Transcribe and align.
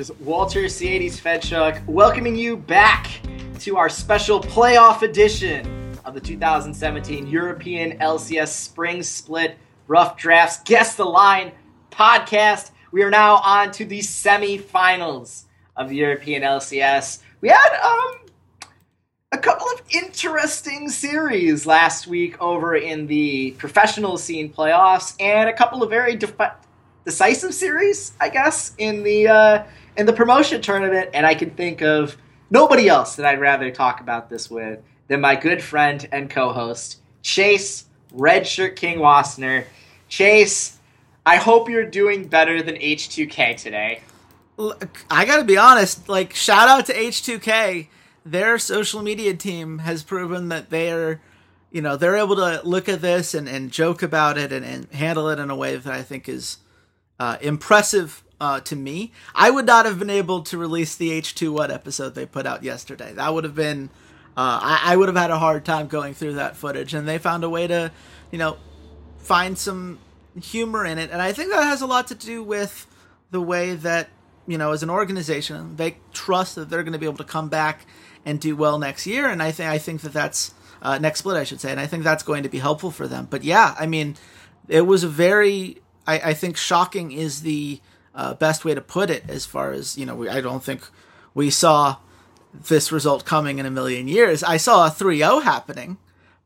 Is 0.00 0.10
Walter 0.20 0.62
C80s 0.62 1.20
Fedchuk 1.20 1.86
welcoming 1.86 2.34
you 2.34 2.56
back 2.56 3.20
to 3.58 3.76
our 3.76 3.90
special 3.90 4.40
playoff 4.40 5.02
edition 5.02 5.94
of 6.06 6.14
the 6.14 6.20
2017 6.20 7.26
European 7.26 7.98
LCS 7.98 8.48
Spring 8.48 9.02
Split 9.02 9.58
Rough 9.88 10.16
Drafts 10.16 10.62
Guess 10.64 10.94
the 10.94 11.04
Line 11.04 11.52
podcast. 11.90 12.70
We 12.92 13.02
are 13.02 13.10
now 13.10 13.42
on 13.44 13.72
to 13.72 13.84
the 13.84 13.98
semifinals 13.98 15.44
of 15.76 15.90
the 15.90 15.96
European 15.96 16.44
LCS. 16.44 17.20
We 17.42 17.50
had 17.50 17.80
um, 17.84 18.20
a 19.32 19.38
couple 19.38 19.66
of 19.66 19.82
interesting 19.90 20.88
series 20.88 21.66
last 21.66 22.06
week 22.06 22.40
over 22.40 22.74
in 22.74 23.06
the 23.06 23.50
professional 23.58 24.16
scene 24.16 24.50
playoffs, 24.50 25.14
and 25.20 25.50
a 25.50 25.52
couple 25.52 25.82
of 25.82 25.90
very 25.90 26.16
defi- 26.16 26.56
decisive 27.04 27.52
series, 27.52 28.12
I 28.18 28.30
guess, 28.30 28.74
in 28.78 29.02
the 29.02 29.28
uh, 29.28 29.64
in 30.00 30.06
the 30.06 30.12
promotion 30.14 30.62
tournament. 30.62 31.10
And 31.12 31.26
I 31.26 31.34
can 31.34 31.50
think 31.50 31.82
of 31.82 32.16
nobody 32.48 32.88
else 32.88 33.16
that 33.16 33.26
I'd 33.26 33.38
rather 33.38 33.70
talk 33.70 34.00
about 34.00 34.30
this 34.30 34.50
with 34.50 34.80
than 35.08 35.20
my 35.20 35.36
good 35.36 35.62
friend 35.62 36.08
and 36.10 36.30
co-host 36.30 36.98
Chase 37.22 37.84
Redshirt 38.16 38.76
King 38.76 38.98
Wassner. 38.98 39.66
Chase, 40.08 40.78
I 41.26 41.36
hope 41.36 41.68
you're 41.68 41.84
doing 41.84 42.28
better 42.28 42.62
than 42.62 42.76
H2K 42.76 43.58
today. 43.58 44.00
I 45.10 45.26
gotta 45.26 45.44
be 45.44 45.58
honest. 45.58 46.08
Like, 46.08 46.34
shout 46.34 46.68
out 46.68 46.86
to 46.86 46.94
H2K. 46.94 47.88
Their 48.24 48.58
social 48.58 49.02
media 49.02 49.34
team 49.34 49.80
has 49.80 50.02
proven 50.02 50.48
that 50.48 50.70
they're, 50.70 51.20
you 51.70 51.82
know, 51.82 51.96
they're 51.96 52.16
able 52.16 52.36
to 52.36 52.62
look 52.64 52.88
at 52.88 53.02
this 53.02 53.34
and, 53.34 53.46
and 53.46 53.70
joke 53.70 54.02
about 54.02 54.38
it 54.38 54.50
and, 54.50 54.64
and 54.64 54.90
handle 54.92 55.28
it 55.28 55.38
in 55.38 55.50
a 55.50 55.56
way 55.56 55.76
that 55.76 55.92
I 55.92 56.02
think 56.02 56.26
is 56.26 56.56
uh, 57.18 57.36
impressive 57.42 58.22
uh, 58.40 58.60
to 58.60 58.76
me. 58.76 59.12
I 59.34 59.50
would 59.50 59.66
not 59.66 59.86
have 59.86 59.98
been 59.98 60.10
able 60.10 60.42
to 60.42 60.58
release 60.58 60.96
the 60.96 61.10
H2 61.10 61.52
What 61.52 61.70
episode 61.70 62.14
they 62.14 62.26
put 62.26 62.46
out 62.46 62.62
yesterday. 62.62 63.12
That 63.12 63.32
would 63.34 63.44
have 63.44 63.54
been, 63.54 63.90
uh, 64.36 64.58
I, 64.62 64.80
I 64.92 64.96
would 64.96 65.08
have 65.08 65.16
had 65.16 65.30
a 65.30 65.38
hard 65.38 65.64
time 65.64 65.88
going 65.88 66.14
through 66.14 66.34
that 66.34 66.56
footage, 66.56 66.94
and 66.94 67.06
they 67.06 67.18
found 67.18 67.44
a 67.44 67.50
way 67.50 67.66
to, 67.66 67.92
you 68.30 68.38
know, 68.38 68.56
find 69.18 69.58
some 69.58 69.98
humor 70.40 70.86
in 70.86 70.98
it. 70.98 71.10
And 71.10 71.20
I 71.20 71.32
think 71.32 71.50
that 71.50 71.64
has 71.64 71.82
a 71.82 71.86
lot 71.86 72.06
to 72.08 72.14
do 72.14 72.42
with 72.42 72.86
the 73.30 73.40
way 73.40 73.74
that, 73.74 74.08
you 74.46 74.56
know, 74.56 74.72
as 74.72 74.82
an 74.82 74.90
organization, 74.90 75.76
they 75.76 75.98
trust 76.12 76.54
that 76.54 76.70
they're 76.70 76.82
going 76.82 76.94
to 76.94 76.98
be 76.98 77.06
able 77.06 77.18
to 77.18 77.24
come 77.24 77.48
back 77.48 77.86
and 78.24 78.40
do 78.40 78.56
well 78.56 78.78
next 78.78 79.06
year. 79.06 79.28
And 79.28 79.42
I 79.42 79.52
think 79.52 79.68
I 79.68 79.78
think 79.78 80.00
that 80.02 80.12
that's 80.12 80.54
uh, 80.82 80.98
next 80.98 81.20
split, 81.20 81.36
I 81.36 81.44
should 81.44 81.60
say, 81.60 81.70
and 81.70 81.80
I 81.80 81.86
think 81.86 82.04
that's 82.04 82.22
going 82.22 82.42
to 82.42 82.48
be 82.48 82.58
helpful 82.58 82.90
for 82.90 83.06
them. 83.06 83.26
But 83.28 83.44
yeah, 83.44 83.74
I 83.78 83.86
mean, 83.86 84.16
it 84.68 84.82
was 84.82 85.04
a 85.04 85.08
very, 85.08 85.80
I, 86.06 86.30
I 86.30 86.34
think, 86.34 86.56
shocking 86.56 87.12
is 87.12 87.42
the 87.42 87.80
uh, 88.14 88.34
best 88.34 88.64
way 88.64 88.74
to 88.74 88.80
put 88.80 89.10
it. 89.10 89.28
As 89.28 89.46
far 89.46 89.72
as 89.72 89.96
you 89.96 90.06
know, 90.06 90.14
we, 90.14 90.28
I 90.28 90.40
don't 90.40 90.62
think 90.62 90.82
we 91.34 91.50
saw 91.50 91.96
this 92.52 92.90
result 92.90 93.24
coming 93.24 93.58
in 93.58 93.66
a 93.66 93.70
million 93.70 94.08
years. 94.08 94.42
I 94.42 94.56
saw 94.56 94.86
a 94.86 94.90
3-0 94.90 95.42
happening, 95.42 95.98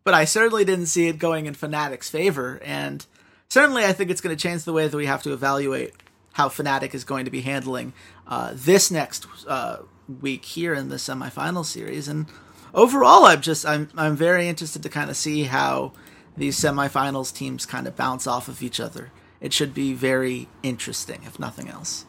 but 0.03 0.15
I 0.15 0.25
certainly 0.25 0.65
didn't 0.65 0.87
see 0.87 1.09
it 1.09 1.19
going 1.19 1.47
in 1.47 1.55
Fnatic's 1.55 2.11
favor. 2.11 2.61
And 2.63 3.05
certainly, 3.49 3.85
I 3.85 3.93
think 3.93 4.11
it's 4.11 4.21
going 4.21 4.37
to 4.37 4.43
change 4.43 4.65
the 4.65 4.73
way 4.73 4.87
that 4.87 4.97
we 4.97 5.07
have 5.07 5.23
to 5.23 5.33
evaluate 5.33 5.95
how 6.35 6.49
Fnatic 6.49 6.95
is 6.95 7.05
going 7.05 7.25
to 7.25 7.31
be 7.31 7.41
handling 7.41 7.93
uh, 8.27 8.53
this 8.55 8.91
next 8.91 9.27
uh, 9.47 9.79
week 10.21 10.45
here 10.45 10.75
in 10.75 10.89
the 10.89 10.97
semifinal 10.97 11.65
series. 11.65 12.09
And 12.09 12.27
overall, 12.75 13.25
I'm 13.25 13.41
just 13.41 13.65
I'm 13.65 13.89
I'm 13.97 14.17
very 14.17 14.49
interested 14.49 14.83
to 14.83 14.89
kind 14.89 15.11
of 15.11 15.17
see 15.17 15.45
how 15.45 15.93
these 16.37 16.59
semifinals 16.59 17.35
teams 17.35 17.65
kind 17.65 17.87
of 17.87 17.97
bounce 17.97 18.27
off 18.27 18.49
of 18.49 18.63
each 18.63 18.81
other. 18.81 19.11
It 19.41 19.53
should 19.53 19.75
be 19.75 19.93
very 19.93 20.49
interesting, 20.63 21.21
if 21.25 21.39
nothing 21.39 21.69
else. 21.69 22.07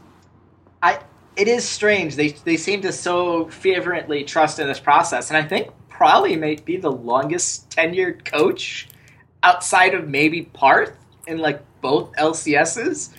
I 0.82 1.00
it 1.36 1.48
is 1.48 1.68
strange. 1.68 2.16
They 2.16 2.30
they 2.30 2.58
seem 2.58 2.82
to 2.82 2.92
so 2.92 3.48
fervently 3.48 4.24
trust 4.24 4.60
in 4.60 4.68
this 4.68 4.80
process, 4.80 5.30
and 5.30 5.38
I 5.38 5.44
think 5.44 5.70
Prolly 5.90 6.36
may 6.36 6.56
be 6.56 6.78
the 6.78 6.92
longest 6.92 7.70
tenured 7.70 8.26
coach 8.26 8.88
outside 9.44 9.94
of 9.94 10.08
maybe 10.08 10.44
Parth 10.44 10.98
in 11.28 11.38
like 11.38 11.62
both 11.82 12.12
LCSs. 12.14 13.12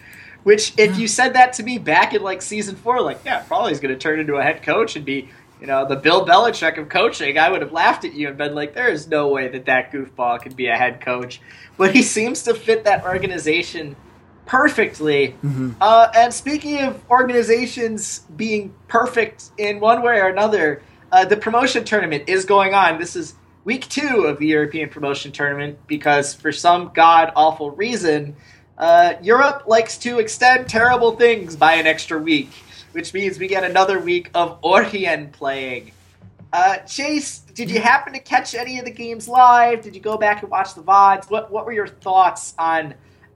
Which, 0.45 0.75
if 0.78 0.95
hmm. 0.95 1.00
you 1.00 1.09
said 1.09 1.34
that 1.34 1.55
to 1.55 1.65
me 1.65 1.78
back 1.78 2.15
in 2.15 2.22
like 2.22 2.41
season 2.41 2.77
four, 2.77 3.00
like 3.00 3.19
yeah, 3.25 3.41
Prolly 3.41 3.72
is 3.72 3.81
going 3.81 3.93
to 3.93 3.99
turn 3.99 4.21
into 4.21 4.37
a 4.37 4.43
head 4.43 4.62
coach 4.62 4.95
and 4.95 5.05
be 5.05 5.28
you 5.61 5.67
know 5.67 5.87
the 5.87 5.97
Bill 5.97 6.27
Belichick 6.27 6.78
of 6.78 6.89
coaching, 6.89 7.39
I 7.39 7.50
would 7.50 7.62
have 7.62 7.72
laughed 7.72 8.05
at 8.05 8.15
you 8.15 8.28
and 8.28 8.37
been 8.37 8.55
like, 8.55 8.75
there 8.75 8.89
is 8.89 9.09
no 9.09 9.28
way 9.28 9.49
that 9.49 9.67
that 9.67 9.93
goofball 9.93 10.41
could 10.41 10.56
be 10.56 10.67
a 10.67 10.77
head 10.77 11.00
coach. 11.00 11.41
But 11.77 11.94
he 11.94 12.03
seems 12.03 12.43
to 12.43 12.55
fit 12.55 12.84
that 12.84 13.05
organization 13.05 13.97
perfectly. 14.47 15.37
Mm-hmm. 15.45 15.72
Uh, 15.81 16.09
and 16.15 16.33
speaking 16.33 16.81
of 16.81 17.03
organizations 17.11 18.21
being 18.37 18.75
perfect 18.89 19.50
in 19.59 19.81
one 19.81 20.03
way 20.03 20.21
or 20.21 20.28
another, 20.28 20.83
uh, 21.12 21.25
the 21.25 21.37
promotion 21.37 21.84
tournament 21.84 22.25
is 22.28 22.45
going 22.45 22.72
on. 22.72 22.99
This 22.99 23.16
is 23.16 23.34
week 23.65 23.89
two 23.89 24.25
of 24.25 24.39
the 24.39 24.47
European 24.47 24.89
promotion 24.89 25.33
tournament 25.33 25.78
because 25.87 26.33
for 26.34 26.53
some 26.53 26.93
god 26.95 27.33
awful 27.34 27.71
reason, 27.72 28.37
uh, 28.78 29.15
Europe 29.22 29.65
likes 29.66 29.99
to 29.99 30.19
extend 30.19 30.69
terrible 30.69 31.16
things 31.16 31.56
by 31.56 31.75
an 31.75 31.87
extra 31.87 32.19
week, 32.19 32.50
which 32.97 33.12
means 33.12 33.39
we 33.39 33.47
get 33.47 33.62
another 33.62 34.01
week 34.01 34.31
of 34.34 34.59
Origin 34.62 35.29
playing. 35.31 35.93
Uh, 36.51 36.79
Chase, 36.79 37.41
did 37.41 37.71
you 37.71 37.79
happen 37.79 38.15
to 38.15 38.19
catch 38.19 38.55
any 38.55 38.79
of 38.79 38.87
the 38.87 38.91
games 38.91 39.29
live? 39.29 39.83
Did 39.83 39.95
you 39.95 40.01
go 40.01 40.17
back 40.17 40.41
and 40.41 40.51
watch 40.51 40.75
the 40.75 40.83
VODs? 40.83 41.31
What 41.31 41.53
What 41.53 41.67
were 41.67 41.73
your 41.73 41.87
thoughts 41.87 42.55
on 42.59 42.95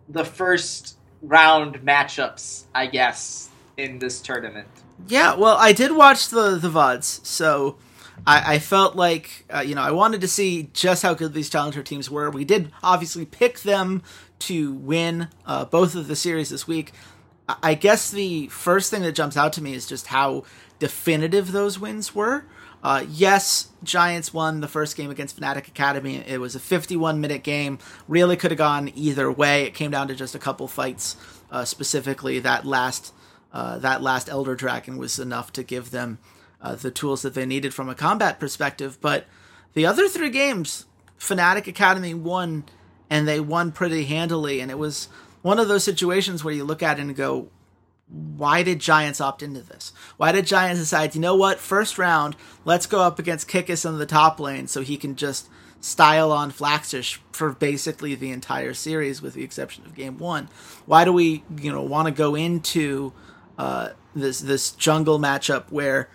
the 0.08 0.24
first 0.24 0.96
round 1.20 1.82
matchups, 1.82 2.64
I 2.74 2.86
guess, 2.86 3.50
in 3.76 3.98
this 3.98 4.22
tournament? 4.22 4.68
Yeah, 5.06 5.34
well, 5.34 5.58
I 5.58 5.74
did 5.74 5.92
watch 5.92 6.28
the 6.28 6.56
the 6.56 6.70
vods, 6.70 7.24
so 7.26 7.76
I, 8.26 8.54
I 8.54 8.58
felt 8.60 8.96
like 8.96 9.44
uh, 9.54 9.60
you 9.60 9.74
know 9.74 9.82
I 9.82 9.90
wanted 9.90 10.22
to 10.22 10.28
see 10.28 10.70
just 10.72 11.02
how 11.02 11.12
good 11.12 11.34
these 11.34 11.50
challenger 11.50 11.82
teams 11.82 12.10
were. 12.10 12.30
We 12.30 12.46
did 12.46 12.72
obviously 12.82 13.26
pick 13.26 13.60
them 13.60 14.02
to 14.40 14.72
win 14.72 15.28
uh, 15.44 15.66
both 15.66 15.94
of 15.94 16.08
the 16.08 16.16
series 16.16 16.48
this 16.48 16.66
week. 16.66 16.92
I, 17.62 17.74
guess 17.74 18.10
the 18.10 18.48
first 18.48 18.90
thing 18.90 19.02
that 19.02 19.12
jumps 19.12 19.36
out 19.36 19.52
to 19.54 19.62
me 19.62 19.74
is 19.74 19.86
just 19.86 20.08
how 20.08 20.44
definitive 20.78 21.52
those 21.52 21.78
wins 21.78 22.14
were. 22.14 22.44
Uh, 22.82 23.04
yes, 23.08 23.68
Giants 23.82 24.32
won 24.32 24.60
the 24.60 24.68
first 24.68 24.96
game 24.96 25.10
against 25.10 25.38
Fnatic 25.38 25.68
Academy. 25.68 26.16
It 26.26 26.40
was 26.40 26.54
a 26.54 26.60
51 26.60 27.20
minute 27.20 27.42
game. 27.42 27.78
Really 28.08 28.36
could 28.36 28.50
have 28.50 28.58
gone 28.58 28.90
either 28.94 29.30
way. 29.30 29.64
It 29.64 29.74
came 29.74 29.90
down 29.90 30.08
to 30.08 30.14
just 30.14 30.34
a 30.34 30.38
couple 30.38 30.66
fights. 30.66 31.16
Uh, 31.50 31.64
specifically, 31.64 32.38
that 32.38 32.64
last 32.64 33.12
uh, 33.52 33.78
that 33.78 34.02
last 34.02 34.28
Elder 34.28 34.54
Dragon 34.54 34.96
was 34.96 35.18
enough 35.18 35.52
to 35.54 35.64
give 35.64 35.90
them 35.90 36.18
uh, 36.62 36.76
the 36.76 36.90
tools 36.90 37.22
that 37.22 37.34
they 37.34 37.44
needed 37.44 37.74
from 37.74 37.88
a 37.88 37.94
combat 37.94 38.38
perspective. 38.38 38.98
But 39.00 39.26
the 39.74 39.84
other 39.84 40.08
three 40.08 40.30
games, 40.30 40.86
Fnatic 41.18 41.66
Academy 41.66 42.14
won, 42.14 42.64
and 43.10 43.26
they 43.26 43.40
won 43.40 43.72
pretty 43.72 44.04
handily. 44.04 44.60
And 44.60 44.70
it 44.70 44.78
was 44.78 45.08
one 45.42 45.58
of 45.58 45.68
those 45.68 45.84
situations 45.84 46.44
where 46.44 46.54
you 46.54 46.64
look 46.64 46.82
at 46.82 46.98
it 46.98 47.02
and 47.02 47.16
go, 47.16 47.48
why 48.08 48.62
did 48.62 48.80
Giants 48.80 49.20
opt 49.20 49.42
into 49.42 49.60
this? 49.60 49.92
Why 50.16 50.32
did 50.32 50.46
Giants 50.46 50.80
decide, 50.80 51.14
you 51.14 51.20
know 51.20 51.36
what, 51.36 51.58
first 51.58 51.96
round, 51.96 52.36
let's 52.64 52.86
go 52.86 53.00
up 53.00 53.18
against 53.18 53.48
Kikis 53.48 53.88
in 53.88 53.98
the 53.98 54.06
top 54.06 54.40
lane 54.40 54.66
so 54.66 54.82
he 54.82 54.96
can 54.96 55.14
just 55.14 55.48
style 55.80 56.30
on 56.32 56.50
Flaxxish 56.50 57.18
for 57.32 57.52
basically 57.52 58.14
the 58.14 58.30
entire 58.30 58.74
series, 58.74 59.22
with 59.22 59.34
the 59.34 59.44
exception 59.44 59.84
of 59.86 59.94
Game 59.94 60.18
One. 60.18 60.48
Why 60.86 61.04
do 61.04 61.12
we, 61.12 61.44
you 61.56 61.72
know, 61.72 61.82
want 61.82 62.06
to 62.06 62.12
go 62.12 62.34
into 62.34 63.12
uh, 63.58 63.90
this 64.14 64.40
this 64.40 64.72
jungle 64.72 65.18
matchup 65.18 65.70
where, 65.70 66.08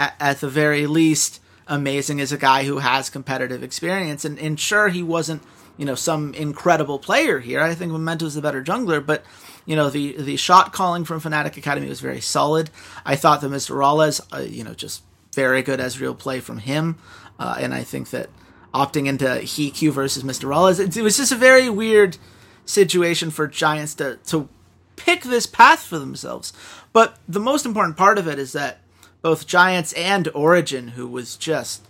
at, 0.00 0.14
at, 0.18 0.40
the 0.40 0.48
very 0.48 0.86
least, 0.86 1.40
Amazing 1.68 2.20
is 2.20 2.30
a 2.30 2.36
guy 2.36 2.64
who 2.64 2.78
has 2.78 3.10
competitive 3.10 3.62
experience, 3.62 4.24
and, 4.24 4.38
and 4.38 4.58
sure 4.58 4.88
he 4.88 5.02
wasn't, 5.02 5.42
you 5.76 5.84
know, 5.84 5.94
some 5.94 6.34
incredible 6.34 6.98
player 6.98 7.40
here. 7.40 7.60
I 7.60 7.74
think 7.74 7.92
Memento's 7.92 8.34
the 8.34 8.42
better 8.42 8.62
jungler, 8.62 9.04
but 9.04 9.24
you 9.64 9.76
know 9.76 9.90
the 9.90 10.16
the 10.16 10.36
shot 10.36 10.72
calling 10.72 11.04
from 11.04 11.20
Fnatic 11.20 11.56
Academy 11.56 11.88
was 11.88 12.00
very 12.00 12.20
solid. 12.20 12.70
I 13.04 13.16
thought 13.16 13.40
that 13.40 13.50
Mr. 13.50 13.76
Ralles, 13.76 14.20
uh, 14.32 14.40
you 14.40 14.64
know, 14.64 14.74
just 14.74 15.02
very 15.34 15.62
good 15.62 15.80
Ezreal 15.80 16.16
play 16.16 16.40
from 16.40 16.58
him, 16.58 16.96
uh, 17.38 17.56
and 17.58 17.74
I 17.74 17.82
think 17.82 18.10
that 18.10 18.30
opting 18.72 19.06
into 19.06 19.24
HeaQ 19.24 19.92
versus 19.92 20.22
Mr. 20.22 20.48
Ralles, 20.48 20.78
it, 20.78 20.96
it, 20.96 21.02
was 21.02 21.16
just 21.16 21.32
a 21.32 21.36
very 21.36 21.68
weird 21.68 22.18
situation 22.64 23.30
for 23.30 23.46
Giants 23.46 23.94
to 23.96 24.18
to 24.26 24.48
pick 24.96 25.22
this 25.22 25.46
path 25.46 25.82
for 25.82 25.98
themselves. 25.98 26.52
But 26.92 27.18
the 27.28 27.40
most 27.40 27.66
important 27.66 27.96
part 27.96 28.18
of 28.18 28.26
it 28.26 28.38
is 28.38 28.52
that 28.52 28.80
both 29.20 29.46
Giants 29.46 29.92
and 29.94 30.28
Origin, 30.34 30.88
who 30.88 31.06
was 31.06 31.36
just 31.36 31.84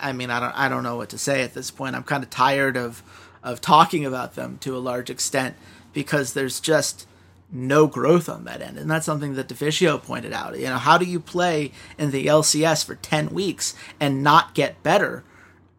I 0.00 0.12
mean, 0.12 0.30
I 0.30 0.40
don't 0.40 0.56
I 0.56 0.68
don't 0.68 0.82
know 0.82 0.96
what 0.96 1.10
to 1.10 1.18
say 1.18 1.42
at 1.42 1.54
this 1.54 1.70
point. 1.70 1.96
I'm 1.96 2.02
kind 2.02 2.22
of 2.22 2.30
tired 2.30 2.76
of 2.76 3.02
of 3.42 3.60
talking 3.60 4.04
about 4.04 4.34
them 4.34 4.58
to 4.58 4.76
a 4.76 4.78
large 4.78 5.10
extent 5.10 5.56
because 5.92 6.34
there's 6.34 6.60
just 6.60 7.06
no 7.52 7.86
growth 7.86 8.28
on 8.28 8.44
that 8.44 8.62
end. 8.62 8.78
And 8.78 8.90
that's 8.90 9.06
something 9.06 9.34
that 9.34 9.48
Deficio 9.48 9.98
pointed 9.98 10.32
out. 10.32 10.58
You 10.58 10.66
know, 10.66 10.78
how 10.78 10.98
do 10.98 11.04
you 11.04 11.18
play 11.18 11.72
in 11.98 12.10
the 12.10 12.26
LCS 12.26 12.84
for 12.84 12.94
10 12.94 13.30
weeks 13.30 13.74
and 13.98 14.22
not 14.22 14.54
get 14.54 14.82
better? 14.82 15.24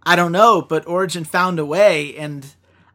I 0.04 0.16
don't 0.16 0.32
know, 0.32 0.62
but 0.62 0.88
Origin 0.88 1.24
found 1.24 1.60
a 1.60 1.66
way 1.66 2.16
and 2.18 2.54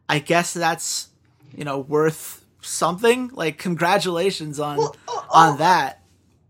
I 0.09 0.19
guess 0.19 0.53
that's, 0.53 1.09
you 1.55 1.63
know, 1.63 1.79
worth 1.79 2.45
something. 2.61 3.31
Like 3.33 3.57
congratulations 3.57 4.59
on 4.59 4.77
well, 4.77 4.95
uh, 5.07 5.21
on 5.31 5.53
uh, 5.53 5.55
that. 5.57 6.01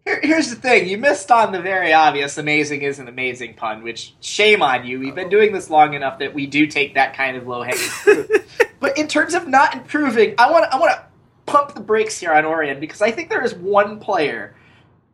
Here, 0.08 0.22
here's 0.24 0.50
the 0.50 0.56
thing: 0.56 0.88
you 0.88 0.98
missed 0.98 1.32
on 1.32 1.52
the 1.52 1.60
very 1.60 1.92
obvious 1.92 2.38
"amazing 2.38 2.82
isn't 2.82 3.10
amazing" 3.10 3.56
pun. 3.56 3.84
Which 3.84 4.14
shame 4.22 4.62
on 4.62 4.86
you. 4.86 5.02
We've 5.02 5.14
been 5.14 5.28
doing 5.28 5.52
this 5.52 5.70
long 5.70 5.96
enough 5.96 6.20
that 6.20 6.34
we 6.34 6.48
do 6.48 6.66
take 6.66 6.94
that 6.94 7.14
kind 7.14 7.36
of 7.36 7.46
low 7.46 7.62
hanging 7.62 7.78
fruit. 7.78 8.32
but 8.80 8.98
in 8.98 9.10
terms 9.10 9.34
of 9.34 9.50
not 9.50 9.74
improving, 9.74 10.34
I 10.38 10.50
want 10.50 10.64
to 10.64 10.74
I 10.74 10.80
want 10.80 10.94
to 10.94 11.04
pump 11.46 11.74
the 11.76 11.82
brakes 11.82 12.18
here 12.18 12.32
on 12.32 12.46
Origin 12.46 12.80
because 12.80 13.02
I 13.02 13.12
think 13.12 13.28
there 13.30 13.44
is 13.44 13.54
one 13.54 14.00
player 14.00 14.56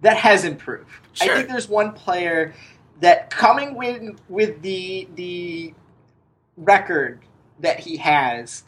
that 0.02 0.18
has 0.18 0.46
improved. 0.46 0.92
Sure. 1.14 1.32
I 1.32 1.38
think 1.38 1.50
there's 1.50 1.68
one 1.68 1.94
player 1.94 2.54
that 3.00 3.32
coming 3.32 3.74
with 3.74 4.20
with 4.30 4.62
the 4.62 5.08
the 5.16 5.74
record 6.56 7.20
that 7.62 7.80
he 7.80 7.98
has, 7.98 8.62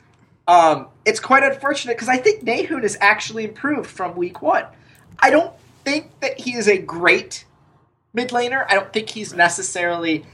um, 0.48 0.88
it's 1.06 1.20
quite 1.20 1.44
unfortunate 1.44 1.98
because 1.98 2.10
I 2.10 2.18
think 2.18 2.44
Nahun 2.44 2.82
has 2.82 2.98
actually 3.00 3.44
improved 3.44 3.92
from 3.92 4.16
week 4.16 4.42
one. 4.42 4.66
I 5.20 5.30
don't 5.30 5.54
think 5.86 6.20
that 6.20 6.42
he 6.42 6.56
is 6.56 6.68
a 6.68 6.78
great 6.78 7.46
mid 8.14 8.30
laner. 8.30 8.66
I 8.68 8.76
don't 8.76 8.92
think 8.92 9.10
he's 9.10 9.34
necessarily 9.34 10.26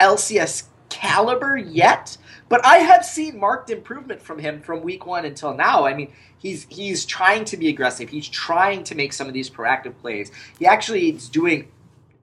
LCS 0.00 0.64
caliber 0.88 1.56
yet, 1.56 2.16
but 2.48 2.64
I 2.64 2.78
have 2.78 3.04
seen 3.04 3.38
marked 3.38 3.70
improvement 3.70 4.22
from 4.22 4.38
him 4.38 4.60
from 4.62 4.82
week 4.82 5.06
one 5.06 5.24
until 5.24 5.54
now. 5.54 5.86
I 5.86 5.94
mean, 5.94 6.12
he's 6.38 6.66
he's 6.70 7.04
trying 7.04 7.44
to 7.46 7.56
be 7.56 7.68
aggressive. 7.68 8.08
He's 8.08 8.28
trying 8.28 8.84
to 8.84 8.94
make 8.94 9.12
some 9.12 9.28
of 9.28 9.34
these 9.34 9.50
proactive 9.50 9.96
plays. 9.98 10.30
He 10.58 10.66
actually 10.66 11.10
is 11.10 11.28
doing 11.28 11.70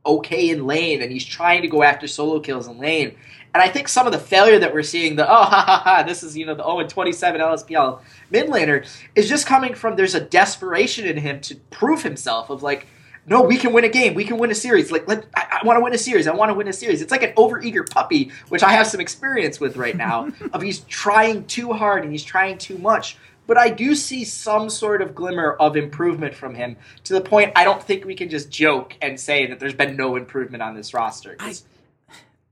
okay 0.06 0.50
in 0.50 0.66
lane, 0.66 1.02
and 1.02 1.12
he's 1.12 1.26
trying 1.26 1.62
to 1.62 1.68
go 1.68 1.84
after 1.84 2.08
solo 2.08 2.40
kills 2.40 2.68
in 2.68 2.80
lane. 2.80 3.16
And 3.54 3.62
I 3.62 3.68
think 3.68 3.88
some 3.90 4.06
of 4.06 4.14
the 4.14 4.20
failure 4.20 4.60
that 4.60 4.74
we're 4.74 4.84
seeing, 4.84 5.16
the 5.16 5.30
oh 5.30 5.44
ha 5.44 5.64
ha 5.66 5.82
ha, 5.84 6.04
this 6.04 6.24
is 6.24 6.38
you 6.38 6.46
know 6.46 6.56
the 6.56 6.64
0 6.64 6.80
and 6.80 6.90
27 6.90 7.42
LSPL 7.42 8.02
mid 8.30 8.48
laner, 8.48 8.88
is 9.16 9.28
just 9.28 9.46
coming 9.46 9.74
from 9.74 9.96
there's 9.96 10.16
a 10.16 10.22
desperation 10.22 11.06
in 11.06 11.18
him 11.18 11.42
to 11.42 11.56
prove 11.70 12.04
himself 12.04 12.50
of 12.50 12.64
like 12.64 12.88
no, 13.26 13.44
we 13.44 13.58
can 13.58 13.72
win 13.72 13.84
a 13.84 13.90
game. 13.90 14.16
We 14.16 14.26
can 14.26 14.38
win 14.38 14.50
a 14.50 14.56
series. 14.56 14.92
Like, 14.92 15.08
let, 15.08 15.26
I, 15.36 15.60
I 15.62 15.66
want 15.66 15.78
to 15.78 15.84
win 15.84 15.94
a 15.94 15.98
series. 15.98 16.28
I 16.28 16.34
want 16.34 16.50
to 16.50 16.56
win 16.56 16.68
a 16.68 16.74
series. 16.74 17.02
It's 17.02 17.12
like 17.12 17.22
an 17.22 17.34
overeager 17.34 17.88
puppy, 17.88 18.32
which 18.50 18.64
I 18.64 18.72
have 18.72 18.88
some 18.88 19.00
experience 19.00 19.60
with 19.60 19.78
right 19.78 19.96
now. 19.96 20.30
of 20.54 20.62
he's 20.62 20.80
trying 20.82 21.46
too 21.46 21.72
hard 21.72 22.04
and 22.04 22.12
he's 22.12 22.24
trying 22.24 22.58
too 22.58 22.78
much. 22.80 23.18
But 23.48 23.58
I 23.58 23.70
do 23.70 23.96
see 23.96 24.24
some 24.24 24.70
sort 24.70 25.02
of 25.02 25.14
glimmer 25.14 25.54
of 25.54 25.76
improvement 25.76 26.34
from 26.34 26.56
him 26.56 26.78
to 27.04 27.14
the 27.14 27.22
point 27.22 27.52
I 27.56 27.64
don't 27.64 27.84
think 27.84 28.06
we 28.06 28.16
can 28.16 28.30
just 28.30 28.50
joke 28.50 28.96
and 29.02 29.20
say 29.20 29.48
that 29.48 29.60
there's 29.60 29.74
been 29.74 29.96
no 29.96 30.16
improvement 30.16 30.64
on 30.64 30.74
this 30.74 30.94
roster. 30.94 31.36
I, 31.40 31.56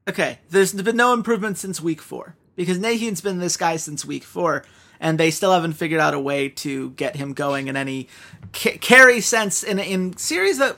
okay, 0.09 0.39
there's 0.49 0.73
been 0.73 0.97
no 0.97 1.13
improvement 1.13 1.57
since 1.57 1.81
week 1.81 2.01
four 2.01 2.35
because 2.55 2.77
Nahin's 2.77 3.21
been 3.21 3.39
this 3.39 3.57
guy 3.57 3.77
since 3.77 4.03
week 4.05 4.23
four 4.23 4.63
and 4.99 5.17
they 5.17 5.31
still 5.31 5.53
haven't 5.53 5.73
figured 5.73 6.01
out 6.01 6.13
a 6.13 6.19
way 6.19 6.49
to 6.49 6.89
get 6.91 7.15
him 7.15 7.33
going 7.33 7.67
in 7.67 7.77
any 7.77 8.07
ca- 8.53 8.77
carry 8.77 9.21
sense 9.21 9.63
in 9.63 9.79
in 9.79 10.17
series 10.17 10.57
that 10.57 10.77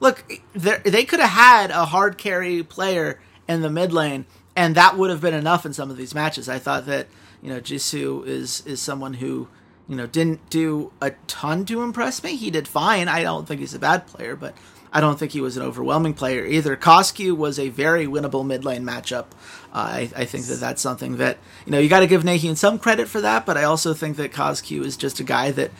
look 0.00 0.24
they 0.54 1.04
could 1.04 1.20
have 1.20 1.30
had 1.30 1.70
a 1.70 1.84
hard 1.86 2.18
carry 2.18 2.62
player 2.62 3.20
in 3.46 3.62
the 3.62 3.70
mid 3.70 3.92
lane 3.92 4.24
and 4.56 4.74
that 4.74 4.96
would 4.96 5.10
have 5.10 5.20
been 5.20 5.34
enough 5.34 5.64
in 5.64 5.72
some 5.72 5.90
of 5.90 5.96
these 5.96 6.14
matches. 6.14 6.48
I 6.48 6.58
thought 6.58 6.86
that 6.86 7.06
you 7.42 7.48
know 7.48 7.60
Jisoo 7.60 8.26
is 8.26 8.62
is 8.66 8.80
someone 8.80 9.14
who 9.14 9.48
you 9.88 9.96
know 9.96 10.06
didn't 10.06 10.50
do 10.50 10.92
a 11.00 11.12
ton 11.26 11.64
to 11.66 11.82
impress 11.82 12.22
me. 12.22 12.36
He 12.36 12.50
did 12.50 12.68
fine. 12.68 13.08
I 13.08 13.22
don't 13.22 13.46
think 13.46 13.60
he's 13.60 13.74
a 13.74 13.78
bad 13.78 14.06
player, 14.06 14.36
but 14.36 14.54
I 14.92 15.00
don't 15.00 15.18
think 15.18 15.32
he 15.32 15.40
was 15.40 15.56
an 15.56 15.62
overwhelming 15.62 16.14
player 16.14 16.44
either. 16.44 16.76
Koskue 16.76 17.36
was 17.36 17.58
a 17.58 17.68
very 17.68 18.06
winnable 18.06 18.44
mid 18.44 18.64
lane 18.64 18.84
matchup. 18.84 19.26
Uh, 19.72 19.78
I, 19.78 20.10
I, 20.16 20.24
think 20.24 20.46
that 20.46 20.58
that's 20.58 20.82
something 20.82 21.18
that 21.18 21.38
you 21.64 21.72
know 21.72 21.78
you 21.78 21.88
got 21.88 22.00
to 22.00 22.08
give 22.08 22.24
Nahun 22.24 22.56
some 22.56 22.78
credit 22.78 23.08
for 23.08 23.20
that, 23.20 23.46
but 23.46 23.56
I 23.56 23.64
also 23.64 23.94
think 23.94 24.16
that 24.16 24.32
Koskue 24.32 24.84
is 24.84 24.96
just 24.96 25.20
a 25.20 25.24
guy 25.24 25.52
that 25.52 25.70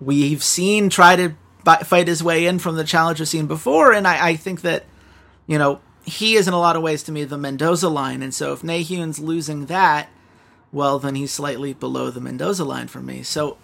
we've 0.00 0.42
seen 0.42 0.88
try 0.88 1.16
to 1.16 1.34
fight 1.84 2.08
his 2.08 2.22
way 2.22 2.46
in 2.46 2.58
from 2.58 2.76
the 2.76 2.84
challenger 2.84 3.26
scene 3.26 3.46
before, 3.46 3.92
and 3.92 4.06
I, 4.06 4.28
I 4.28 4.36
think 4.36 4.62
that 4.62 4.84
you 5.46 5.58
know 5.58 5.80
he 6.04 6.36
is 6.36 6.48
in 6.48 6.54
a 6.54 6.58
lot 6.58 6.76
of 6.76 6.82
ways 6.82 7.02
to 7.04 7.12
me 7.12 7.24
the 7.24 7.36
Mendoza 7.36 7.90
line, 7.90 8.22
and 8.22 8.32
so 8.32 8.54
if 8.54 8.62
Nahun's 8.62 9.18
losing 9.18 9.66
that, 9.66 10.08
well 10.72 10.98
then 10.98 11.14
he's 11.14 11.32
slightly 11.32 11.74
below 11.74 12.10
the 12.10 12.20
Mendoza 12.22 12.64
line 12.64 12.88
for 12.88 13.00
me. 13.00 13.22
So 13.22 13.58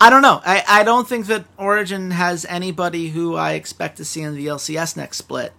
I 0.00 0.10
don't 0.10 0.22
know. 0.22 0.40
I, 0.44 0.62
I 0.68 0.82
don't 0.82 1.08
think 1.08 1.26
that 1.26 1.46
Origin 1.56 2.10
has 2.10 2.44
anybody 2.44 3.08
who 3.08 3.34
I 3.34 3.52
expect 3.52 3.96
to 3.96 4.04
see 4.04 4.22
in 4.22 4.34
the 4.34 4.46
LCS 4.46 4.96
next 4.96 5.16
split. 5.16 5.52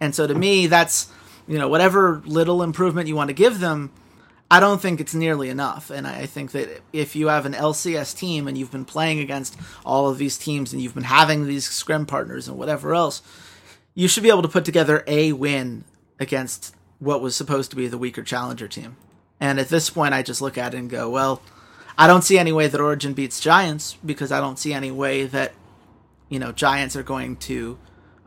And 0.00 0.14
so 0.14 0.26
to 0.26 0.34
me, 0.34 0.68
that's, 0.68 1.12
you 1.48 1.58
know, 1.58 1.68
whatever 1.68 2.22
little 2.24 2.62
improvement 2.62 3.08
you 3.08 3.16
want 3.16 3.28
to 3.28 3.34
give 3.34 3.58
them, 3.58 3.90
I 4.50 4.60
don't 4.60 4.80
think 4.80 5.00
it's 5.00 5.14
nearly 5.14 5.48
enough. 5.48 5.90
And 5.90 6.06
I 6.06 6.26
think 6.26 6.52
that 6.52 6.82
if 6.92 7.16
you 7.16 7.28
have 7.28 7.46
an 7.46 7.52
LCS 7.52 8.16
team 8.16 8.46
and 8.46 8.56
you've 8.56 8.72
been 8.72 8.84
playing 8.84 9.18
against 9.20 9.56
all 9.84 10.08
of 10.08 10.18
these 10.18 10.38
teams 10.38 10.72
and 10.72 10.80
you've 10.80 10.94
been 10.94 11.04
having 11.04 11.46
these 11.46 11.68
scrim 11.68 12.06
partners 12.06 12.48
and 12.48 12.56
whatever 12.56 12.94
else, 12.94 13.22
you 13.94 14.06
should 14.08 14.22
be 14.22 14.28
able 14.28 14.42
to 14.42 14.48
put 14.48 14.64
together 14.64 15.02
a 15.06 15.32
win 15.32 15.84
against 16.18 16.74
what 17.00 17.20
was 17.20 17.34
supposed 17.34 17.70
to 17.70 17.76
be 17.76 17.88
the 17.88 17.98
weaker 17.98 18.22
challenger 18.22 18.68
team. 18.68 18.96
And 19.40 19.58
at 19.58 19.68
this 19.68 19.90
point, 19.90 20.14
I 20.14 20.22
just 20.22 20.42
look 20.42 20.58
at 20.58 20.74
it 20.74 20.78
and 20.78 20.90
go, 20.90 21.10
well, 21.10 21.42
I 22.00 22.06
don't 22.06 22.22
see 22.22 22.38
any 22.38 22.50
way 22.50 22.66
that 22.66 22.80
Origin 22.80 23.12
beats 23.12 23.40
Giants 23.40 23.98
because 24.02 24.32
I 24.32 24.40
don't 24.40 24.58
see 24.58 24.72
any 24.72 24.90
way 24.90 25.26
that 25.26 25.52
you 26.30 26.38
know 26.38 26.50
Giants 26.50 26.96
are 26.96 27.02
going 27.02 27.36
to 27.36 27.76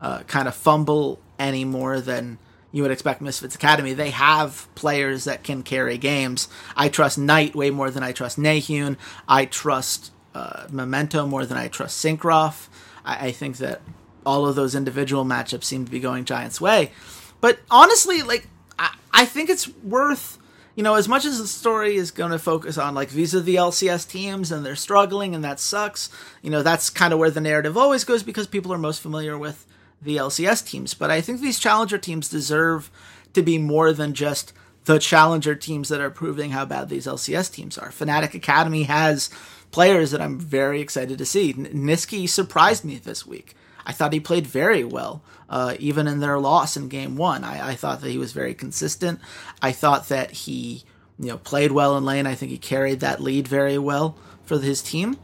uh, 0.00 0.20
kind 0.28 0.46
of 0.46 0.54
fumble 0.54 1.18
any 1.40 1.64
more 1.64 2.00
than 2.00 2.38
you 2.70 2.82
would 2.82 2.92
expect 2.92 3.20
Misfits 3.20 3.56
Academy. 3.56 3.92
They 3.92 4.10
have 4.10 4.68
players 4.76 5.24
that 5.24 5.42
can 5.42 5.64
carry 5.64 5.98
games. 5.98 6.46
I 6.76 6.88
trust 6.88 7.18
Knight 7.18 7.56
way 7.56 7.70
more 7.70 7.90
than 7.90 8.04
I 8.04 8.12
trust 8.12 8.38
Nahun. 8.38 8.96
I 9.26 9.44
trust 9.44 10.12
uh, 10.36 10.68
Memento 10.70 11.26
more 11.26 11.44
than 11.44 11.58
I 11.58 11.66
trust 11.66 12.04
Syncroft. 12.04 12.68
I, 13.04 13.26
I 13.26 13.32
think 13.32 13.56
that 13.56 13.80
all 14.24 14.46
of 14.46 14.54
those 14.54 14.76
individual 14.76 15.24
matchups 15.24 15.64
seem 15.64 15.84
to 15.84 15.90
be 15.90 15.98
going 15.98 16.24
Giants' 16.26 16.60
way. 16.60 16.92
But 17.40 17.58
honestly, 17.72 18.22
like 18.22 18.46
I, 18.78 18.94
I 19.12 19.24
think 19.24 19.50
it's 19.50 19.68
worth 19.82 20.38
you 20.74 20.82
know, 20.82 20.94
as 20.94 21.08
much 21.08 21.24
as 21.24 21.38
the 21.38 21.46
story 21.46 21.96
is 21.96 22.10
going 22.10 22.32
to 22.32 22.38
focus 22.38 22.78
on 22.78 22.94
like 22.94 23.10
these 23.10 23.34
are 23.34 23.40
the 23.40 23.56
LCS 23.56 24.08
teams 24.08 24.50
and 24.50 24.64
they're 24.64 24.76
struggling 24.76 25.34
and 25.34 25.44
that 25.44 25.60
sucks, 25.60 26.10
you 26.42 26.50
know, 26.50 26.62
that's 26.62 26.90
kind 26.90 27.12
of 27.12 27.18
where 27.18 27.30
the 27.30 27.40
narrative 27.40 27.76
always 27.76 28.04
goes 28.04 28.22
because 28.22 28.46
people 28.46 28.72
are 28.72 28.78
most 28.78 29.00
familiar 29.00 29.38
with 29.38 29.66
the 30.02 30.16
LCS 30.16 30.66
teams. 30.66 30.94
But 30.94 31.10
I 31.10 31.20
think 31.20 31.40
these 31.40 31.58
challenger 31.58 31.98
teams 31.98 32.28
deserve 32.28 32.90
to 33.34 33.42
be 33.42 33.58
more 33.58 33.92
than 33.92 34.14
just 34.14 34.52
the 34.84 34.98
challenger 34.98 35.54
teams 35.54 35.88
that 35.88 36.00
are 36.00 36.10
proving 36.10 36.50
how 36.50 36.64
bad 36.64 36.88
these 36.88 37.06
LCS 37.06 37.52
teams 37.52 37.78
are. 37.78 37.88
Fnatic 37.90 38.34
Academy 38.34 38.84
has 38.84 39.30
players 39.70 40.10
that 40.10 40.20
I'm 40.20 40.38
very 40.38 40.80
excited 40.80 41.18
to 41.18 41.24
see. 41.24 41.54
Nisqy 41.54 42.28
surprised 42.28 42.84
me 42.84 42.98
this 42.98 43.26
week. 43.26 43.54
I 43.86 43.92
thought 43.92 44.12
he 44.12 44.20
played 44.20 44.46
very 44.46 44.84
well, 44.84 45.22
uh, 45.48 45.74
even 45.78 46.06
in 46.06 46.20
their 46.20 46.38
loss 46.38 46.76
in 46.76 46.88
game 46.88 47.16
one. 47.16 47.44
I, 47.44 47.70
I, 47.70 47.74
thought 47.74 48.00
that 48.00 48.10
he 48.10 48.18
was 48.18 48.32
very 48.32 48.54
consistent. 48.54 49.20
I 49.60 49.72
thought 49.72 50.08
that 50.08 50.30
he, 50.30 50.84
you 51.18 51.28
know, 51.28 51.38
played 51.38 51.72
well 51.72 51.96
in 51.96 52.04
lane. 52.04 52.26
I 52.26 52.34
think 52.34 52.50
he 52.50 52.58
carried 52.58 53.00
that 53.00 53.20
lead 53.20 53.46
very 53.46 53.78
well 53.78 54.16
for 54.44 54.58
his 54.58 54.82
team. 54.82 55.16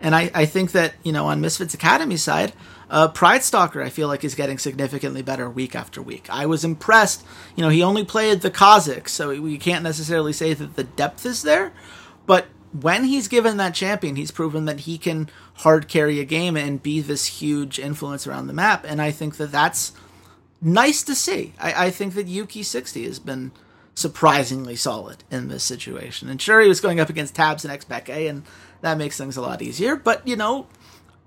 And 0.00 0.14
I, 0.14 0.30
I 0.34 0.46
think 0.46 0.72
that, 0.72 0.94
you 1.02 1.12
know, 1.12 1.26
on 1.26 1.40
Misfits 1.40 1.74
Academy 1.74 2.16
side, 2.16 2.52
Uh, 2.90 3.06
Pridestalker, 3.06 3.80
I 3.84 3.88
feel 3.88 4.08
like, 4.08 4.24
is 4.24 4.34
getting 4.34 4.58
significantly 4.58 5.22
better 5.22 5.48
week 5.48 5.76
after 5.76 6.02
week. 6.02 6.26
I 6.28 6.46
was 6.46 6.64
impressed. 6.64 7.24
You 7.54 7.62
know, 7.62 7.70
he 7.70 7.84
only 7.84 8.04
played 8.04 8.40
the 8.40 8.50
Kha'Zix, 8.50 9.10
so 9.10 9.40
we 9.40 9.58
can't 9.58 9.84
necessarily 9.84 10.32
say 10.32 10.54
that 10.54 10.74
the 10.74 10.82
depth 10.82 11.24
is 11.24 11.42
there. 11.42 11.72
But 12.26 12.46
when 12.72 13.04
he's 13.04 13.28
given 13.28 13.56
that 13.56 13.74
champion, 13.74 14.16
he's 14.16 14.30
proven 14.30 14.64
that 14.66 14.80
he 14.80 14.98
can 14.98 15.28
hard 15.54 15.88
carry 15.88 16.20
a 16.20 16.24
game 16.24 16.56
and 16.56 16.82
be 16.82 17.00
this 17.00 17.26
huge 17.26 17.78
influence 17.78 18.26
around 18.26 18.46
the 18.46 18.52
map. 18.52 18.84
And 18.88 19.02
I 19.02 19.10
think 19.10 19.36
that 19.36 19.52
that's 19.52 19.92
nice 20.60 21.02
to 21.04 21.14
see. 21.14 21.54
I, 21.58 21.86
I 21.86 21.90
think 21.90 22.14
that 22.14 22.26
Yuki 22.26 22.62
60 22.62 23.04
has 23.04 23.18
been 23.18 23.52
surprisingly 23.94 24.76
solid 24.76 25.24
in 25.30 25.48
this 25.48 25.64
situation. 25.64 26.28
And 26.28 26.40
sure, 26.40 26.60
he 26.60 26.68
was 26.68 26.80
going 26.80 27.00
up 27.00 27.10
against 27.10 27.34
Tabzz 27.34 27.64
and 27.64 27.80
Xpeke, 27.80 28.28
and 28.28 28.44
that 28.80 28.98
makes 28.98 29.18
things 29.18 29.36
a 29.36 29.42
lot 29.42 29.62
easier. 29.62 29.96
But, 29.96 30.26
you 30.26 30.36
know, 30.36 30.66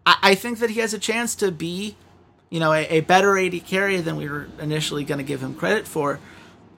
I, 0.05 0.17
I 0.21 0.35
think 0.35 0.59
that 0.59 0.69
he 0.69 0.79
has 0.79 0.93
a 0.93 0.99
chance 0.99 1.35
to 1.35 1.51
be, 1.51 1.97
you 2.49 2.59
know, 2.59 2.71
a, 2.71 2.85
a 2.85 3.01
better 3.01 3.37
AD 3.37 3.65
carry 3.65 3.99
than 3.99 4.15
we 4.15 4.29
were 4.29 4.47
initially 4.59 5.03
going 5.03 5.19
to 5.19 5.23
give 5.23 5.41
him 5.41 5.55
credit 5.55 5.87
for. 5.87 6.19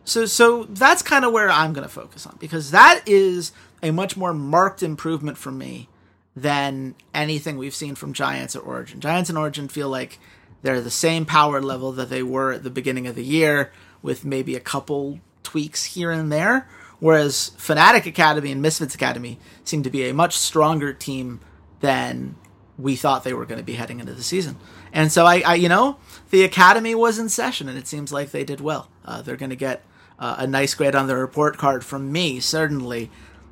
So, 0.06 0.26
so 0.26 0.64
that's 0.66 1.02
kind 1.02 1.26
of 1.26 1.34
where 1.34 1.50
I'm 1.50 1.74
going 1.74 1.88
to 1.88 1.94
focus 1.94 2.28
on 2.28 2.38
because 2.40 2.72
that 2.72 3.02
is 3.08 3.52
a 3.86 3.92
much 3.92 4.18
more 4.18 4.34
marked 4.34 4.82
improvement 4.82 5.38
for 5.38 5.52
me 5.52 5.88
than 6.36 6.96
anything 7.14 7.58
we've 7.58 7.76
seen 7.76 7.96
from 7.96 8.14
Giants 8.14 8.56
at 8.56 8.66
Origin. 8.66 9.00
Giants 9.00 9.30
and 9.30 9.38
Origin 9.38 9.68
feel 9.68 9.90
like 9.90 10.20
they're 10.64 10.82
the 10.82 10.90
same 10.90 11.26
power 11.26 11.62
level 11.62 11.92
that 11.92 12.10
they 12.10 12.24
were 12.24 12.52
at 12.52 12.64
the 12.64 12.70
beginning 12.72 13.06
of 13.06 13.16
the 13.16 13.24
year, 13.24 13.72
with 14.02 14.26
maybe 14.26 14.56
a 14.56 14.60
couple 14.60 15.20
tweaks 15.44 15.86
here 15.86 16.12
and 16.12 16.32
there. 16.32 16.68
Whereas 17.00 17.52
Fnatic 17.58 18.06
Academy 18.08 18.52
and 18.52 18.62
Misfits 18.62 18.96
Academy 18.96 19.40
seem 19.64 19.84
to 19.84 19.90
be 19.90 20.10
a 20.10 20.14
much 20.14 20.36
stronger 20.36 20.92
team 20.92 21.40
than 21.82 22.36
we 22.78 22.96
thought 22.96 23.24
they 23.24 23.34
were 23.34 23.46
going 23.46 23.60
to 23.60 23.64
be 23.64 23.76
heading 23.76 24.00
into 24.00 24.14
the 24.14 24.24
season. 24.24 24.58
And 24.92 25.12
so 25.12 25.26
I, 25.26 25.42
I 25.42 25.56
you 25.56 25.70
know, 25.70 25.98
the 26.32 26.44
academy 26.44 26.96
was 26.96 27.20
in 27.20 27.30
session, 27.30 27.70
and 27.70 27.78
it 27.78 27.88
seems 27.88 28.12
like 28.12 28.32
they 28.32 28.44
did 28.44 28.62
well. 28.62 28.90
Uh, 29.06 29.22
they're 29.22 29.36
going 29.36 29.52
to 29.52 29.56
get 29.56 29.84
uh, 30.18 30.38
a 30.40 30.48
nice 30.48 30.74
grade 30.74 30.96
on 30.96 31.08
their 31.08 31.20
report 31.20 31.58
card 31.58 31.86
from 31.86 32.12
me, 32.12 32.40
certainly. 32.40 33.12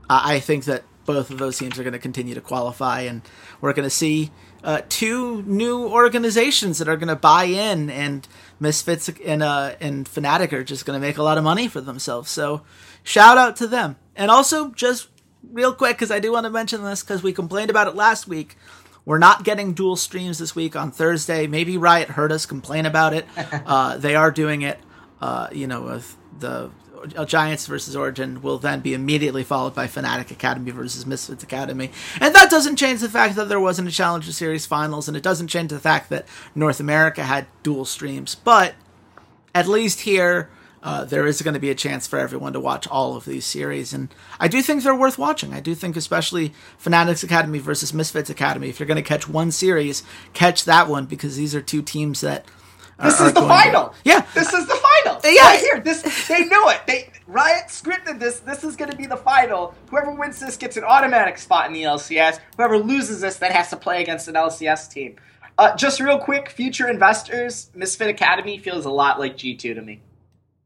Uh, 0.09 0.21
I 0.23 0.39
think 0.39 0.65
that 0.65 0.83
both 1.05 1.29
of 1.29 1.37
those 1.37 1.57
teams 1.57 1.77
are 1.77 1.83
going 1.83 1.93
to 1.93 1.99
continue 1.99 2.33
to 2.33 2.41
qualify, 2.41 3.01
and 3.01 3.21
we're 3.61 3.73
going 3.73 3.85
to 3.85 3.89
see 3.89 4.31
uh, 4.63 4.81
two 4.89 5.41
new 5.43 5.87
organizations 5.87 6.77
that 6.77 6.87
are 6.87 6.95
going 6.95 7.09
to 7.09 7.15
buy 7.15 7.45
in, 7.45 7.89
and 7.89 8.27
Misfits 8.59 9.09
and 9.25 9.43
uh, 9.43 9.75
and 9.81 10.05
Fnatic 10.05 10.53
are 10.53 10.63
just 10.63 10.85
going 10.85 10.99
to 10.99 11.05
make 11.05 11.17
a 11.17 11.23
lot 11.23 11.37
of 11.37 11.43
money 11.43 11.67
for 11.67 11.81
themselves. 11.81 12.29
So, 12.31 12.61
shout 13.03 13.37
out 13.37 13.55
to 13.57 13.67
them, 13.67 13.97
and 14.15 14.31
also 14.31 14.71
just 14.71 15.09
real 15.51 15.73
quick 15.73 15.97
because 15.97 16.11
I 16.11 16.19
do 16.19 16.31
want 16.31 16.45
to 16.45 16.49
mention 16.49 16.83
this 16.83 17.03
because 17.03 17.21
we 17.21 17.33
complained 17.33 17.69
about 17.69 17.87
it 17.87 17.95
last 17.95 18.27
week. 18.27 18.55
We're 19.05 19.19
not 19.19 19.43
getting 19.43 19.73
dual 19.73 19.97
streams 19.97 20.37
this 20.37 20.55
week 20.55 20.77
on 20.77 20.91
Thursday. 20.91 21.45
Maybe 21.45 21.77
Riot 21.77 22.09
heard 22.09 22.31
us 22.31 22.45
complain 22.45 22.85
about 22.85 23.13
it. 23.13 23.25
Uh, 23.65 23.97
they 23.97 24.15
are 24.15 24.29
doing 24.29 24.61
it, 24.61 24.77
uh, 25.21 25.47
you 25.51 25.67
know, 25.67 25.81
with 25.81 26.17
the 26.39 26.69
Giants 27.25 27.67
versus 27.67 27.95
Origin 27.95 28.41
will 28.41 28.57
then 28.57 28.79
be 28.79 28.93
immediately 28.93 29.43
followed 29.43 29.75
by 29.75 29.87
Fnatic 29.87 30.31
Academy 30.31 30.71
versus 30.71 31.05
Misfits 31.05 31.43
Academy. 31.43 31.91
And 32.19 32.33
that 32.35 32.49
doesn't 32.49 32.77
change 32.77 33.01
the 33.01 33.09
fact 33.09 33.35
that 33.35 33.49
there 33.49 33.59
wasn't 33.59 33.87
a 33.87 33.91
Challenger 33.91 34.31
Series 34.31 34.65
finals, 34.65 35.07
and 35.07 35.17
it 35.17 35.23
doesn't 35.23 35.47
change 35.47 35.69
the 35.69 35.79
fact 35.79 36.09
that 36.09 36.27
North 36.55 36.79
America 36.79 37.23
had 37.23 37.47
dual 37.61 37.85
streams. 37.85 38.35
But 38.35 38.75
at 39.53 39.67
least 39.67 40.01
here, 40.01 40.49
uh, 40.83 41.05
there 41.05 41.25
is 41.25 41.41
going 41.41 41.53
to 41.53 41.59
be 41.59 41.69
a 41.69 41.75
chance 41.75 42.07
for 42.07 42.19
everyone 42.19 42.51
to 42.53 42.59
watch 42.59 42.87
all 42.89 43.15
of 43.15 43.23
these 43.23 43.45
series. 43.45 43.93
And 43.93 44.13
I 44.39 44.49
do 44.49 44.61
think 44.61 44.83
they're 44.83 44.93
worth 44.93 45.17
watching. 45.17 45.53
I 45.53 45.61
do 45.61 45.73
think, 45.75 45.95
especially 45.95 46.53
Fnatic 46.83 47.23
Academy 47.23 47.59
versus 47.59 47.93
Misfits 47.93 48.29
Academy, 48.29 48.67
if 48.67 48.79
you're 48.79 48.87
going 48.87 49.01
to 49.01 49.01
catch 49.01 49.27
one 49.27 49.51
series, 49.51 50.03
catch 50.33 50.65
that 50.65 50.89
one 50.89 51.05
because 51.05 51.37
these 51.37 51.55
are 51.55 51.61
two 51.61 51.81
teams 51.81 52.19
that 52.19 52.45
this 53.03 53.19
is 53.19 53.33
the 53.33 53.41
final. 53.41 53.89
To, 53.89 53.95
yeah, 54.03 54.25
this 54.33 54.53
is 54.53 54.67
the 54.67 54.75
final. 54.75 55.19
Yeah, 55.23 55.41
right 55.41 55.59
here. 55.59 55.79
This 55.79 56.27
they 56.27 56.45
knew 56.45 56.69
it. 56.69 56.81
They 56.87 57.09
Riot 57.27 57.67
scripted 57.67 58.19
this. 58.19 58.39
This 58.39 58.63
is 58.63 58.75
going 58.75 58.91
to 58.91 58.97
be 58.97 59.05
the 59.05 59.17
final. 59.17 59.73
Whoever 59.89 60.11
wins 60.11 60.39
this 60.39 60.57
gets 60.57 60.77
an 60.77 60.83
automatic 60.83 61.37
spot 61.37 61.67
in 61.67 61.73
the 61.73 61.83
LCS. 61.83 62.39
Whoever 62.57 62.77
loses 62.77 63.21
this 63.21 63.37
then 63.37 63.51
has 63.51 63.69
to 63.69 63.77
play 63.77 64.01
against 64.01 64.27
an 64.27 64.35
LCS 64.35 64.91
team. 64.91 65.15
Uh, 65.57 65.75
just 65.75 65.99
real 65.99 66.17
quick, 66.17 66.49
future 66.49 66.89
investors, 66.89 67.69
Misfit 67.75 68.09
Academy 68.09 68.57
feels 68.57 68.85
a 68.85 68.89
lot 68.89 69.19
like 69.19 69.37
G 69.37 69.55
two 69.55 69.73
to 69.73 69.81
me. 69.81 70.01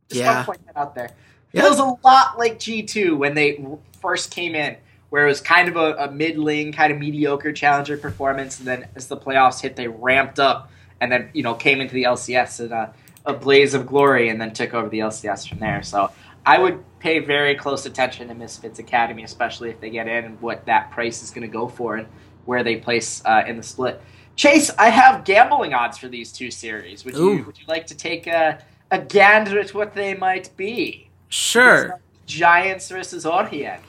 Just 0.09 0.21
yeah. 0.21 0.43
point 0.43 0.65
that 0.65 0.77
out 0.77 0.95
there. 0.95 1.11
Feels 1.51 1.79
yeah. 1.79 1.91
a 1.91 2.07
lot 2.07 2.37
like 2.37 2.59
G 2.59 2.83
two 2.83 3.17
when 3.17 3.35
they 3.35 3.65
first 4.01 4.31
came 4.31 4.55
in 4.55 4.77
where 5.09 5.25
it 5.25 5.29
was 5.29 5.41
kind 5.41 5.69
of 5.69 5.75
a, 5.75 5.93
a 5.95 6.11
middling, 6.11 6.73
kind 6.73 6.91
of 6.91 6.99
mediocre 6.99 7.53
challenger 7.53 7.97
performance, 7.97 8.59
and 8.59 8.67
then 8.67 8.87
as 8.95 9.07
the 9.07 9.17
playoffs 9.17 9.61
hit, 9.61 9.75
they 9.75 9.87
ramped 9.87 10.39
up 10.39 10.69
and 11.01 11.11
then 11.11 11.29
you 11.33 11.43
know 11.43 11.53
came 11.53 11.81
into 11.81 11.93
the 11.93 12.03
LCS 12.03 12.65
in 12.65 12.71
a, 12.71 12.93
a 13.25 13.33
blaze 13.33 13.73
of 13.73 13.85
glory, 13.85 14.29
and 14.29 14.39
then 14.39 14.53
took 14.53 14.73
over 14.73 14.89
the 14.89 14.99
LCS 14.99 15.47
from 15.47 15.59
there. 15.59 15.83
So 15.83 16.11
I 16.45 16.59
would 16.59 16.83
pay 16.99 17.19
very 17.19 17.55
close 17.55 17.85
attention 17.85 18.29
to 18.29 18.33
Misfits 18.33 18.79
Academy, 18.79 19.23
especially 19.23 19.69
if 19.69 19.79
they 19.81 19.89
get 19.89 20.07
in 20.07 20.25
and 20.25 20.41
what 20.41 20.65
that 20.65 20.91
price 20.91 21.21
is 21.21 21.29
going 21.29 21.41
to 21.41 21.51
go 21.51 21.67
for 21.67 21.97
and 21.97 22.07
where 22.45 22.63
they 22.63 22.77
place 22.77 23.21
uh, 23.25 23.43
in 23.45 23.57
the 23.57 23.63
split. 23.63 24.01
Chase, 24.37 24.69
I 24.77 24.89
have 24.89 25.25
gambling 25.25 25.73
odds 25.73 25.97
for 25.97 26.07
these 26.07 26.31
two 26.31 26.51
series. 26.51 27.03
Would 27.03 27.15
you 27.15 27.43
would 27.45 27.59
you 27.59 27.65
like 27.67 27.87
to 27.87 27.95
take 27.95 28.27
a, 28.27 28.63
a 28.91 28.99
gander 28.99 29.59
at 29.59 29.73
what 29.73 29.93
they 29.93 30.13
might 30.13 30.55
be? 30.55 31.09
Sure. 31.27 31.99
Giants 32.27 32.89
versus 32.89 33.25
Origin. 33.25 33.79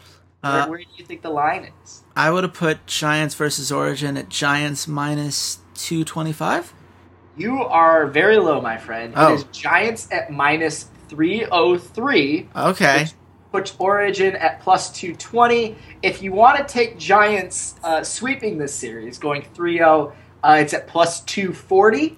Uh, 0.42 0.62
where, 0.62 0.70
where, 0.70 0.78
do 0.78 0.84
you 0.96 1.04
think 1.04 1.22
the 1.22 1.30
line 1.30 1.70
is? 1.84 2.02
I 2.16 2.30
would 2.30 2.44
have 2.44 2.54
put 2.54 2.86
Giants 2.86 3.34
versus 3.34 3.70
Origin 3.70 4.16
at 4.16 4.28
Giants 4.28 4.88
minus 4.88 5.58
two 5.74 6.04
twenty 6.04 6.32
five. 6.32 6.72
You 7.38 7.62
are 7.62 8.08
very 8.08 8.36
low, 8.36 8.60
my 8.60 8.76
friend. 8.76 9.14
Oh. 9.16 9.32
It 9.32 9.36
is 9.36 9.44
Giants 9.44 10.08
at 10.10 10.30
minus 10.30 10.90
303. 11.08 12.48
Okay. 12.54 13.02
Which 13.02 13.12
puts 13.52 13.76
Origin 13.78 14.34
at 14.36 14.60
plus 14.60 14.90
220. 14.90 15.76
If 16.02 16.20
you 16.20 16.32
want 16.32 16.58
to 16.58 16.64
take 16.64 16.98
Giants 16.98 17.76
uh, 17.84 18.02
sweeping 18.02 18.58
this 18.58 18.74
series, 18.74 19.18
going 19.18 19.42
3 19.54 19.76
0, 19.78 20.12
uh, 20.42 20.58
it's 20.60 20.74
at 20.74 20.88
plus 20.88 21.20
240. 21.20 22.16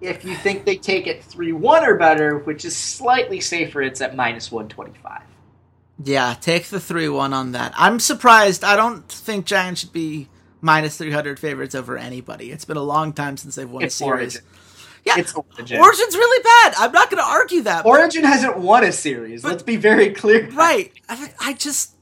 If 0.00 0.24
you 0.24 0.34
think 0.34 0.64
they 0.64 0.76
take 0.76 1.06
it 1.06 1.22
3 1.22 1.52
1 1.52 1.84
or 1.84 1.96
better, 1.96 2.38
which 2.38 2.64
is 2.64 2.76
slightly 2.76 3.40
safer, 3.40 3.82
it's 3.82 4.00
at 4.00 4.16
minus 4.16 4.50
125. 4.50 5.22
Yeah, 6.02 6.34
take 6.40 6.64
the 6.64 6.80
3 6.80 7.08
1 7.08 7.32
on 7.32 7.52
that. 7.52 7.72
I'm 7.76 8.00
surprised. 8.00 8.64
I 8.64 8.74
don't 8.74 9.06
think 9.08 9.46
Giants 9.46 9.82
should 9.82 9.92
be 9.92 10.28
minus 10.60 10.96
300 10.96 11.38
favorites 11.38 11.74
over 11.74 11.96
anybody. 11.96 12.50
It's 12.50 12.64
been 12.64 12.76
a 12.76 12.82
long 12.82 13.12
time 13.12 13.36
since 13.36 13.54
they've 13.54 13.70
won 13.70 13.84
it's 13.84 13.94
a 13.94 13.98
series. 13.98 14.36
Origin. 14.36 14.42
Yeah, 15.04 15.18
it's 15.18 15.34
Origin. 15.34 15.80
Origin's 15.80 16.14
really 16.14 16.42
bad. 16.42 16.74
I'm 16.78 16.92
not 16.92 17.10
going 17.10 17.22
to 17.22 17.28
argue 17.28 17.62
that. 17.62 17.86
Origin 17.86 18.24
hasn't 18.24 18.58
won 18.58 18.84
a 18.84 18.92
series. 18.92 19.42
But, 19.42 19.52
Let's 19.52 19.62
be 19.62 19.76
very 19.76 20.10
clear. 20.12 20.50
Right. 20.50 20.92
I, 21.08 21.32
I 21.40 21.52
just 21.54 21.94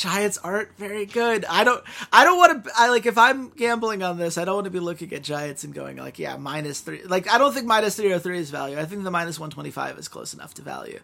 Giants 0.00 0.38
aren't 0.38 0.74
very 0.78 1.04
good. 1.04 1.44
I 1.44 1.62
don't. 1.62 1.84
I 2.10 2.24
don't 2.24 2.38
want 2.38 2.64
to. 2.64 2.70
I 2.74 2.88
like 2.88 3.04
if 3.04 3.18
I'm 3.18 3.50
gambling 3.50 4.02
on 4.02 4.16
this. 4.16 4.38
I 4.38 4.46
don't 4.46 4.54
want 4.54 4.64
to 4.64 4.70
be 4.70 4.80
looking 4.80 5.12
at 5.12 5.22
Giants 5.22 5.62
and 5.62 5.74
going 5.74 5.98
like, 5.98 6.18
yeah, 6.18 6.38
minus 6.38 6.80
three. 6.80 7.02
Like 7.02 7.30
I 7.30 7.36
don't 7.36 7.52
think 7.52 7.66
minus 7.66 7.96
three 7.96 8.10
or 8.10 8.18
three 8.18 8.38
is 8.38 8.48
value. 8.48 8.78
I 8.78 8.86
think 8.86 9.04
the 9.04 9.10
minus 9.10 9.38
one 9.38 9.50
twenty 9.50 9.70
five 9.70 9.98
is 9.98 10.08
close 10.08 10.32
enough 10.32 10.54
to 10.54 10.62
value. 10.62 11.00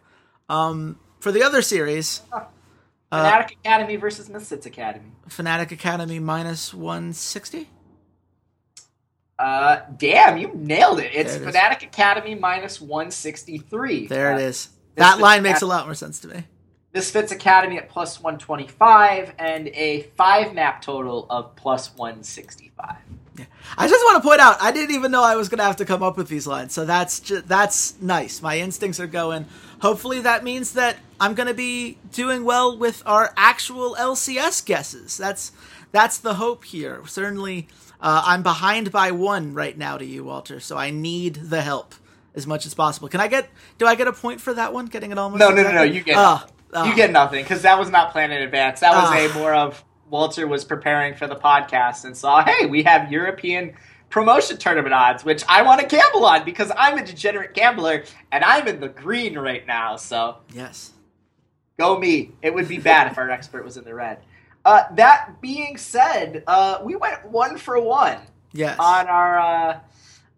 Um, 0.49 0.99
for 1.21 1.31
the 1.31 1.43
other 1.43 1.61
series, 1.61 2.23
uh, 3.13 3.25
Fnatic 3.25 3.53
uh, 3.53 3.55
Academy 3.63 3.97
versus 3.97 4.29
Misfits 4.29 4.67
Academy. 4.67 5.13
Fnatic 5.29 5.71
Academy 5.71 6.19
minus 6.19 6.75
160? 6.75 7.69
Uh, 9.39 9.81
damn, 9.99 10.39
you 10.39 10.51
nailed 10.55 10.99
it. 11.01 11.11
It's 11.15 11.35
it 11.35 11.43
Fnatic 11.43 11.83
Academy 11.83 12.35
minus 12.35 12.81
163. 12.81 14.07
There 14.07 14.33
uh, 14.33 14.39
it 14.39 14.43
is. 14.43 14.71
That 14.95 15.19
line 15.19 15.43
makes 15.43 15.63
a 15.63 15.67
lot 15.67 15.85
more 15.85 15.95
sense 15.95 16.21
to 16.21 16.29
me. 16.29 16.45
Misfits 16.95 17.31
Academy 17.31 17.77
at 17.77 17.91
plus 17.91 18.23
125 18.23 19.35
and 19.39 19.69
a 19.69 20.05
five 20.17 20.55
map 20.55 20.81
total 20.81 21.27
of 21.29 21.55
plus 21.55 21.95
165. 21.95 22.97
Yeah. 23.37 23.45
I 23.77 23.87
just 23.87 24.03
want 24.03 24.23
to 24.23 24.27
point 24.27 24.41
out, 24.41 24.57
I 24.63 24.73
didn't 24.73 24.95
even 24.95 25.11
know 25.11 25.23
I 25.23 25.37
was 25.37 25.51
going 25.51 25.59
to 25.59 25.65
have 25.65 25.77
to 25.77 25.85
come 25.85 26.03
up 26.03 26.17
with 26.17 26.29
these 26.29 26.47
lines, 26.47 26.73
so 26.73 26.87
that's 26.87 27.21
just, 27.21 27.47
that's 27.47 28.01
nice. 28.01 28.41
My 28.41 28.59
instincts 28.59 28.99
are 28.99 29.07
going. 29.07 29.45
Hopefully, 29.87 30.21
that 30.21 30.43
means 30.43 30.73
that 30.73 30.97
I'm 31.21 31.35
going 31.35 31.47
to 31.47 31.55
be 31.55 31.99
doing 32.13 32.45
well 32.45 32.77
with 32.77 33.03
our 33.07 33.33
actual 33.37 33.95
LCS 33.95 34.65
guesses. 34.67 35.17
That's 35.17 35.53
that's 35.93 36.19
the 36.19 36.35
hope 36.35 36.65
here. 36.65 37.03
Certainly, 37.07 37.69
uh, 38.01 38.23
I'm 38.27 38.43
behind 38.43 38.91
by 38.91 39.13
one 39.13 39.55
right 39.55 39.79
now 39.79 39.97
to 39.97 40.05
you, 40.05 40.25
Walter. 40.25 40.59
So 40.59 40.77
I 40.77 40.91
need 40.91 41.35
the 41.37 41.63
help 41.63 41.95
as 42.35 42.49
much 42.49 42.67
as 42.67 42.75
possible. 42.75 43.09
Can 43.09 43.21
I 43.21 43.29
get? 43.29 43.49
Do 43.79 43.87
I 43.87 43.95
get 43.95 44.09
a 44.09 44.13
point 44.13 44.41
for 44.41 44.53
that 44.55 44.73
one? 44.73 44.87
Getting 44.87 45.13
it 45.13 45.19
almost? 45.19 45.39
No, 45.39 45.51
no, 45.51 45.63
no, 45.63 45.73
no. 45.73 45.83
You 45.85 46.03
get. 46.03 46.17
Uh, 46.17 46.41
uh, 46.73 46.85
you 46.85 46.97
get 46.97 47.13
nothing 47.13 47.45
because 47.45 47.63
that 47.63 47.79
was 47.79 47.89
not 47.89 48.11
planned 48.11 48.33
in 48.33 48.43
advance. 48.43 48.81
That 48.81 48.93
was 48.93 49.31
a 49.31 49.39
more 49.39 49.55
of 49.55 49.85
Walter 50.11 50.49
was 50.49 50.65
preparing 50.65 51.15
for 51.15 51.27
the 51.27 51.37
podcast 51.37 52.05
and 52.05 52.17
saw, 52.17 52.45
hey, 52.45 52.67
we 52.67 52.83
have 52.83 53.11
European 53.11 53.75
promotion 54.11 54.57
tournament 54.57 54.95
odds, 54.95 55.25
which 55.25 55.45
I 55.49 55.63
want 55.63 55.81
to 55.81 55.87
gamble 55.87 56.25
on 56.25 56.45
because 56.45 56.71
I'm 56.77 56.99
a 56.99 57.05
degenerate 57.05 57.55
gambler 57.55 58.05
and 58.33 58.45
I'm 58.45 58.67
in 58.69 58.81
the 58.81 58.89
green 58.89 59.39
right 59.39 59.67
now. 59.67 59.97
So 59.97 60.39
yes, 60.53 60.93
go 61.79 61.99
me. 61.99 62.33
It 62.43 62.55
would 62.55 62.69
be 62.69 62.79
bad 62.79 63.11
if 63.11 63.19
our 63.19 63.31
expert 63.37 63.65
was 63.65 63.77
in 63.77 63.85
the 63.85 63.95
red. 63.95 64.19
Uh, 64.65 64.83
that 64.95 65.41
being 65.41 65.77
said, 65.77 66.43
uh, 66.47 66.79
we 66.83 66.97
went 66.97 67.25
one 67.27 67.57
for 67.57 67.81
one. 67.81 68.19
Yes. 68.53 68.77
On 68.81 69.07
our 69.07 69.39
uh, 69.39 69.81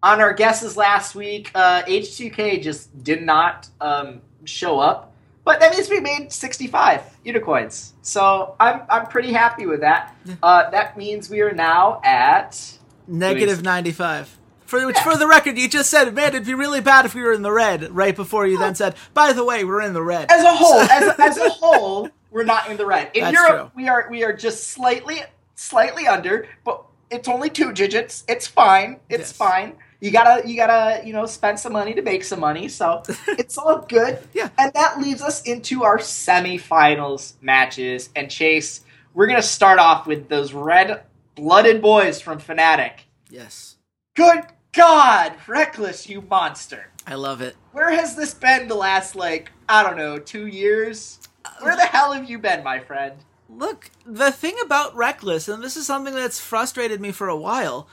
on 0.03 0.21
our 0.21 0.33
guesses 0.33 0.77
last 0.77 1.15
week, 1.15 1.51
uh, 1.55 1.83
H2K 1.83 2.61
just 2.61 3.03
did 3.03 3.23
not 3.23 3.67
um, 3.81 4.21
show 4.45 4.79
up, 4.79 5.13
but 5.43 5.59
that 5.59 5.71
means 5.71 5.89
we 5.89 5.99
made 5.99 6.31
65 6.31 7.01
unicorns. 7.23 7.93
So 8.01 8.55
I'm 8.59 8.81
I'm 8.89 9.07
pretty 9.07 9.31
happy 9.31 9.65
with 9.65 9.81
that. 9.81 10.15
Uh, 10.43 10.69
that 10.69 10.97
means 10.97 11.29
we 11.29 11.41
are 11.41 11.53
now 11.53 12.01
at 12.03 12.78
Negative 13.09 13.61
95. 13.63 14.37
For 14.65 14.85
which, 14.85 14.99
for 14.99 15.17
the 15.17 15.27
record, 15.27 15.57
you 15.57 15.67
just 15.67 15.89
said, 15.89 16.13
man, 16.13 16.27
it'd 16.29 16.45
be 16.45 16.53
really 16.53 16.79
bad 16.79 17.05
if 17.05 17.15
we 17.15 17.21
were 17.23 17.33
in 17.33 17.41
the 17.41 17.51
red. 17.51 17.89
Right 17.95 18.15
before 18.15 18.45
you 18.45 18.59
then 18.59 18.75
said, 18.75 18.95
by 19.15 19.33
the 19.33 19.43
way, 19.43 19.63
we're 19.63 19.81
in 19.81 19.93
the 19.93 20.03
red. 20.03 20.31
as 20.31 20.43
a 20.43 20.53
whole. 20.55 20.79
as, 20.79 21.07
a, 21.07 21.21
as 21.21 21.37
a 21.37 21.49
whole, 21.49 22.07
we're 22.29 22.43
not 22.43 22.69
in 22.69 22.77
the 22.77 22.85
red. 22.85 23.09
In 23.15 23.23
That's 23.23 23.33
Europe, 23.33 23.71
true. 23.73 23.83
we 23.83 23.89
are 23.89 24.07
we 24.11 24.23
are 24.23 24.31
just 24.33 24.67
slightly 24.67 25.21
slightly 25.55 26.05
under, 26.05 26.47
but 26.63 26.83
it's 27.09 27.27
only 27.27 27.49
two 27.49 27.73
digits. 27.73 28.23
It's 28.27 28.45
fine. 28.45 28.99
It's 29.09 29.19
Yes. 29.29 29.31
fine. 29.31 29.73
You 30.01 30.11
gotta 30.11 30.47
you 30.47 30.55
gotta 30.55 31.05
you 31.05 31.13
know 31.13 31.25
spend 31.25 31.59
some 31.59 31.73
money 31.73 31.95
to 31.95 32.03
make 32.03 32.23
some 32.23 32.39
money, 32.39 32.67
so 32.69 33.01
it's 33.29 33.57
all 33.57 33.79
good. 33.79 34.19
Yeah. 34.35 34.49
and 34.59 34.71
that 34.73 35.01
leads 35.01 35.23
us 35.23 35.41
into 35.41 35.83
our 35.83 35.97
semifinals 35.97 37.33
matches. 37.41 38.09
And 38.15 38.29
Chase, 38.29 38.81
we're 39.15 39.27
gonna 39.27 39.41
start 39.41 39.79
off 39.79 40.05
with 40.07 40.29
those 40.29 40.53
red 40.53 41.03
blooded 41.39 41.81
boys 41.81 42.21
from 42.21 42.39
Fnatic. 42.39 43.01
yes, 43.29 43.75
Good 44.15 44.43
God, 44.73 45.33
Rekkles, 45.47 46.07
you 46.09 46.21
monster! 46.21 46.87
I 47.07 47.15
love 47.15 47.41
it. 47.41 47.55
Where 47.71 47.91
has 47.91 48.15
this 48.15 48.33
been 48.33 48.67
the 48.67 48.75
last 48.75 49.15
like 49.15 49.51
I 49.67 49.81
don't 49.83 49.97
know 49.97 50.19
two 50.19 50.47
years? 50.47 51.19
Where 51.61 51.75
the 51.75 51.83
hell 51.83 52.13
have 52.13 52.29
you 52.29 52.37
been, 52.37 52.63
my 52.63 52.79
friend? 52.79 53.15
Look, 53.49 53.89
the 54.05 54.31
thing 54.31 54.55
about 54.63 54.95
Rekkles, 54.95 55.51
and 55.51 55.63
this 55.63 55.75
is 55.75 55.87
something 55.87 56.13
that's 56.13 56.39
frustrated 56.39 57.01
me 57.01 57.11
for 57.11 57.27
a 57.27 57.35
while, 57.35 57.87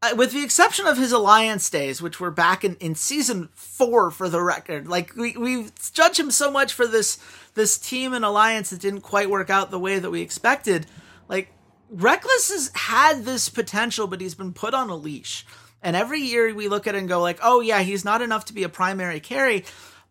uh, 0.00 0.14
with 0.16 0.32
the 0.32 0.42
exception 0.42 0.86
of 0.86 0.96
his 0.96 1.12
Alliance 1.12 1.68
days, 1.68 2.00
which 2.00 2.20
were 2.20 2.30
back 2.30 2.64
in, 2.64 2.76
in 2.76 2.94
season 2.94 3.50
four 3.52 4.10
for 4.10 4.28
the 4.30 4.40
record, 4.40 4.88
like 4.88 5.14
we 5.16 5.36
we 5.36 5.66
judge 5.92 6.18
him 6.18 6.30
so 6.30 6.50
much 6.50 6.72
for 6.72 6.86
this 6.86 7.18
this 7.54 7.76
team 7.76 8.14
and 8.14 8.24
Alliance 8.24 8.70
that 8.70 8.80
didn't 8.80 9.02
quite 9.02 9.28
work 9.28 9.50
out 9.50 9.70
the 9.70 9.78
way 9.78 9.98
that 9.98 10.10
we 10.10 10.22
expected. 10.22 10.86
Like 11.28 11.52
Rekkles 11.94 12.50
has 12.50 12.70
had 12.74 13.24
this 13.24 13.48
potential, 13.48 14.06
but 14.06 14.20
he's 14.20 14.34
been 14.34 14.52
put 14.52 14.74
on 14.74 14.90
a 14.90 14.96
leash. 14.96 15.46
And 15.80 15.94
every 15.94 16.20
year 16.20 16.52
we 16.52 16.66
look 16.66 16.86
at 16.86 16.94
it 16.94 16.98
and 16.98 17.08
go 17.08 17.20
like, 17.20 17.38
oh 17.42 17.60
yeah, 17.60 17.82
he's 17.82 18.04
not 18.04 18.22
enough 18.22 18.46
to 18.46 18.54
be 18.54 18.64
a 18.64 18.68
primary 18.68 19.20
carry. 19.20 19.64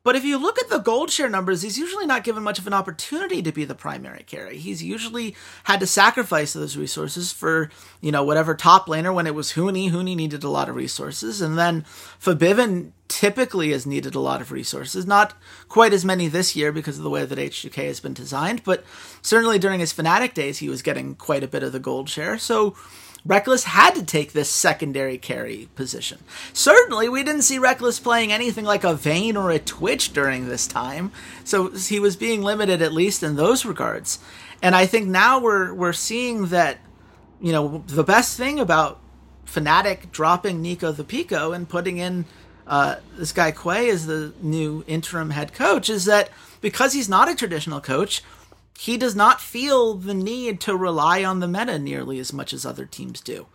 But 0.03 0.17
if 0.17 0.25
you 0.25 0.38
look 0.38 0.60
at 0.60 0.69
the 0.69 0.79
gold 0.79 1.10
share 1.12 1.29
numbers, 1.29 1.62
he's 1.62 1.77
usually 1.77 2.05
not 2.05 2.25
given 2.25 2.43
much 2.43 2.60
of 2.60 2.67
an 2.67 2.74
opportunity 2.74 3.41
to 3.41 3.53
be 3.53 3.63
the 3.63 3.74
primary 3.74 4.24
carry. 4.24 4.57
He's 4.57 4.83
usually 4.83 5.33
had 5.63 5.79
to 5.79 5.88
sacrifice 5.88 6.51
those 6.51 6.75
resources 6.75 7.31
for, 7.31 7.69
you 8.01 8.12
know, 8.12 8.24
whatever 8.24 8.53
top 8.53 8.88
laner 8.88 9.13
when 9.13 9.27
it 9.27 9.36
was 9.36 9.53
Huni. 9.53 9.89
Huni 9.89 10.13
needed 10.13 10.43
a 10.43 10.50
lot 10.50 10.67
of 10.67 10.75
resources. 10.75 11.39
And 11.39 11.57
then 11.57 11.86
Febiven 12.22 12.91
typically 13.07 13.72
has 13.72 13.86
needed 13.86 14.13
a 14.13 14.19
lot 14.19 14.41
of 14.41 14.51
resources. 14.51 15.07
Not 15.07 15.36
quite 15.69 15.93
as 15.93 16.03
many 16.03 16.27
this 16.27 16.53
year 16.53 16.74
because 16.74 16.98
of 16.98 17.03
the 17.03 17.10
way 17.10 17.24
that 17.24 17.39
H2K 17.39 17.86
has 17.86 18.01
been 18.01 18.13
designed, 18.13 18.63
but 18.65 18.83
certainly 19.22 19.57
during 19.57 19.79
his 19.79 19.93
Fnatic 19.93 20.33
days, 20.33 20.57
he 20.57 20.67
was 20.67 20.81
getting 20.81 21.15
quite 21.15 21.43
a 21.43 21.48
bit 21.48 21.63
of 21.63 21.72
the 21.72 21.79
gold 21.79 22.10
share. 22.10 22.38
So 22.38 22.75
Rekkles 23.27 23.63
had 23.63 23.96
to 23.96 24.03
take 24.03 24.34
this 24.34 24.50
secondary 24.50 25.18
carry 25.18 25.70
position. 25.75 26.20
Certainly, 26.51 27.08
we 27.08 27.24
didn't 27.24 27.44
see 27.44 27.58
Rekkles 27.58 28.03
playing 28.03 28.34
anything 28.34 28.65
like 28.65 28.84
a 28.84 28.94
Vayne 28.94 29.38
or 29.38 29.50
a 29.50 29.60
Twitch 29.60 30.12
during 30.12 30.48
this 30.48 30.68
time, 30.68 31.12
so 31.46 31.70
he 31.70 32.00
was 32.00 32.18
being 32.18 32.42
limited 32.42 32.82
at 32.82 32.92
least 32.92 33.24
in 33.24 33.36
those 33.36 33.65
regards. 33.65 34.20
And 34.62 34.75
I 34.75 34.86
think 34.86 35.08
now 35.08 35.39
we're 35.39 35.74
we're 35.74 35.94
seeing 35.94 36.48
that, 36.48 36.80
you 37.39 37.53
know, 37.53 37.84
the 37.88 38.03
best 38.03 38.36
thing 38.36 38.60
about 38.60 39.00
Fnatic 39.46 40.12
dropping 40.12 40.62
Nico 40.62 40.92
the 40.92 41.03
Pico 41.03 41.53
and 41.53 41.68
putting 41.68 42.00
in 42.00 42.25
uh, 42.68 42.96
this 43.18 43.32
guy 43.32 43.51
Quay 43.51 43.89
as 43.89 44.06
the 44.06 44.34
new 44.42 44.84
interim 44.88 45.30
head 45.30 45.53
coach 45.53 45.89
is 45.89 46.06
that 46.06 46.30
because 46.62 46.94
he's 46.94 47.10
not 47.10 47.30
a 47.30 47.36
traditional 47.36 47.82
coach, 47.82 48.22
he 48.77 48.98
does 48.98 49.15
not 49.15 49.39
feel 49.39 49.94
the 49.94 50.13
need 50.13 50.60
to 50.62 50.75
rely 50.75 51.24
on 51.24 51.39
the 51.39 51.48
meta 51.48 51.80
nearly 51.80 52.20
as 52.20 52.34
much 52.34 52.53
as 52.53 52.65
other 52.65 52.86
teams 52.86 53.22
do. 53.22 53.48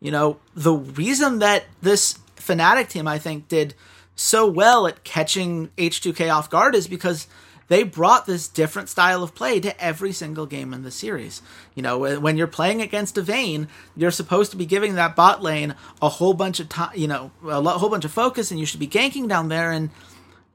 You 0.00 0.10
know, 0.10 0.38
the 0.54 0.74
reason 0.74 1.38
that 1.38 1.64
this 1.82 2.18
Fnatic 2.36 2.88
team, 2.88 3.08
I 3.08 3.18
think, 3.18 3.48
did 3.48 3.74
so 4.14 4.46
well 4.46 4.86
at 4.86 5.04
catching 5.04 5.68
H2K 5.78 6.32
off 6.32 6.50
guard 6.50 6.74
is 6.74 6.86
because 6.86 7.26
they 7.68 7.82
brought 7.82 8.26
this 8.26 8.46
different 8.46 8.88
style 8.88 9.22
of 9.22 9.34
play 9.34 9.58
to 9.58 9.82
every 9.82 10.12
single 10.12 10.46
game 10.46 10.72
in 10.72 10.84
the 10.84 10.90
series. 10.90 11.42
You 11.74 11.82
know, 11.82 12.18
when 12.20 12.36
you're 12.36 12.46
playing 12.46 12.80
against 12.80 13.18
a 13.18 13.22
Vayne, 13.22 13.68
you're 13.96 14.12
supposed 14.12 14.52
to 14.52 14.56
be 14.56 14.66
giving 14.66 14.94
that 14.94 15.16
bot 15.16 15.42
lane 15.42 15.74
a 16.00 16.08
whole 16.08 16.34
bunch 16.34 16.60
of 16.60 16.68
time, 16.68 16.92
you 16.94 17.08
know, 17.08 17.32
a 17.44 17.60
whole 17.62 17.90
bunch 17.90 18.04
of 18.04 18.12
focus, 18.12 18.50
and 18.50 18.60
you 18.60 18.66
should 18.66 18.78
be 18.78 18.86
ganking 18.86 19.28
down 19.28 19.48
there. 19.48 19.72
And 19.72 19.90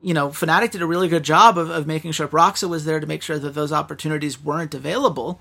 you 0.01 0.13
know, 0.13 0.29
Fnatic 0.29 0.71
did 0.71 0.81
a 0.81 0.87
really 0.87 1.07
good 1.07 1.23
job 1.23 1.57
of, 1.57 1.69
of 1.69 1.87
making 1.87 2.11
sure 2.11 2.27
Broxah 2.27 2.69
was 2.69 2.85
there 2.85 2.99
to 2.99 3.07
make 3.07 3.21
sure 3.21 3.37
that 3.37 3.53
those 3.53 3.71
opportunities 3.71 4.41
weren't 4.41 4.73
available. 4.73 5.39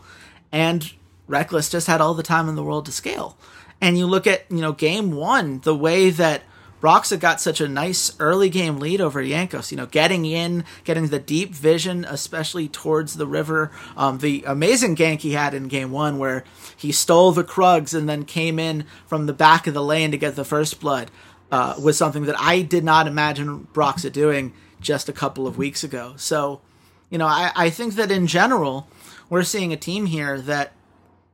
And 0.53 0.93
Rekkles 1.29 1.71
just 1.71 1.87
had 1.87 2.01
all 2.01 2.15
the 2.15 2.23
time 2.23 2.49
in 2.49 2.57
the 2.57 2.63
world 2.63 2.87
to 2.87 2.93
scale. 2.93 3.37
And 3.81 3.97
you 3.97 4.07
look 4.07 4.27
at, 4.27 4.45
you 4.51 4.61
know, 4.61 4.73
game 4.73 5.13
one, 5.13 5.61
the 5.61 5.75
way 5.75 6.11
that 6.11 6.43
Broxah 6.83 7.21
got 7.21 7.41
such 7.41 7.61
a 7.61 7.69
nice 7.69 8.15
early 8.19 8.49
game 8.49 8.79
lead 8.79 9.01
over 9.01 9.23
Jankos, 9.23 9.71
you 9.71 9.77
know, 9.77 9.87
getting 9.87 10.25
in, 10.25 10.65
getting 10.85 11.09
the 11.09 11.19
deep 11.19 11.55
vision, 11.55 12.07
especially 12.07 12.69
towards 12.69 13.15
the 13.15 13.27
river. 13.27 13.71
Um, 13.97 14.19
the 14.19 14.45
amazing 14.47 14.97
gank 14.97 15.21
he 15.21 15.33
had 15.33 15.53
in 15.53 15.69
game 15.69 15.91
one 15.91 16.19
where 16.19 16.45
he 16.77 16.91
stole 16.91 17.33
the 17.33 17.45
Krugs 17.45 17.95
and 17.95 18.09
then 18.09 18.25
came 18.25 18.59
in 18.59 18.85
from 19.07 19.27
the 19.27 19.35
back 19.35 19.67
of 19.67 19.75
the 19.75 19.83
lane 19.83 20.11
to 20.11 20.19
get 20.19 20.37
the 20.37 20.45
first 20.45 20.81
blood 20.81 21.11
uh, 21.51 21.75
was 21.83 21.97
something 21.97 22.25
that 22.25 22.39
I 22.39 22.63
did 22.63 22.85
not 22.85 23.07
imagine 23.07 23.67
Broxah 23.73 24.13
doing 24.13 24.53
just 24.81 25.09
a 25.09 25.13
couple 25.13 25.47
of 25.47 25.59
weeks 25.59 25.85
ago. 25.85 26.15
So, 26.17 26.61
you 27.11 27.19
know, 27.19 27.27
I, 27.27 27.53
I 27.55 27.71
think 27.71 27.95
that 27.95 28.11
in 28.11 28.27
general, 28.27 28.89
we're 29.29 29.43
seeing 29.43 29.73
a 29.73 29.77
team 29.77 30.07
here 30.07 30.41
that, 30.43 30.73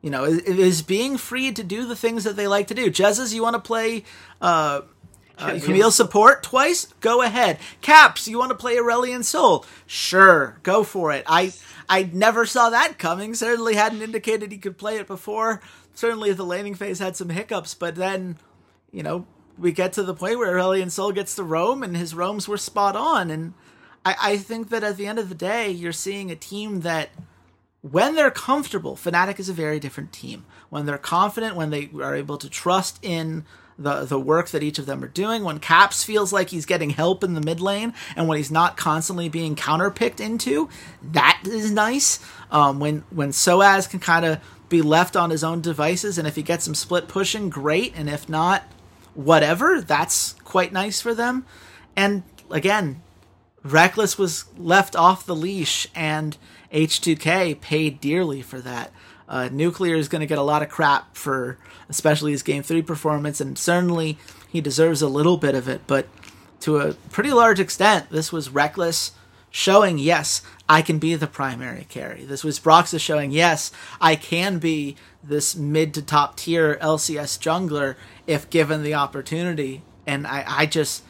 you 0.02 0.10
know, 0.10 0.24
is, 0.24 0.40
is 0.40 0.82
being 0.82 1.16
free 1.16 1.52
to 1.52 1.62
do 1.62 1.86
the 1.86 1.96
things 1.96 2.24
that 2.24 2.36
they 2.36 2.46
like 2.46 2.66
to 2.68 2.74
do. 2.74 2.90
Jesiz, 2.90 3.34
you 3.34 3.42
want 3.42 3.54
to 3.54 3.60
play 3.60 4.04
uh, 4.40 4.82
uh, 5.38 5.58
Camille 5.62 5.90
support 5.90 6.42
twice? 6.42 6.86
Go 7.00 7.22
ahead. 7.22 7.58
Caps, 7.80 8.26
you 8.26 8.38
want 8.38 8.50
to 8.50 8.56
play 8.56 8.76
Aurelion 8.76 9.22
Sol? 9.22 9.66
Sure, 9.86 10.58
go 10.62 10.82
for 10.82 11.12
it. 11.12 11.24
I 11.26 11.52
I 11.88 12.10
never 12.12 12.46
saw 12.46 12.70
that 12.70 12.98
coming. 12.98 13.34
Certainly 13.34 13.74
hadn't 13.74 14.02
indicated 14.02 14.50
he 14.50 14.58
could 14.58 14.78
play 14.78 14.96
it 14.96 15.06
before. 15.06 15.60
Certainly 15.94 16.32
the 16.32 16.44
laning 16.44 16.74
phase 16.74 16.98
had 16.98 17.16
some 17.16 17.28
hiccups, 17.28 17.74
but 17.74 17.94
then, 17.94 18.38
you 18.92 19.02
know, 19.02 19.26
we 19.58 19.72
get 19.72 19.92
to 19.94 20.02
the 20.02 20.14
point 20.14 20.38
where 20.38 20.52
Aurelion 20.52 20.90
Sol 20.90 21.12
gets 21.12 21.34
to 21.36 21.42
roam, 21.42 21.82
and 21.82 21.96
his 21.96 22.14
roams 22.14 22.48
were 22.48 22.58
spot 22.58 22.96
on. 22.96 23.30
And 23.30 23.54
I, 24.04 24.16
I 24.20 24.36
think 24.36 24.68
that 24.70 24.84
at 24.84 24.96
the 24.96 25.06
end 25.06 25.18
of 25.18 25.28
the 25.28 25.34
day, 25.34 25.70
you're 25.70 25.92
seeing 25.92 26.30
a 26.30 26.36
team 26.36 26.80
that, 26.80 27.10
when 27.82 28.14
they're 28.14 28.30
comfortable, 28.30 28.96
Fnatic 28.96 29.38
is 29.38 29.48
a 29.48 29.54
very 29.54 29.78
different 29.78 30.12
team. 30.12 30.44
When 30.68 30.86
they're 30.86 30.98
confident, 30.98 31.56
when 31.56 31.70
they 31.70 31.90
are 32.02 32.14
able 32.14 32.38
to 32.38 32.48
trust 32.50 32.98
in 33.02 33.44
the 33.78 34.06
the 34.06 34.18
work 34.18 34.48
that 34.48 34.62
each 34.62 34.78
of 34.78 34.86
them 34.86 35.04
are 35.04 35.08
doing, 35.08 35.44
when 35.44 35.58
Caps 35.60 36.02
feels 36.02 36.32
like 36.32 36.48
he's 36.48 36.66
getting 36.66 36.90
help 36.90 37.22
in 37.22 37.34
the 37.34 37.40
mid 37.40 37.60
lane, 37.60 37.92
and 38.16 38.26
when 38.26 38.38
he's 38.38 38.50
not 38.50 38.76
constantly 38.76 39.28
being 39.28 39.54
counterpicked 39.54 40.18
into, 40.18 40.68
that 41.12 41.42
is 41.46 41.70
nice. 41.70 42.18
Um, 42.50 42.80
when 42.80 43.04
when 43.10 43.30
Soaz 43.30 43.88
can 43.88 44.00
kind 44.00 44.24
of 44.24 44.40
be 44.68 44.82
left 44.82 45.14
on 45.14 45.30
his 45.30 45.44
own 45.44 45.60
devices, 45.60 46.18
and 46.18 46.26
if 46.26 46.36
he 46.36 46.42
gets 46.42 46.64
some 46.64 46.74
split 46.74 47.06
pushing, 47.06 47.50
great. 47.50 47.92
And 47.94 48.08
if 48.08 48.28
not, 48.28 48.64
whatever. 49.16 49.80
That's 49.80 50.34
quite 50.44 50.72
nice 50.72 51.00
for 51.00 51.14
them. 51.14 51.44
And 51.96 52.22
again, 52.50 53.02
Rekkles 53.64 54.18
was 54.18 54.44
left 54.56 54.94
off 54.94 55.26
the 55.26 55.34
leash, 55.34 55.88
and 55.94 56.36
H2K 56.72 57.60
paid 57.60 58.00
dearly 58.00 58.42
for 58.42 58.60
that. 58.60 58.92
Uh, 59.28 59.48
Nuclear 59.50 59.96
is 59.96 60.08
going 60.08 60.20
to 60.20 60.26
get 60.26 60.38
a 60.38 60.42
lot 60.42 60.62
of 60.62 60.68
crap 60.68 61.16
for 61.16 61.58
especially 61.88 62.32
his 62.32 62.42
Game 62.42 62.62
3 62.62 62.82
performance, 62.82 63.40
and 63.40 63.58
certainly 63.58 64.18
he 64.48 64.60
deserves 64.60 65.02
a 65.02 65.08
little 65.08 65.36
bit 65.36 65.54
of 65.54 65.68
it, 65.68 65.82
but 65.86 66.06
to 66.60 66.78
a 66.78 66.94
pretty 67.10 67.32
large 67.32 67.60
extent, 67.60 68.10
this 68.10 68.32
was 68.32 68.48
Rekkles 68.48 69.12
showing, 69.56 69.96
yes, 69.96 70.42
I 70.68 70.82
can 70.82 70.98
be 70.98 71.14
the 71.14 71.26
primary 71.26 71.86
carry. 71.88 72.24
This 72.24 72.44
was 72.44 72.60
Broxah 72.60 73.00
showing, 73.00 73.30
yes, 73.30 73.72
I 74.02 74.14
can 74.14 74.58
be 74.58 74.96
this 75.24 75.56
mid 75.56 75.94
to 75.94 76.02
top 76.02 76.36
tier 76.36 76.76
LCS 76.82 77.38
jungler 77.38 77.96
if 78.26 78.50
given 78.50 78.82
the 78.82 78.92
opportunity. 78.92 79.80
And 80.06 80.26
I, 80.26 80.44
I 80.46 80.66
just, 80.66 81.02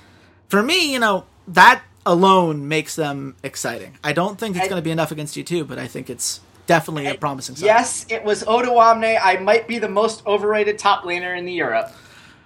for 0.48 0.62
me, 0.62 0.92
you 0.92 1.00
know, 1.00 1.24
that 1.48 1.82
alone 2.06 2.68
makes 2.68 2.94
them 2.94 3.34
exciting. 3.42 3.98
I 4.04 4.12
don't 4.12 4.38
think 4.38 4.56
it's 4.56 4.68
going 4.68 4.80
to 4.80 4.84
be 4.84 4.92
enough 4.92 5.10
against 5.10 5.36
you 5.36 5.42
too, 5.42 5.64
but 5.64 5.80
I 5.80 5.88
think 5.88 6.08
it's 6.08 6.40
definitely 6.68 7.06
a 7.06 7.16
promising 7.16 7.56
sign. 7.56 7.66
Yes, 7.66 8.06
it 8.08 8.22
was 8.22 8.44
Odoamne. 8.44 9.18
I 9.20 9.38
might 9.38 9.66
be 9.66 9.80
the 9.80 9.88
most 9.88 10.24
overrated 10.24 10.78
top 10.78 11.02
laner 11.02 11.36
in 11.36 11.46
the 11.46 11.52
Europe 11.52 11.92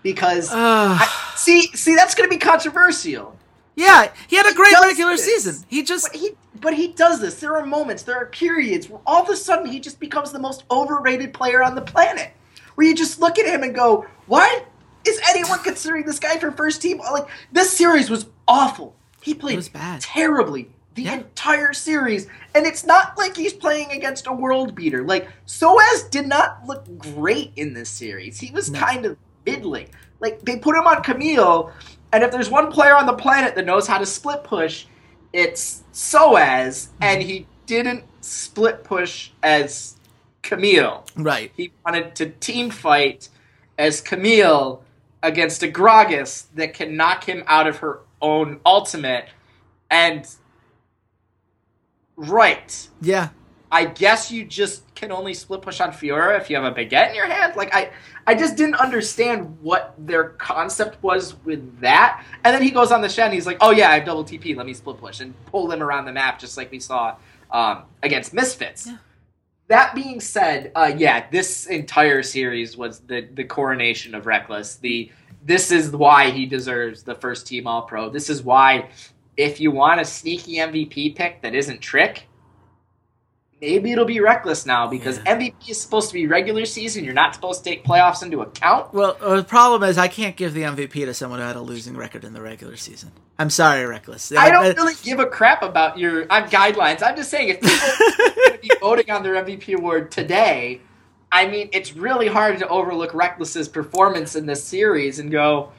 because 0.02 0.48
I, 0.52 1.06
see, 1.36 1.66
see, 1.74 1.94
that's 1.94 2.14
going 2.14 2.28
to 2.28 2.34
be 2.34 2.40
controversial. 2.40 3.36
Yeah, 3.80 4.12
he 4.28 4.36
had 4.36 4.46
a 4.46 4.54
great 4.54 4.74
regular 4.80 5.12
this. 5.12 5.24
season. 5.24 5.64
He 5.68 5.82
just 5.82 6.08
But 6.12 6.20
he, 6.20 6.30
but 6.60 6.74
he 6.74 6.88
does 6.88 7.20
this. 7.20 7.40
There 7.40 7.56
are 7.56 7.64
moments, 7.66 8.02
there 8.02 8.16
are 8.16 8.26
periods 8.26 8.88
where 8.88 9.00
all 9.06 9.22
of 9.22 9.28
a 9.28 9.36
sudden 9.36 9.66
he 9.66 9.80
just 9.80 9.98
becomes 10.00 10.32
the 10.32 10.38
most 10.38 10.64
overrated 10.70 11.32
player 11.32 11.62
on 11.62 11.74
the 11.74 11.80
planet. 11.82 12.32
Where 12.74 12.86
you 12.86 12.94
just 12.94 13.20
look 13.20 13.38
at 13.38 13.46
him 13.46 13.62
and 13.62 13.74
go, 13.74 14.06
"Why? 14.26 14.64
is 15.06 15.18
anyone 15.30 15.58
considering 15.60 16.04
this 16.04 16.18
guy 16.18 16.36
for 16.38 16.52
first 16.52 16.82
team? 16.82 16.98
Like 16.98 17.26
this 17.52 17.72
series 17.72 18.10
was 18.10 18.26
awful. 18.46 18.94
He 19.22 19.32
played 19.32 19.66
terribly 20.00 20.68
the 20.94 21.04
Yeah. 21.04 21.14
entire 21.14 21.72
series, 21.72 22.26
and 22.54 22.66
it's 22.66 22.84
not 22.84 23.16
like 23.16 23.34
he's 23.34 23.54
playing 23.54 23.92
against 23.92 24.26
a 24.26 24.32
world 24.32 24.74
beater. 24.74 25.02
Like 25.02 25.26
Soaz 25.46 26.10
did 26.10 26.26
not 26.26 26.66
look 26.66 26.84
great 26.98 27.52
in 27.56 27.72
this 27.72 27.88
series. 27.88 28.40
He 28.40 28.50
was 28.50 28.70
No. 28.70 28.78
kind 28.78 29.06
of 29.06 29.16
middling. 29.46 29.88
Like 30.20 30.42
they 30.42 30.56
put 30.58 30.76
him 30.76 30.86
on 30.86 31.02
Camille, 31.02 31.72
and 32.12 32.24
if 32.24 32.30
there's 32.30 32.50
one 32.50 32.70
player 32.70 32.96
on 32.96 33.06
the 33.06 33.12
planet 33.12 33.54
that 33.54 33.66
knows 33.66 33.86
how 33.86 33.98
to 33.98 34.06
split 34.06 34.44
push, 34.44 34.86
it's 35.32 35.84
Soaz, 35.92 36.88
mm-hmm. 36.88 37.02
and 37.02 37.22
he 37.22 37.46
didn't 37.66 38.04
split 38.20 38.84
push 38.84 39.30
as 39.42 39.96
Camille. 40.42 41.04
Right. 41.16 41.52
He 41.56 41.72
wanted 41.84 42.14
to 42.16 42.26
team 42.30 42.70
fight 42.70 43.28
as 43.78 44.00
Camille 44.00 44.82
against 45.22 45.62
a 45.62 45.68
Gragas 45.68 46.46
that 46.54 46.74
can 46.74 46.96
knock 46.96 47.24
him 47.24 47.44
out 47.46 47.66
of 47.66 47.78
her 47.78 48.00
own 48.20 48.60
ultimate. 48.64 49.26
And 49.90 50.26
right, 52.16 52.88
Yeah. 53.00 53.30
I 53.72 53.84
guess 53.84 54.32
you 54.32 54.44
just 54.44 54.92
can 54.94 55.12
only 55.12 55.32
split 55.32 55.62
push 55.62 55.80
on 55.80 55.92
Fiora 55.92 56.40
if 56.40 56.50
you 56.50 56.56
have 56.56 56.64
a 56.64 56.74
baguette 56.74 57.10
in 57.10 57.14
your 57.14 57.26
hand. 57.26 57.54
Like 57.54 57.74
I, 57.74 57.90
I 58.26 58.34
just 58.34 58.56
didn't 58.56 58.74
understand 58.74 59.56
what 59.60 59.94
their 59.96 60.30
concept 60.30 61.00
was 61.02 61.36
with 61.44 61.80
that. 61.80 62.24
And 62.44 62.54
then 62.54 62.62
he 62.62 62.70
goes 62.70 62.90
on 62.90 63.00
the 63.00 63.08
Shen 63.08 63.26
and 63.26 63.34
he's 63.34 63.46
like, 63.46 63.58
"Oh 63.60 63.70
yeah, 63.70 63.90
I 63.90 63.94
have 63.96 64.04
double 64.06 64.24
TP. 64.24 64.56
Let 64.56 64.66
me 64.66 64.74
split 64.74 64.98
push 64.98 65.20
and 65.20 65.34
pull 65.46 65.68
them 65.68 65.82
around 65.82 66.06
the 66.06 66.12
map, 66.12 66.38
just 66.38 66.56
like 66.56 66.70
we 66.72 66.80
saw 66.80 67.16
um, 67.52 67.84
against 68.02 68.34
Misfits." 68.34 68.86
Yeah. 68.86 68.96
That 69.68 69.94
being 69.94 70.20
said, 70.20 70.72
uh, 70.74 70.92
yeah, 70.96 71.30
this 71.30 71.66
entire 71.66 72.24
series 72.24 72.76
was 72.76 73.00
the 73.00 73.28
the 73.34 73.44
coronation 73.44 74.16
of 74.16 74.24
Rekkles. 74.24 74.80
The 74.80 75.12
this 75.44 75.70
is 75.70 75.92
why 75.92 76.30
he 76.30 76.44
deserves 76.44 77.04
the 77.04 77.14
first 77.14 77.46
team 77.46 77.68
All 77.68 77.82
Pro. 77.82 78.10
This 78.10 78.28
is 78.28 78.42
why, 78.42 78.90
if 79.36 79.60
you 79.60 79.70
want 79.70 80.00
a 80.00 80.04
sneaky 80.04 80.56
MVP 80.56 81.14
pick 81.14 81.40
that 81.42 81.54
isn't 81.54 81.80
Trick, 81.80 82.26
maybe 83.60 83.92
it'll 83.92 84.04
be 84.04 84.20
reckless 84.20 84.64
now 84.64 84.86
because 84.86 85.18
Yeah. 85.18 85.36
MVP 85.36 85.70
is 85.70 85.80
supposed 85.80 86.08
to 86.08 86.14
be 86.14 86.26
regular 86.26 86.64
season. 86.64 87.04
You're 87.04 87.14
not 87.14 87.34
supposed 87.34 87.62
to 87.62 87.70
take 87.70 87.84
playoffs 87.84 88.22
into 88.22 88.40
account. 88.40 88.92
Well, 88.94 89.16
uh, 89.20 89.36
the 89.36 89.44
problem 89.44 89.82
is 89.88 89.98
I 89.98 90.08
can't 90.08 90.36
give 90.36 90.54
the 90.54 90.62
MVP 90.62 91.04
to 91.04 91.14
someone 91.14 91.40
who 91.40 91.46
had 91.46 91.56
a 91.56 91.60
losing 91.60 91.96
record 91.96 92.24
in 92.24 92.32
the 92.32 92.40
regular 92.40 92.76
season. 92.76 93.12
I'm 93.38 93.50
sorry, 93.50 93.82
Rekkles. 93.82 94.34
I 94.36 94.50
don't 94.50 94.66
Uh, 94.66 94.72
really 94.76 94.94
give 95.02 95.20
a 95.20 95.26
crap 95.26 95.62
about 95.62 95.98
your 95.98 96.26
I'm 96.30 96.48
guidelines. 96.48 97.02
I'm 97.02 97.16
just 97.16 97.30
saying 97.30 97.48
if 97.50 97.60
people 97.60 97.78
are 97.78 98.34
going 98.36 98.52
to 98.52 98.58
be 98.62 98.70
voting 98.80 99.10
on 99.10 99.22
their 99.22 99.34
MVP 99.34 99.74
award 99.76 100.10
today, 100.10 100.80
I 101.32 101.46
mean 101.46 101.68
it's 101.72 101.94
really 101.94 102.28
hard 102.28 102.58
to 102.58 102.68
overlook 102.68 103.12
Rekkles's 103.12 103.68
performance 103.68 104.36
in 104.36 104.46
this 104.46 104.64
series 104.64 105.18
and 105.18 105.30
go, 105.30 105.70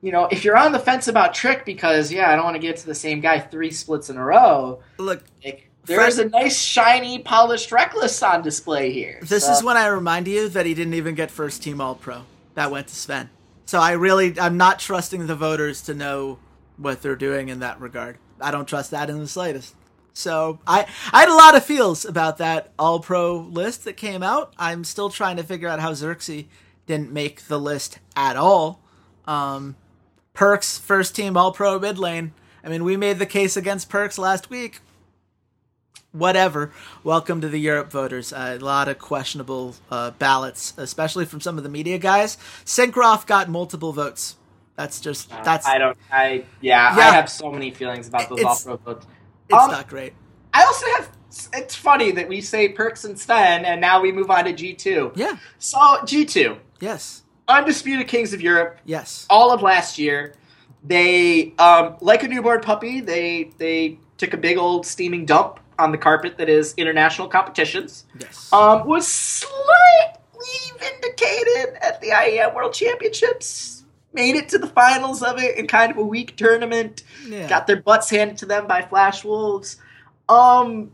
you 0.00 0.12
know, 0.12 0.26
if 0.30 0.44
you're 0.44 0.56
on 0.56 0.72
the 0.72 0.78
fence 0.78 1.08
about 1.08 1.34
Trick 1.34 1.64
because 1.64 2.10
yeah, 2.12 2.30
I 2.30 2.36
don't 2.36 2.44
want 2.44 2.54
to 2.56 2.60
get 2.62 2.76
to 2.78 2.86
the 2.86 2.94
same 2.94 3.20
guy 3.20 3.38
three 3.38 3.70
splits 3.70 4.10
in 4.10 4.16
a 4.16 4.24
row. 4.24 4.80
Look, 4.98 5.24
Like, 5.44 5.67
there's 5.96 6.18
a 6.18 6.28
nice 6.28 6.58
shiny 6.58 7.18
polished 7.18 7.70
Rekkles 7.70 8.26
on 8.26 8.42
display 8.42 8.92
here. 8.92 9.18
this 9.22 9.44
So- 9.46 9.52
is 9.52 9.62
when 9.62 9.76
I 9.76 9.86
remind 9.86 10.28
you 10.28 10.48
that 10.50 10.66
he 10.66 10.74
didn't 10.74 10.94
even 10.94 11.14
get 11.14 11.30
first 11.30 11.62
team 11.62 11.80
All 11.80 11.94
Pro. 11.94 12.22
That 12.54 12.70
went 12.70 12.88
to 12.88 12.94
Sven. 12.94 13.30
So 13.66 13.80
I 13.80 13.92
really, 13.92 14.38
I'm 14.40 14.56
not 14.56 14.78
trusting 14.78 15.26
the 15.26 15.36
voters 15.36 15.82
to 15.82 15.94
know 15.94 16.38
what 16.76 17.02
they're 17.02 17.16
doing 17.16 17.48
in 17.48 17.60
that 17.60 17.80
regard. 17.80 18.16
I 18.40 18.50
don't 18.50 18.66
trust 18.66 18.90
that 18.92 19.10
in 19.10 19.18
the 19.18 19.28
slightest. 19.28 19.74
So 20.12 20.58
I, 20.66 20.86
I 21.12 21.20
had 21.20 21.28
a 21.28 21.34
lot 21.34 21.54
of 21.56 21.64
feels 21.64 22.04
about 22.04 22.38
that 22.38 22.72
All 22.78 23.00
Pro 23.00 23.36
list 23.38 23.84
that 23.84 23.96
came 23.96 24.22
out. 24.22 24.52
I'm 24.58 24.84
still 24.84 25.10
trying 25.10 25.36
to 25.36 25.42
figure 25.42 25.68
out 25.68 25.80
how 25.80 25.92
Xerxes 25.94 26.44
didn't 26.86 27.12
make 27.12 27.42
the 27.46 27.58
list 27.58 27.98
at 28.16 28.36
all. 28.36 28.80
Um, 29.26 29.76
Perkz 30.34 30.80
first 30.80 31.14
team 31.14 31.36
All 31.36 31.52
Pro 31.52 31.78
mid 31.78 31.98
lane. 31.98 32.32
I 32.64 32.68
mean, 32.68 32.84
we 32.84 32.96
made 32.96 33.18
the 33.18 33.26
case 33.26 33.56
against 33.56 33.90
Perkz 33.90 34.18
last 34.18 34.50
week. 34.50 34.80
Whatever. 36.12 36.72
Welcome 37.04 37.42
to 37.42 37.48
the 37.50 37.60
Europe 37.60 37.92
voters. 37.92 38.32
Uh, 38.32 38.56
a 38.58 38.64
lot 38.64 38.88
of 38.88 38.98
questionable 38.98 39.74
uh, 39.90 40.12
ballots, 40.12 40.72
especially 40.78 41.26
from 41.26 41.42
some 41.42 41.58
of 41.58 41.64
the 41.64 41.68
media 41.68 41.98
guys. 41.98 42.38
Syncroft 42.64 43.26
got 43.26 43.50
multiple 43.50 43.92
votes. 43.92 44.36
That's 44.76 45.00
just 45.00 45.28
that's 45.44 45.66
I 45.66 45.76
don't 45.76 45.98
I 46.10 46.44
yeah, 46.62 46.96
Yeah. 46.96 47.08
I 47.08 47.14
have 47.14 47.28
so 47.28 47.50
many 47.52 47.70
feelings 47.72 48.08
about 48.08 48.30
those 48.30 48.42
all 48.42 48.56
pro 48.56 48.76
votes. 48.78 49.06
it's 49.50 49.58
um, 49.62 49.70
not 49.70 49.86
great. 49.88 50.14
I 50.54 50.64
also 50.64 50.86
have 50.96 51.10
it's 51.52 51.74
funny 51.74 52.10
that 52.12 52.26
we 52.26 52.40
say 52.40 52.72
Perkz 52.72 53.04
and 53.04 53.18
Sven 53.18 53.66
and 53.66 53.78
now 53.78 54.00
we 54.00 54.10
move 54.10 54.30
on 54.30 54.44
to 54.44 54.52
G2. 54.54 55.12
Yeah. 55.14 55.36
So 55.58 55.78
G2, 55.78 56.58
Yes. 56.80 57.22
undisputed 57.48 58.08
kings 58.08 58.32
of 58.32 58.40
Europe, 58.40 58.78
Yes. 58.86 59.26
all 59.28 59.52
of 59.52 59.60
last 59.60 59.98
year. 59.98 60.34
They 60.82 61.52
um 61.58 61.96
like 62.00 62.22
a 62.22 62.28
newborn 62.28 62.60
puppy, 62.62 63.00
they 63.00 63.50
they 63.58 63.98
took 64.16 64.32
a 64.32 64.38
big 64.38 64.56
old 64.56 64.86
steaming 64.86 65.26
dump 65.26 65.60
on 65.78 65.92
the 65.92 65.98
carpet 65.98 66.36
that 66.38 66.48
is 66.48 66.74
international 66.76 67.28
competitions. 67.28 68.04
Yes. 68.18 68.52
Um 68.52 68.86
was 68.86 69.06
slightly 69.06 70.78
vindicated 70.78 71.76
at 71.80 72.00
the 72.00 72.08
IEM 72.08 72.54
World 72.54 72.72
Championships. 72.72 73.84
Made 74.12 74.36
it 74.36 74.48
to 74.48 74.58
the 74.58 74.66
finals 74.66 75.22
of 75.22 75.38
it 75.38 75.58
in 75.58 75.66
kind 75.66 75.92
of 75.92 75.98
a 75.98 76.02
weak 76.02 76.36
tournament 76.36 77.02
yeah. 77.26 77.48
got 77.48 77.66
their 77.66 77.80
butts 77.80 78.10
handed 78.10 78.38
to 78.38 78.46
them 78.46 78.66
by 78.66 78.82
Flash 78.82 79.24
Wolves. 79.24 79.76
Um, 80.28 80.90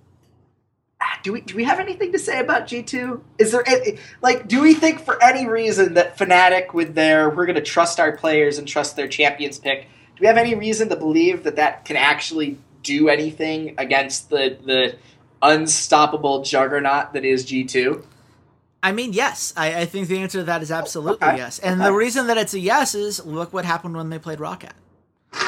do 1.22 1.32
we 1.32 1.40
do 1.40 1.54
we 1.54 1.64
have 1.64 1.80
anything 1.80 2.12
to 2.12 2.18
say 2.18 2.40
about 2.40 2.66
G 2.66 2.82
two? 2.82 3.22
Is 3.38 3.52
there 3.52 3.66
any, 3.66 3.98
like 4.22 4.48
do 4.48 4.60
we 4.60 4.74
think 4.74 5.00
for 5.00 5.22
any 5.22 5.46
reason 5.46 5.94
that 5.94 6.16
Fnatic 6.16 6.72
with 6.72 6.94
their 6.94 7.30
we're 7.30 7.46
going 7.46 7.56
to 7.56 7.62
trust 7.62 8.00
our 8.00 8.16
players 8.16 8.58
and 8.58 8.66
trust 8.66 8.96
their 8.96 9.08
champions 9.08 9.58
pick? 9.58 9.82
Do 9.82 10.20
we 10.20 10.26
have 10.26 10.36
any 10.36 10.54
reason 10.54 10.88
to 10.90 10.96
believe 10.96 11.44
that 11.44 11.56
that 11.56 11.84
can 11.84 11.96
actually 11.96 12.58
do 12.84 13.08
anything 13.08 13.74
against 13.78 14.30
the 14.30 14.56
the 14.64 14.96
unstoppable 15.42 16.42
juggernaut 16.42 17.12
that 17.14 17.24
is 17.24 17.44
G 17.44 17.64
two? 17.64 18.06
I 18.82 18.92
mean, 18.92 19.12
yes. 19.14 19.52
I, 19.56 19.80
I 19.80 19.84
think 19.86 20.08
the 20.08 20.18
answer 20.18 20.38
to 20.40 20.44
that 20.44 20.62
is 20.62 20.70
absolutely 20.70 21.26
Okay. 21.26 21.38
yes. 21.38 21.58
And 21.58 21.80
Okay. 21.80 21.88
the 21.88 21.92
reason 21.94 22.26
that 22.28 22.36
it's 22.36 22.52
a 22.54 22.58
yes 22.58 22.94
is 22.94 23.24
look 23.24 23.52
what 23.52 23.64
happened 23.64 23.96
when 23.96 24.10
they 24.10 24.18
played 24.18 24.38
Roccat. 24.38 24.72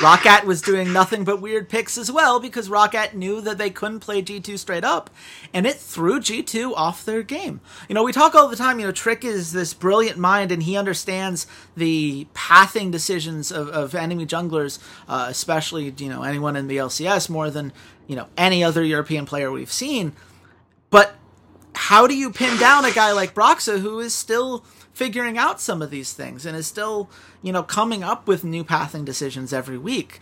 Roccat 0.00 0.44
was 0.44 0.60
doing 0.60 0.92
nothing 0.92 1.24
but 1.24 1.40
weird 1.40 1.70
picks 1.70 1.96
as 1.96 2.12
well 2.12 2.38
because 2.38 2.68
Roccat 2.68 3.14
knew 3.14 3.40
that 3.40 3.56
they 3.56 3.70
couldn't 3.70 4.00
play 4.00 4.20
G2 4.20 4.58
straight 4.58 4.84
up, 4.84 5.08
and 5.54 5.66
it 5.66 5.76
threw 5.76 6.20
G2 6.20 6.74
off 6.76 7.04
their 7.04 7.22
game. 7.22 7.60
You 7.88 7.94
know, 7.94 8.02
we 8.02 8.12
talk 8.12 8.34
all 8.34 8.48
the 8.48 8.56
time, 8.56 8.78
you 8.78 8.84
know, 8.84 8.92
Trick 8.92 9.24
is 9.24 9.52
this 9.52 9.72
brilliant 9.72 10.18
mind 10.18 10.52
and 10.52 10.62
he 10.64 10.76
understands 10.76 11.46
the 11.74 12.26
pathing 12.34 12.90
decisions 12.90 13.50
of, 13.50 13.68
of 13.70 13.94
enemy 13.94 14.26
junglers, 14.26 14.78
uh, 15.08 15.26
especially, 15.30 15.94
you 15.96 16.08
know, 16.10 16.22
anyone 16.22 16.56
in 16.56 16.68
the 16.68 16.76
LCS 16.76 17.30
more 17.30 17.48
than, 17.48 17.72
you 18.06 18.16
know, 18.16 18.28
any 18.36 18.62
other 18.62 18.84
European 18.84 19.24
player 19.24 19.50
we've 19.50 19.72
seen. 19.72 20.12
But 20.90 21.14
how 21.74 22.06
do 22.06 22.14
you 22.14 22.30
pin 22.30 22.58
down 22.58 22.84
a 22.84 22.90
guy 22.90 23.12
like 23.12 23.34
Broxah 23.34 23.80
who 23.80 24.00
is 24.00 24.14
still 24.14 24.64
figuring 24.96 25.36
out 25.36 25.60
some 25.60 25.82
of 25.82 25.90
these 25.90 26.14
things 26.14 26.46
and 26.46 26.56
is 26.56 26.66
still, 26.66 27.10
you 27.42 27.52
know, 27.52 27.62
coming 27.62 28.02
up 28.02 28.26
with 28.26 28.42
new 28.42 28.64
pathing 28.64 29.04
decisions 29.04 29.52
every 29.52 29.76
week? 29.76 30.20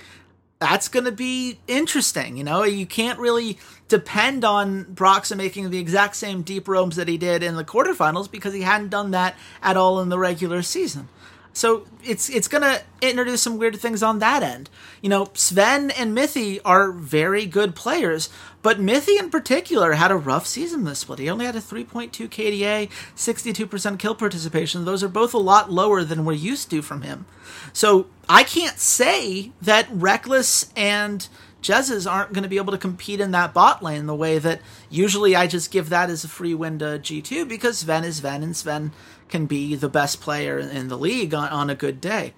That's 0.58 0.88
going 0.88 1.04
to 1.04 1.12
be 1.12 1.60
interesting. 1.68 2.36
You 2.36 2.42
know, 2.42 2.64
you 2.64 2.84
can't 2.84 3.20
really 3.20 3.56
depend 3.86 4.44
on 4.44 4.86
Broxah 4.86 5.36
making 5.36 5.70
the 5.70 5.78
exact 5.78 6.16
same 6.16 6.42
deep 6.42 6.66
roams 6.66 6.96
that 6.96 7.06
he 7.06 7.16
did 7.16 7.44
in 7.44 7.54
the 7.54 7.64
quarterfinals 7.64 8.28
because 8.28 8.52
he 8.52 8.62
hadn't 8.62 8.88
done 8.88 9.12
that 9.12 9.36
at 9.62 9.76
all 9.76 10.00
in 10.00 10.08
the 10.08 10.18
regular 10.18 10.60
season. 10.60 11.08
So 11.52 11.86
it's 12.02 12.28
it's 12.28 12.48
gonna 12.48 12.80
introduce 13.00 13.42
some 13.42 13.58
weird 13.58 13.76
things 13.76 14.02
on 14.02 14.18
that 14.18 14.42
end. 14.42 14.68
You 15.00 15.08
know, 15.08 15.28
Sven 15.34 15.92
and 15.92 16.12
Mithy 16.12 16.60
are 16.64 16.90
very 16.90 17.46
good 17.46 17.76
players, 17.76 18.28
but 18.64 18.80
Mithy 18.80 19.18
in 19.18 19.28
particular 19.28 19.92
had 19.92 20.10
a 20.10 20.16
rough 20.16 20.46
season 20.46 20.84
this 20.84 21.00
split. 21.00 21.18
He 21.18 21.28
only 21.28 21.44
had 21.44 21.54
a 21.54 21.60
3.2 21.60 22.10
KDA, 22.30 22.88
62% 23.14 23.98
kill 23.98 24.14
participation. 24.14 24.86
Those 24.86 25.04
are 25.04 25.08
both 25.08 25.34
a 25.34 25.38
lot 25.38 25.70
lower 25.70 26.02
than 26.02 26.24
we're 26.24 26.32
used 26.32 26.70
to 26.70 26.80
from 26.80 27.02
him. 27.02 27.26
So 27.74 28.06
I 28.26 28.42
can't 28.42 28.78
say 28.78 29.52
that 29.60 29.90
Rekkles 29.90 30.72
and 30.74 31.28
Jesiz 31.60 32.10
aren't 32.10 32.32
going 32.32 32.42
to 32.42 32.48
be 32.48 32.56
able 32.56 32.72
to 32.72 32.78
compete 32.78 33.20
in 33.20 33.32
that 33.32 33.52
bot 33.52 33.82
lane 33.82 34.06
the 34.06 34.14
way 34.14 34.38
that 34.38 34.62
usually 34.88 35.36
I 35.36 35.46
just 35.46 35.70
give 35.70 35.90
that 35.90 36.08
as 36.08 36.24
a 36.24 36.28
free 36.28 36.54
win 36.54 36.78
to 36.78 36.98
G2 36.98 37.46
because 37.46 37.80
Sven 37.80 38.02
is 38.02 38.16
Sven 38.16 38.42
and 38.42 38.56
Sven 38.56 38.92
can 39.28 39.44
be 39.44 39.74
the 39.74 39.90
best 39.90 40.22
player 40.22 40.58
in 40.58 40.88
the 40.88 40.96
league 40.96 41.34
on, 41.34 41.50
on 41.50 41.68
a 41.68 41.74
good 41.74 42.00
day. 42.00 42.32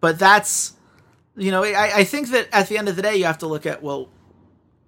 But 0.00 0.18
that's, 0.18 0.72
you 1.36 1.50
know, 1.50 1.62
I, 1.64 1.98
I 1.98 2.04
think 2.04 2.30
that 2.30 2.48
at 2.50 2.68
the 2.68 2.78
end 2.78 2.88
of 2.88 2.96
the 2.96 3.02
day, 3.02 3.16
you 3.16 3.24
have 3.26 3.38
to 3.38 3.46
look 3.46 3.66
at, 3.66 3.82
well, 3.82 4.08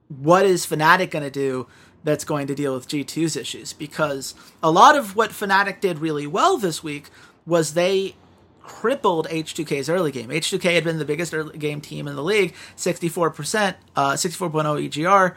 what 0.09 0.45
is 0.45 0.67
Fnatic 0.67 1.11
going 1.11 1.25
to 1.25 1.31
do 1.31 1.67
that's 2.05 2.25
going 2.25 2.47
to 2.47 2.55
deal 2.55 2.75
with 2.75 2.89
G2's 2.89 3.37
issues? 3.37 3.73
Because 3.73 4.35
a 4.63 4.71
lot 4.71 4.97
of 4.97 5.17
what 5.17 5.31
Fnatic 5.31 5.81
did 5.81 5.99
really 5.99 6.27
well 6.27 6.59
this 6.59 6.83
week 6.83 7.11
was 7.47 7.75
they 7.75 8.15
crippled 8.63 9.27
H2K's 9.29 9.89
early 9.89 10.13
game. 10.13 10.29
H2K 10.29 10.75
had 10.75 10.85
been 10.85 10.99
the 10.99 11.05
biggest 11.05 11.33
early 11.35 11.59
game 11.59 11.81
team 11.81 12.07
in 12.07 12.17
the 12.17 12.23
league, 12.23 12.55
64%, 12.77 13.75
uh, 13.97 14.13
64.0 14.13 14.89
EGR. 14.89 15.35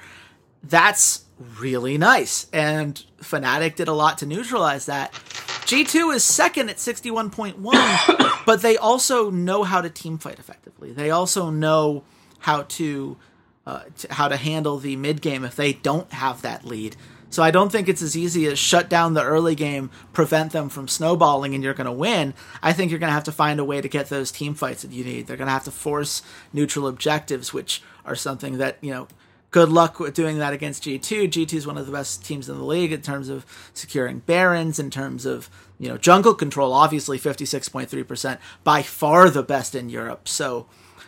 That's 0.63 1.25
really 1.59 1.97
nice. 1.97 2.47
And 2.51 3.03
Fnatic 3.21 3.75
did 3.75 3.87
a 3.87 3.93
lot 3.93 4.17
to 4.19 4.25
neutralize 4.25 4.85
that. 4.85 5.13
G2 5.13 6.15
is 6.15 6.23
second 6.23 6.69
at 6.69 6.77
61.1, 6.77 8.43
but 8.45 8.61
they 8.61 8.75
also 8.75 9.29
know 9.29 9.63
how 9.63 9.81
to 9.81 9.89
team 9.89 10.17
fight 10.17 10.37
effectively. 10.37 10.91
They 10.91 11.11
also 11.11 11.49
know 11.49 12.03
how 12.39 12.63
to, 12.63 13.17
uh, 13.65 13.83
to 13.97 14.13
how 14.13 14.27
to 14.27 14.37
handle 14.37 14.77
the 14.77 14.95
mid 14.95 15.21
game 15.21 15.43
if 15.43 15.55
they 15.55 15.73
don't 15.73 16.11
have 16.13 16.41
that 16.41 16.65
lead. 16.65 16.95
So 17.29 17.41
I 17.41 17.51
don't 17.51 17.71
think 17.71 17.87
it's 17.87 18.01
as 18.01 18.17
easy 18.17 18.45
as 18.47 18.59
shut 18.59 18.89
down 18.89 19.13
the 19.13 19.23
early 19.23 19.55
game, 19.55 19.89
prevent 20.11 20.51
them 20.51 20.67
from 20.67 20.89
snowballing, 20.89 21.55
and 21.55 21.63
you're 21.63 21.73
going 21.73 21.85
to 21.85 21.91
win. 21.91 22.33
I 22.61 22.73
think 22.73 22.91
you're 22.91 22.99
going 22.99 23.09
to 23.09 23.13
have 23.13 23.23
to 23.23 23.31
find 23.31 23.57
a 23.57 23.63
way 23.63 23.79
to 23.79 23.87
get 23.87 24.09
those 24.09 24.31
team 24.31 24.53
fights 24.53 24.81
that 24.81 24.91
you 24.91 25.05
need. 25.05 25.27
They're 25.27 25.37
going 25.37 25.47
to 25.47 25.53
have 25.53 25.63
to 25.63 25.71
force 25.71 26.23
neutral 26.51 26.87
objectives, 26.87 27.53
which 27.53 27.81
are 28.05 28.15
something 28.15 28.57
that 28.57 28.77
you 28.81 28.91
know 28.91 29.07
good 29.51 29.69
luck 29.69 29.99
with 29.99 30.13
doing 30.13 30.39
that 30.39 30.53
against 30.53 30.83
G2. 30.83 31.29
G2 31.29 31.53
is 31.53 31.67
one 31.67 31.77
of 31.77 31.85
the 31.85 31.91
best 31.91 32.25
teams 32.25 32.49
in 32.49 32.57
the 32.57 32.63
league 32.63 32.93
in 32.93 33.01
terms 33.01 33.29
of 33.29 33.45
securing 33.73 34.19
barons, 34.19 34.79
in 34.79 34.89
terms 34.89 35.25
of, 35.25 35.49
you 35.77 35.89
know, 35.89 35.97
jungle 35.97 36.33
control, 36.33 36.73
obviously 36.73 37.19
56.3%, 37.19 38.39
by 38.63 38.81
far 38.81 39.29
the 39.29 39.43
best 39.43 39.75
in 39.75 39.89
Europe. 39.89 40.27
So 40.27 40.67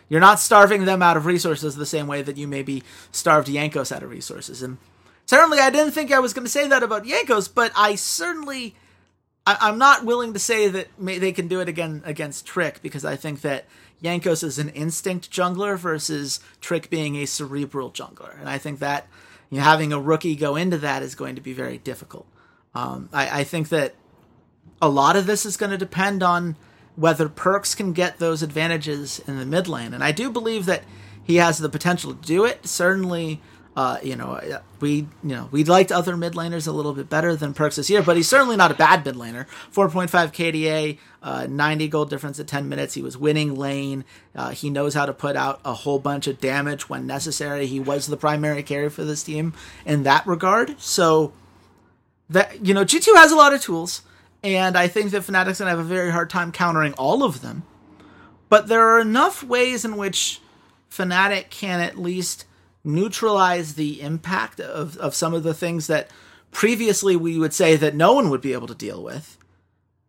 you're 0.10 0.20
not 0.20 0.40
starving 0.40 0.86
them 0.86 1.02
out 1.02 1.18
of 1.18 1.26
resources 1.26 1.76
the 1.76 1.86
same 1.86 2.08
way 2.08 2.22
that 2.22 2.38
you 2.38 2.48
maybe 2.48 2.84
starved 3.12 3.48
Jankos 3.48 3.96
out 3.96 4.04
of 4.04 4.10
resources. 4.10 4.62
And 4.62 4.78
certainly 5.26 5.60
I 5.60 5.70
didn't 5.70 5.94
think 5.94 6.12
I 6.12 6.20
was 6.20 6.34
going 6.34 6.46
to 6.46 6.52
say 6.52 6.68
that 6.68 6.84
about 6.84 7.06
Jankos, 7.06 7.54
but 7.54 7.72
I 7.76 7.96
certainly 7.96 8.76
I, 9.46 9.70
am 9.70 9.78
not 9.78 10.06
willing 10.06 10.34
to 10.34 10.40
say 10.40 10.70
that 10.70 10.88
may, 11.00 11.18
they 11.18 11.32
can 11.32 11.48
do 11.48 11.60
it 11.60 11.68
again 11.68 12.02
against 12.06 12.46
Trick 12.46 12.82
because 12.82 13.04
I 13.04 13.16
think 13.16 13.42
that 13.42 13.66
Jankos 14.02 14.44
is 14.44 14.60
an 14.60 14.70
instinct 14.70 15.32
jungler 15.32 15.78
versus 15.78 16.40
Trick 16.62 16.90
being 16.90 17.16
a 17.18 17.26
cerebral 17.26 17.92
jungler, 17.92 18.40
and 18.40 18.50
I 18.50 18.58
think 18.58 18.80
that 18.80 19.08
you 19.50 19.58
know, 19.58 19.64
having 19.64 19.94
a 19.94 20.00
rookie 20.00 20.36
go 20.36 20.56
into 20.56 20.78
that 20.80 21.04
is 21.04 21.16
going 21.16 21.36
to 21.36 21.42
be 21.42 21.54
very 21.54 21.78
difficult. 21.78 22.26
Um, 22.74 23.10
I, 23.14 23.42
I 23.42 23.44
think 23.44 23.70
that 23.70 23.96
a 24.82 24.90
lot 24.90 25.16
of 25.16 25.26
this 25.26 25.46
is 25.46 25.58
going 25.58 25.72
to 25.72 25.78
depend 25.78 26.24
on 26.24 26.58
whether 26.96 27.28
Perkz 27.30 27.76
can 27.76 27.94
get 27.94 28.20
those 28.20 28.44
advantages 28.44 29.20
in 29.28 29.38
the 29.38 29.46
mid 29.46 29.68
lane, 29.68 29.94
and 29.94 30.04
I 30.04 30.12
do 30.12 30.30
believe 30.30 30.66
that 30.66 30.84
he 31.24 31.38
has 31.38 31.58
the 31.58 31.70
potential 31.70 32.14
to 32.14 32.22
do 32.22 32.46
it. 32.46 32.68
Certainly, 32.68 33.42
uh, 33.76 33.98
you 34.04 34.16
know, 34.16 34.40
we 34.80 34.96
you 34.96 35.08
know 35.24 35.50
we 35.52 35.64
liked 35.64 35.92
other 35.92 36.16
mid 36.16 36.34
laners 36.34 36.68
a 36.68 36.72
little 36.72 36.94
bit 36.94 37.10
better 37.10 37.36
than 37.36 37.54
Perkz 37.54 37.76
this 37.76 37.90
year, 37.90 38.04
but 38.04 38.16
he's 38.16 38.28
certainly 38.28 38.56
not 38.56 38.72
a 38.72 38.76
bad 38.76 39.06
mid 39.06 39.16
laner. 39.16 39.48
4.5 39.74 40.10
KDA, 40.32 41.00
uh, 41.24 41.48
90 41.50 41.88
gold 41.88 42.10
difference 42.10 42.40
at 42.40 42.48
10 42.48 42.70
minutes. 42.70 42.94
He 42.94 43.02
was 43.02 43.18
winning 43.18 43.56
lane. 43.56 44.06
Uh, 44.36 44.52
he 44.52 44.70
knows 44.70 44.94
how 44.94 45.06
to 45.06 45.14
put 45.14 45.36
out 45.36 45.60
a 45.66 45.74
whole 45.74 46.00
bunch 46.00 46.28
of 46.28 46.40
damage 46.40 46.90
when 46.90 47.08
necessary. 47.08 47.66
He 47.66 47.80
was 47.80 48.08
the 48.08 48.18
primary 48.18 48.62
carry 48.62 48.90
for 48.90 49.04
this 49.04 49.24
team 49.24 49.54
in 49.86 50.04
that 50.04 50.28
regard. 50.28 50.80
So 50.80 51.34
that 52.30 52.66
you 52.66 52.74
know, 52.74 52.86
G2 52.86 53.16
has 53.16 53.32
a 53.32 53.36
lot 53.36 53.54
of 53.54 53.62
tools, 53.62 54.02
and 54.44 54.78
I 54.78 54.88
think 54.88 55.12
that 55.12 55.24
Fnatic's 55.24 55.60
gonna 55.60 55.72
have 55.72 55.80
a 55.80 55.84
very 55.84 56.12
hard 56.12 56.30
time 56.30 56.52
countering 56.52 56.94
all 56.94 57.24
of 57.24 57.42
them. 57.42 57.64
But 58.50 58.68
there 58.68 58.88
are 58.90 59.00
enough 59.00 59.42
ways 59.42 59.86
in 59.86 59.98
which 59.98 60.40
Fnatic 60.92 61.50
can 61.50 61.80
at 61.80 61.98
least 61.98 62.46
neutralize 62.84 63.76
the 63.76 64.02
impact 64.02 64.60
of, 64.60 64.98
of 64.98 65.16
some 65.16 65.34
of 65.34 65.44
the 65.44 65.54
things 65.54 65.88
that 65.88 66.10
previously 66.52 67.16
we 67.16 67.40
would 67.40 67.54
say 67.54 67.76
that 67.76 67.96
no 67.96 68.14
one 68.14 68.30
would 68.30 68.42
be 68.42 68.54
able 68.54 68.68
to 68.68 68.76
deal 68.76 69.02
with. 69.02 69.38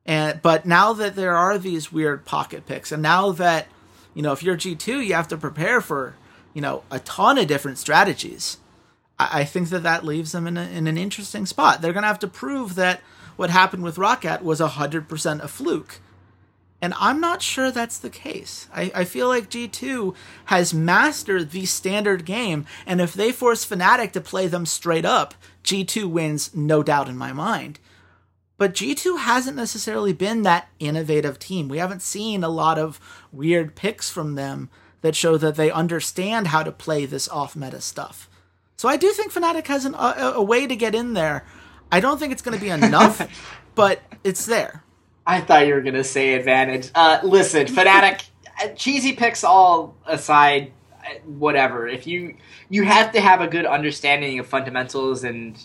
And 0.04 0.42
but 0.42 0.66
now 0.66 0.92
that 0.92 1.16
there 1.16 1.34
are 1.34 1.56
these 1.56 1.90
weird 1.90 2.26
pocket 2.26 2.66
picks, 2.66 2.92
and 2.92 3.02
now 3.02 3.32
that 3.32 3.68
you 4.12 4.20
know 4.20 4.32
if 4.32 4.42
you're 4.42 4.56
G 4.56 4.74
two, 4.74 5.00
you 5.00 5.14
have 5.14 5.28
to 5.28 5.38
prepare 5.38 5.80
for 5.80 6.14
you 6.52 6.60
know 6.60 6.82
a 6.90 6.98
ton 6.98 7.38
of 7.38 7.46
different 7.46 7.78
strategies. 7.78 8.58
I, 9.16 9.44
think 9.44 9.68
that 9.68 9.84
that 9.84 10.04
leaves 10.04 10.32
them 10.32 10.48
in, 10.48 10.56
a, 10.56 10.62
in 10.62 10.88
an 10.88 10.98
interesting 10.98 11.46
spot. 11.46 11.80
They're 11.80 11.92
going 11.92 12.02
to 12.02 12.08
have 12.08 12.18
to 12.18 12.26
prove 12.26 12.74
that 12.74 13.00
what 13.36 13.50
happened 13.50 13.82
with 13.82 13.96
ROCCAT 13.96 14.42
was 14.42 14.60
hundred 14.60 15.08
percent 15.08 15.42
a 15.42 15.48
fluke. 15.48 16.00
And 16.84 16.92
I'm 16.98 17.18
not 17.18 17.40
sure 17.40 17.70
that's 17.70 17.98
the 17.98 18.10
case. 18.10 18.68
I, 18.74 18.92
I 18.94 19.04
feel 19.04 19.26
like 19.26 19.48
G2 19.48 20.14
has 20.46 20.74
mastered 20.74 21.50
the 21.50 21.64
standard 21.64 22.26
game, 22.26 22.66
and 22.84 23.00
if 23.00 23.14
they 23.14 23.32
force 23.32 23.64
Fnatic 23.64 24.12
to 24.12 24.20
play 24.20 24.48
them 24.48 24.66
straight 24.66 25.06
up, 25.06 25.34
G2 25.62 26.04
wins, 26.04 26.54
no 26.54 26.82
doubt 26.82 27.08
in 27.08 27.16
my 27.16 27.32
mind. 27.32 27.78
But 28.58 28.74
G2 28.74 29.20
hasn't 29.20 29.56
necessarily 29.56 30.12
been 30.12 30.42
that 30.42 30.68
innovative 30.78 31.38
team. 31.38 31.68
We 31.68 31.78
haven't 31.78 32.02
seen 32.02 32.44
a 32.44 32.48
lot 32.48 32.78
of 32.78 33.00
weird 33.32 33.74
picks 33.74 34.10
from 34.10 34.34
them 34.34 34.68
that 35.00 35.16
show 35.16 35.36
that 35.38 35.56
they 35.56 35.70
understand 35.70 36.48
how 36.48 36.62
to 36.62 36.70
play 36.70 37.06
this 37.06 37.28
off 37.28 37.56
meta 37.56 37.80
stuff. 37.80 38.28
So 38.76 38.88
I 38.88 38.96
do 38.96 39.10
think 39.12 39.32
Fnatic 39.32 39.66
has 39.68 39.84
an, 39.84 39.94
a, 39.94 40.34
a 40.36 40.42
way 40.42 40.66
to 40.66 40.76
get 40.76 40.94
in 40.94 41.14
there. 41.14 41.44
I 41.94 42.00
don't 42.00 42.18
think 42.18 42.32
it's 42.32 42.42
going 42.42 42.58
to 42.58 42.60
be 42.60 42.70
enough, 42.70 43.22
but 43.76 44.02
it's 44.24 44.46
there. 44.46 44.82
I 45.24 45.40
thought 45.40 45.68
you 45.68 45.74
were 45.74 45.80
going 45.80 45.94
to 45.94 46.02
say 46.02 46.34
advantage. 46.34 46.90
Uh, 46.92 47.20
listen, 47.22 47.68
Fnatic, 47.68 48.24
uh, 48.60 48.68
cheesy 48.70 49.12
picks 49.12 49.44
all 49.44 49.94
aside, 50.04 50.72
uh, 50.92 51.20
whatever. 51.24 51.86
If 51.86 52.04
you 52.08 52.36
you 52.68 52.82
have 52.82 53.12
to 53.12 53.20
have 53.20 53.42
a 53.42 53.46
good 53.46 53.64
understanding 53.64 54.40
of 54.40 54.46
fundamentals 54.48 55.22
and 55.22 55.56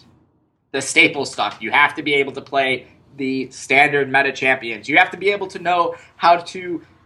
the 0.72 0.84
staple 0.84 1.26
stuff. 1.26 1.58
You 1.62 1.72
have 1.72 1.96
to 1.96 2.04
be 2.04 2.14
able 2.14 2.34
to 2.34 2.42
play 2.42 2.86
the 3.18 3.50
standard 3.50 4.12
meta 4.12 4.32
champions. 4.32 4.88
You 4.88 4.98
have 4.98 5.10
to 5.10 5.18
be 5.18 5.32
able 5.32 5.48
to 5.48 5.58
know 5.58 5.96
how 6.16 6.38
to, 6.38 6.60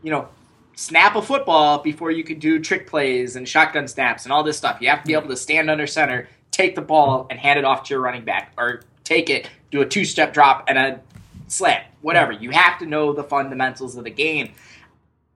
you 0.04 0.12
know, 0.12 0.28
snap 0.76 1.16
a 1.16 1.22
football 1.22 1.78
before 1.78 2.12
you 2.12 2.26
can 2.26 2.40
do 2.40 2.60
trick 2.60 2.88
plays 2.88 3.38
and 3.38 3.48
shotgun 3.48 3.88
snaps 3.88 4.26
and 4.26 4.34
all 4.34 4.44
this 4.44 4.58
stuff. 4.58 4.80
You 4.82 4.90
have 4.90 5.00
to 5.00 5.08
be 5.08 5.14
able 5.14 5.30
to 5.30 5.38
stand 5.38 5.70
under 5.70 5.88
center, 5.88 6.28
take 6.52 6.76
the 6.76 6.82
ball, 6.82 7.26
and 7.30 7.40
hand 7.40 7.58
it 7.58 7.64
off 7.64 7.84
to 7.84 7.94
your 7.94 8.02
running 8.02 8.26
back, 8.26 8.52
or 8.58 8.82
take 9.04 9.30
it, 9.30 9.50
do 9.72 9.82
a 9.82 9.86
two 9.86 10.06
step 10.06 10.34
drop 10.34 10.66
and 10.68 10.78
a 10.78 11.02
slam, 11.48 11.84
whatever. 12.02 12.32
You 12.32 12.52
have 12.52 12.80
to 12.80 12.86
know 12.86 13.14
the 13.14 13.24
fundamentals 13.24 13.96
of 13.96 14.04
the 14.04 14.10
game. 14.10 14.54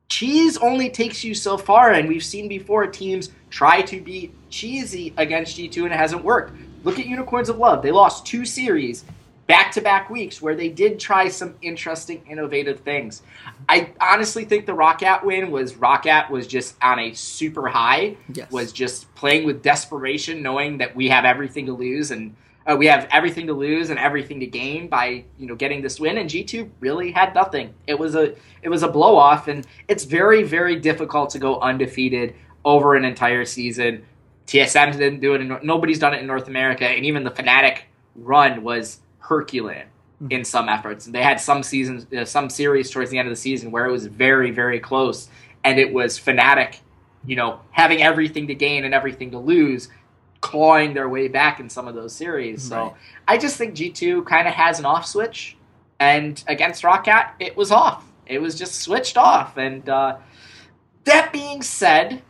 Cheese 0.10 0.58
only 0.58 0.90
takes 0.90 1.24
you 1.24 1.36
so 1.36 1.58
far, 1.58 1.92
and 1.92 2.08
we've 2.08 2.24
seen 2.24 2.48
before 2.48 2.88
teams 2.88 3.30
try 3.50 3.82
to 3.82 4.02
be 4.02 4.32
cheesy 4.50 5.14
against 5.18 5.58
G2 5.58 5.84
and 5.84 5.94
it 5.94 5.98
hasn't 5.98 6.24
worked. 6.24 6.54
Look 6.84 7.00
at 7.00 7.06
Unicorns 7.06 7.50
of 7.50 7.58
Love. 7.58 7.82
They 7.82 7.92
lost 7.92 8.26
two 8.26 8.46
series 8.46 9.04
back 9.48 9.72
to 9.72 9.82
back 9.82 10.10
weeks 10.10 10.42
where 10.42 10.56
they 10.56 10.70
did 10.70 11.00
try 11.00 11.30
some 11.30 11.56
interesting, 11.62 12.22
innovative 12.30 12.82
things. 12.82 13.22
I 13.68 13.92
honestly 14.00 14.46
think 14.46 14.66
the 14.66 14.74
ROCCAT 14.74 15.24
win 15.24 15.52
was 15.52 15.74
ROCCAT 15.74 16.30
was 16.30 16.48
just 16.48 16.76
on 16.82 17.00
a 17.00 17.14
super 17.14 17.68
high, 17.68 18.18
yes. 18.34 18.52
was 18.52 18.72
just 18.72 19.14
playing 19.16 19.46
with 19.46 19.64
desperation, 19.64 20.42
knowing 20.42 20.78
that 20.78 20.96
we 20.96 21.10
have 21.10 21.26
everything 21.26 21.66
to 21.66 21.74
lose 21.74 22.12
and 22.12 22.36
uh, 22.68 22.76
we 22.76 22.86
have 22.88 23.08
everything 23.12 23.48
to 23.48 23.54
lose 23.54 23.90
and 23.90 23.98
everything 23.98 24.40
to 24.42 24.46
gain 24.46 24.88
by 24.88 25.24
you 25.38 25.48
know 25.48 25.56
getting 25.56 25.82
this 25.82 26.00
win. 26.00 26.18
And 26.18 26.30
G 26.30 26.44
two 26.44 26.70
really 26.80 27.12
had 27.12 27.34
nothing. 27.34 27.74
It 27.88 27.98
was 27.98 28.16
a 28.16 28.36
it 28.62 28.70
was 28.70 28.84
a 28.84 28.88
blow 28.88 29.16
off, 29.16 29.48
and 29.48 29.66
it's 29.88 30.04
very 30.04 30.44
very 30.44 30.76
difficult 30.76 31.30
to 31.32 31.40
go 31.40 31.60
undefeated 31.60 32.36
over 32.66 32.96
an 32.96 33.06
entire 33.06 33.46
season. 33.46 34.06
TSM 34.48 34.94
didn't 34.94 35.20
do 35.20 35.34
it. 35.34 35.42
In, 35.42 35.60
nobody's 35.64 36.00
done 36.00 36.14
it 36.14 36.20
in 36.20 36.28
North 36.28 36.48
America, 36.48 36.86
and 36.86 37.06
even 37.06 37.24
the 37.24 37.32
Fnatic 37.32 37.80
run 38.16 38.64
was 38.64 39.00
Herculean 39.20 39.88
mm-hmm. 40.22 40.32
in 40.32 40.44
some 40.44 40.68
efforts. 40.70 41.06
They 41.06 41.24
had 41.24 41.40
some 41.40 41.64
seasons, 41.64 42.12
uh, 42.14 42.26
some 42.26 42.50
series 42.50 42.92
towards 42.92 43.12
the 43.12 43.18
end 43.18 43.28
of 43.28 43.32
the 43.32 43.40
season 43.40 43.72
where 43.72 43.86
it 43.86 43.92
was 43.92 44.08
very 44.08 44.52
very 44.52 44.80
close, 44.80 45.30
and 45.64 45.80
it 45.80 45.94
was 45.94 46.20
Fnatic, 46.20 46.80
you 47.26 47.38
know, 47.38 47.62
having 47.72 48.04
everything 48.04 48.48
to 48.48 48.56
gain 48.56 48.84
and 48.84 48.94
everything 48.94 49.32
to 49.32 49.40
lose 49.40 49.88
clawing 50.42 50.94
their 50.94 51.10
way 51.10 51.28
back 51.28 51.60
in 51.60 51.70
some 51.70 51.88
of 51.88 51.96
those 51.96 52.14
series. 52.14 52.64
So 52.64 52.78
right. 52.78 52.94
I 53.28 53.38
just 53.38 53.58
think 53.58 53.76
G2 53.76 54.26
kind 54.26 54.48
of 54.48 54.54
has 54.54 54.80
an 54.80 54.86
off 54.86 55.06
switch, 55.06 55.58
and 56.00 56.42
against 56.48 56.84
ROCCAT, 56.84 57.32
it 57.40 57.58
was 57.58 57.72
off. 57.72 58.06
It 58.26 58.40
was 58.40 58.56
just 58.56 58.82
switched 58.82 59.18
off. 59.18 59.58
And 59.58 59.88
uh, 59.90 60.18
that 61.06 61.32
being 61.32 61.62
said, 61.62 62.22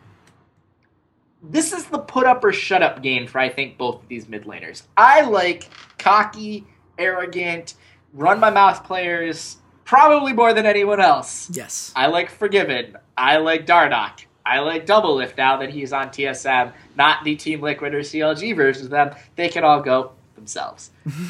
this 1.42 1.74
is 1.74 1.86
the 1.86 2.00
put 2.00 2.26
up 2.26 2.44
or 2.44 2.52
shut 2.52 2.82
up 2.82 3.02
game 3.02 3.28
for 3.28 3.40
I 3.40 3.50
think 3.50 3.78
both 3.78 4.04
of 4.04 4.08
these 4.08 4.28
mid 4.28 4.46
laners. 4.46 4.84
I 4.96 5.22
like 5.22 5.70
cocky, 5.98 6.66
arrogant, 6.98 7.76
run 8.14 8.40
my 8.40 8.50
mouth 8.50 8.84
players 8.84 9.58
probably 9.88 10.34
more 10.34 10.54
than 10.54 10.66
anyone 10.66 11.00
else. 11.00 11.50
Yes. 11.52 11.92
I 11.96 12.08
like 12.08 12.30
Forgiven. 12.30 12.98
I 13.18 13.38
like 13.38 13.66
Dardoch. 13.66 14.26
I 14.48 14.60
like 14.60 14.86
Doublelift 14.86 15.38
now 15.38 15.58
that 15.58 15.70
he's 15.70 15.92
on 15.92 16.08
TSM, 16.08 16.72
not 16.96 17.26
the 17.26 17.36
Team 17.36 17.62
Liquid 17.62 17.94
or 17.94 18.00
CLG 18.00 18.56
versions 18.56 18.86
of 18.86 18.92
them. 18.92 19.14
They 19.36 19.50
can 19.50 19.66
all 19.66 19.82
go 19.82 20.14
themselves. 20.36 20.90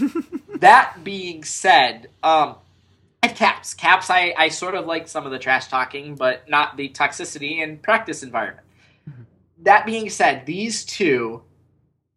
that 0.59 1.03
being 1.03 1.43
said, 1.43 2.09
um, 2.21 2.55
and 3.23 3.35
Caps. 3.35 3.73
Caps, 3.73 4.11
I, 4.11 4.35
I 4.37 4.49
sort 4.49 4.75
of 4.75 4.85
like 4.85 5.07
some 5.07 5.25
of 5.25 5.31
the 5.31 5.39
trash 5.39 5.67
talking, 5.67 6.13
but 6.13 6.47
not 6.47 6.77
the 6.77 6.89
toxicity 6.89 7.63
and 7.63 7.81
practice 7.81 8.21
environment. 8.21 8.67
Mm-hmm. 9.09 9.23
That 9.63 9.87
being 9.87 10.09
said, 10.11 10.45
these 10.45 10.85
two, 10.85 11.41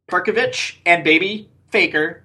Perkovich 0.06 0.76
and 0.84 1.02
Baby 1.02 1.48
Faker, 1.70 2.22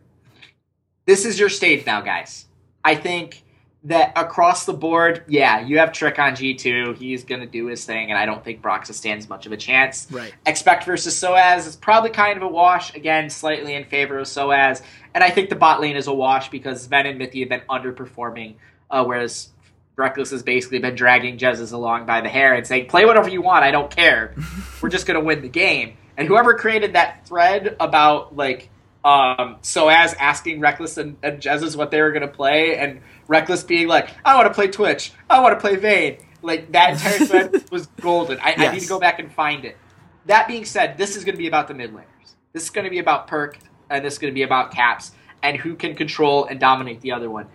this 1.05 1.25
is 1.25 1.39
your 1.39 1.49
stage 1.49 1.85
now, 1.85 2.01
guys. 2.01 2.45
I 2.83 2.95
think 2.95 3.41
that 3.85 4.13
across 4.15 4.65
the 4.65 4.73
board, 4.73 5.23
yeah, 5.27 5.61
you 5.61 5.77
have 5.77 5.91
Trick 5.91 6.17
on 6.17 6.33
G2. 6.33 6.97
He's 6.97 7.23
going 7.23 7.41
to 7.41 7.47
do 7.47 7.67
his 7.67 7.85
thing, 7.85 8.09
and 8.09 8.17
I 8.17 8.25
don't 8.25 8.43
think 8.43 8.61
Broxah 8.61 8.93
stands 8.93 9.29
much 9.29 9.45
of 9.45 9.51
a 9.51 9.57
chance. 9.57 10.07
Right. 10.11 10.33
Expect 10.45 10.85
versus 10.85 11.15
Soaz 11.15 11.67
is 11.67 11.75
probably 11.75 12.09
kind 12.09 12.35
of 12.35 12.43
a 12.43 12.47
wash. 12.47 12.95
Again, 12.95 13.29
slightly 13.29 13.75
in 13.75 13.85
favor 13.85 14.17
of 14.17 14.25
Soaz. 14.25 14.81
And 15.13 15.23
I 15.23 15.29
think 15.29 15.49
the 15.49 15.55
bot 15.55 15.81
lane 15.81 15.95
is 15.95 16.07
a 16.07 16.13
wash 16.13 16.49
because 16.49 16.83
Sven 16.83 17.05
and 17.05 17.19
Mithy 17.19 17.41
have 17.41 17.49
been 17.49 17.61
underperforming, 17.69 18.55
uh, 18.89 19.05
whereas 19.05 19.49
Rekkles 19.95 20.31
has 20.31 20.41
basically 20.41 20.79
been 20.79 20.95
dragging 20.95 21.37
Jesiz 21.37 21.71
along 21.71 22.07
by 22.07 22.21
the 22.21 22.29
hair 22.29 22.55
and 22.55 22.65
saying, 22.65 22.87
play 22.87 23.05
whatever 23.05 23.29
you 23.29 23.43
want, 23.43 23.63
I 23.63 23.71
don't 23.71 23.95
care. 23.95 24.33
We're 24.81 24.89
just 24.89 25.05
going 25.05 25.19
to 25.19 25.25
win 25.25 25.41
the 25.41 25.47
game. 25.47 25.95
And 26.17 26.27
whoever 26.27 26.55
created 26.55 26.93
that 26.93 27.27
thread 27.27 27.75
about, 27.79 28.35
like, 28.35 28.69
um, 29.05 29.57
as 29.87 30.15
asking 30.15 30.59
Rekkles 30.59 30.97
and, 30.97 31.15
and 31.21 31.77
what 31.77 31.91
they 31.91 32.01
were 32.01 32.11
going 32.11 32.23
to 32.23 32.27
play, 32.27 32.75
and 32.77 33.01
Rekkles 33.29 33.65
being 33.65 33.87
like, 33.87 34.09
I 34.25 34.35
want 34.35 34.47
to 34.47 34.53
play 34.53 34.67
Twitch. 34.67 35.13
I 35.29 35.39
want 35.41 35.55
to 35.55 35.61
play 35.61 35.75
Vayne. 35.75 36.17
Like, 36.41 36.71
that 36.71 36.93
entire 36.93 37.19
thread 37.27 37.71
was 37.71 37.85
golden. 38.01 38.39
I, 38.39 38.49
yes. 38.49 38.59
I, 38.59 38.73
need 38.73 38.81
to 38.81 38.87
go 38.87 38.99
back 38.99 39.19
and 39.19 39.31
find 39.31 39.63
it. 39.63 39.77
That 40.25 40.47
being 40.47 40.65
said, 40.65 40.97
this 40.97 41.15
is 41.15 41.23
going 41.23 41.35
to 41.35 41.37
be 41.37 41.47
about 41.47 41.67
the 41.67 41.75
mid 41.75 41.93
laners. 41.93 42.33
This 42.51 42.63
is 42.63 42.71
going 42.71 42.85
to 42.85 42.89
be 42.89 42.97
about 42.97 43.27
Perk, 43.27 43.59
and 43.91 44.03
this 44.03 44.13
is 44.13 44.19
going 44.19 44.33
to 44.33 44.35
be 44.35 44.41
about 44.41 44.71
Caps, 44.71 45.11
and 45.43 45.55
who 45.55 45.75
can 45.75 45.95
control 45.95 46.45
and 46.45 46.59
dominate 46.59 47.01
the 47.01 47.11
other 47.11 47.29
one. 47.29 47.47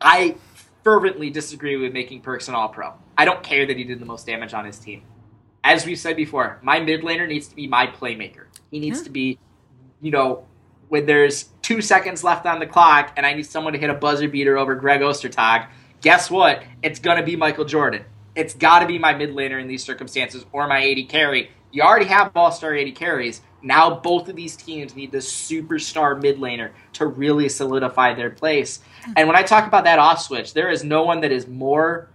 I 0.00 0.36
fervently 0.82 1.30
disagree 1.30 1.76
with 1.76 1.92
making 1.92 2.22
Perkz 2.22 2.48
an 2.48 2.56
all 2.56 2.68
pro. 2.68 2.94
I 3.16 3.24
don't 3.24 3.44
care 3.44 3.64
that 3.64 3.76
he 3.76 3.84
did 3.84 4.00
the 4.00 4.06
most 4.06 4.26
damage 4.26 4.54
on 4.54 4.64
his 4.64 4.78
team. 4.78 5.04
As 5.62 5.86
we've 5.86 5.98
said 5.98 6.16
before, 6.16 6.58
my 6.62 6.80
mid 6.80 7.02
laner 7.02 7.28
needs 7.28 7.46
to 7.46 7.54
be 7.54 7.68
my 7.68 7.86
playmaker. 7.86 8.46
He 8.72 8.80
needs 8.80 8.98
yeah. 8.98 9.04
to 9.04 9.10
be, 9.10 9.38
you 10.00 10.10
know, 10.10 10.46
when 10.90 11.06
there's 11.06 11.48
two 11.62 11.80
seconds 11.80 12.22
left 12.24 12.44
on 12.46 12.58
the 12.58 12.66
clock 12.66 13.12
and 13.16 13.24
I 13.24 13.32
need 13.32 13.46
someone 13.46 13.72
to 13.72 13.78
hit 13.78 13.90
a 13.90 13.94
buzzer 13.94 14.28
beater 14.28 14.58
over 14.58 14.74
Greg 14.74 15.00
Ostertag, 15.00 15.68
guess 16.00 16.28
what? 16.28 16.64
It's 16.82 16.98
going 16.98 17.16
to 17.16 17.22
be 17.22 17.36
Michael 17.36 17.64
Jordan. 17.64 18.04
It's 18.34 18.54
got 18.54 18.80
to 18.80 18.86
be 18.86 18.98
my 18.98 19.14
mid 19.14 19.30
laner 19.30 19.60
in 19.60 19.68
these 19.68 19.84
circumstances 19.84 20.44
or 20.52 20.66
my 20.66 20.84
AD 20.84 21.08
carry. 21.08 21.50
You 21.70 21.82
already 21.82 22.06
have 22.06 22.32
all 22.36 22.50
star 22.50 22.74
AD 22.74 22.96
carries. 22.96 23.40
Now 23.62 23.94
both 23.94 24.28
of 24.28 24.34
these 24.34 24.56
teams 24.56 24.96
need 24.96 25.12
the 25.12 25.18
superstar 25.18 26.20
mid 26.20 26.38
laner 26.38 26.72
to 26.94 27.06
really 27.06 27.48
solidify 27.48 28.14
their 28.14 28.30
place. 28.30 28.80
And 29.16 29.28
when 29.28 29.36
I 29.36 29.44
talk 29.44 29.68
about 29.68 29.84
that 29.84 30.00
off 30.00 30.20
switch, 30.20 30.54
there 30.54 30.70
is 30.70 30.82
no 30.82 31.04
one 31.04 31.20
that 31.20 31.30
is 31.30 31.46
more 31.46 32.08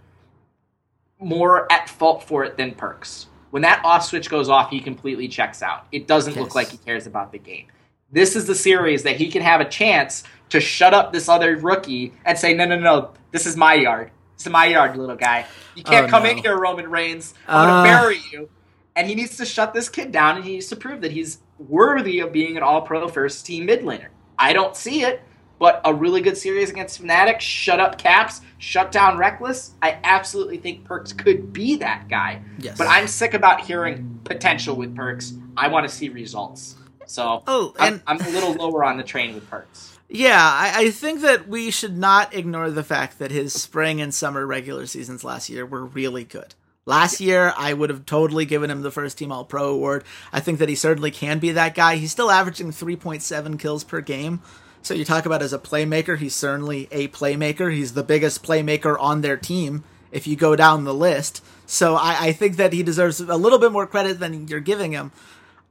more 1.18 1.70
at 1.72 1.88
fault 1.88 2.24
for 2.24 2.44
it 2.44 2.58
than 2.58 2.74
Perkz. 2.74 3.24
When 3.52 3.62
that 3.62 3.80
off 3.86 4.04
switch 4.04 4.28
goes 4.28 4.50
off, 4.50 4.68
he 4.68 4.80
completely 4.80 5.28
checks 5.28 5.62
out. 5.62 5.86
It 5.92 6.06
doesn't 6.06 6.34
yes. 6.34 6.42
look 6.42 6.54
like 6.54 6.68
he 6.68 6.76
cares 6.76 7.06
about 7.06 7.32
the 7.32 7.38
game. 7.38 7.68
This 8.10 8.36
is 8.36 8.46
the 8.46 8.54
series 8.54 9.02
that 9.02 9.16
he 9.16 9.30
can 9.30 9.42
have 9.42 9.60
a 9.60 9.64
chance 9.64 10.22
to 10.50 10.60
shut 10.60 10.94
up 10.94 11.12
this 11.12 11.28
other 11.28 11.56
rookie 11.56 12.12
and 12.24 12.38
say, 12.38 12.54
no, 12.54 12.64
no, 12.64 12.78
no, 12.78 13.10
this 13.32 13.46
is 13.46 13.56
my 13.56 13.74
yard. 13.74 14.12
This 14.36 14.46
is 14.46 14.52
my 14.52 14.66
yard, 14.66 14.96
little 14.96 15.16
guy. 15.16 15.46
You 15.74 15.82
can't 15.82 16.06
oh, 16.06 16.10
come 16.10 16.22
no. 16.22 16.30
in 16.30 16.38
here, 16.38 16.56
Roman 16.56 16.88
Reigns. 16.88 17.34
I'm 17.48 17.68
uh, 17.68 17.82
to 17.82 17.88
bury 17.88 18.20
you. 18.30 18.48
And 18.94 19.08
he 19.08 19.14
needs 19.14 19.36
to 19.38 19.44
shut 19.44 19.74
this 19.74 19.88
kid 19.88 20.12
down 20.12 20.36
and 20.36 20.44
he 20.44 20.52
needs 20.52 20.68
to 20.68 20.76
prove 20.76 21.00
that 21.00 21.12
he's 21.12 21.38
worthy 21.58 22.20
of 22.20 22.32
being 22.32 22.56
an 22.56 22.62
all 22.62 22.82
pro 22.82 23.08
first 23.08 23.44
team 23.44 23.66
mid 23.66 23.80
laner. 23.80 24.08
I 24.38 24.52
don't 24.52 24.76
see 24.76 25.02
it, 25.02 25.22
but 25.58 25.80
a 25.84 25.92
really 25.92 26.20
good 26.20 26.36
series 26.36 26.70
against 26.70 27.02
Fnatic, 27.02 27.40
shut 27.40 27.80
up 27.80 27.98
Caps, 27.98 28.40
shut 28.58 28.92
down 28.92 29.18
Rekkles. 29.18 29.72
I 29.82 29.98
absolutely 30.04 30.58
think 30.58 30.86
Perkz 30.86 31.16
could 31.16 31.52
be 31.52 31.76
that 31.76 32.08
guy. 32.08 32.42
Yes. 32.58 32.78
But 32.78 32.86
I'm 32.86 33.08
sick 33.08 33.34
about 33.34 33.62
hearing 33.62 34.20
potential 34.24 34.76
with 34.76 34.94
Perkz. 34.94 35.38
I 35.56 35.68
want 35.68 35.88
to 35.88 35.94
see 35.94 36.08
results. 36.08 36.76
So 37.06 37.42
oh, 37.46 37.74
and 37.78 38.02
I'm, 38.06 38.20
I'm 38.20 38.26
a 38.26 38.30
little 38.30 38.52
lower 38.54 38.84
on 38.84 38.96
the 38.96 39.02
train 39.02 39.34
with 39.34 39.48
Perkz. 39.50 39.96
Yeah, 40.08 40.38
I, 40.38 40.84
I, 40.84 40.90
think 40.90 41.22
that 41.22 41.48
we 41.48 41.72
should 41.72 41.98
not 41.98 42.32
ignore 42.32 42.70
the 42.70 42.84
fact 42.84 43.18
that 43.18 43.32
his 43.32 43.52
spring 43.52 44.00
and 44.00 44.14
summer 44.14 44.46
regular 44.46 44.86
seasons 44.86 45.24
last 45.24 45.50
year 45.50 45.66
were 45.66 45.84
really 45.84 46.22
good. 46.22 46.54
Last 46.84 47.20
year, 47.20 47.52
I 47.56 47.72
would 47.72 47.90
have 47.90 48.06
totally 48.06 48.44
given 48.44 48.70
him 48.70 48.82
the 48.82 48.92
first 48.92 49.18
team 49.18 49.32
All 49.32 49.44
Pro 49.44 49.70
award. 49.70 50.04
I 50.32 50.38
think 50.38 50.60
that 50.60 50.68
he 50.68 50.76
certainly 50.76 51.10
can 51.10 51.40
be 51.40 51.50
that 51.50 51.74
guy. 51.74 51.96
He's 51.96 52.12
still 52.12 52.30
averaging 52.30 52.70
3.7 52.70 53.58
kills 53.58 53.82
per 53.82 54.00
game. 54.00 54.40
So 54.82 54.94
you 54.94 55.04
talk 55.04 55.26
about 55.26 55.42
as 55.42 55.52
a 55.52 55.58
playmaker, 55.58 56.16
he's 56.16 56.36
certainly 56.36 56.86
a 56.92 57.08
playmaker. 57.08 57.74
He's 57.74 57.94
the 57.94 58.04
biggest 58.04 58.44
playmaker 58.44 58.96
on 59.00 59.20
their 59.20 59.36
team 59.36 59.82
if 60.12 60.28
you 60.28 60.36
go 60.36 60.54
down 60.54 60.84
the 60.84 60.94
list. 60.94 61.44
So 61.66 61.96
I, 61.96 62.26
I 62.26 62.32
think 62.32 62.54
that 62.56 62.72
he 62.72 62.84
deserves 62.84 63.18
a 63.18 63.36
little 63.36 63.58
bit 63.58 63.72
more 63.72 63.88
credit 63.88 64.20
than 64.20 64.46
you're 64.46 64.60
giving 64.60 64.92
him. 64.92 65.10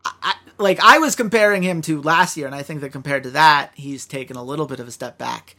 I, 0.04 0.36
like 0.58 0.80
I 0.80 1.00
was 1.00 1.16
comparing 1.16 1.64
him 1.64 1.82
to 1.84 2.02
last 2.02 2.38
year, 2.38 2.46
and 2.46 2.56
I 2.56 2.64
think 2.64 2.82
that 2.82 2.92
compared 2.92 3.24
to 3.24 3.32
that, 3.32 3.72
he's 3.76 4.06
taken 4.06 4.38
a 4.38 4.44
little 4.44 4.66
bit 4.66 4.80
of 4.80 4.88
a 4.88 4.92
step 4.92 5.18
back. 5.18 5.56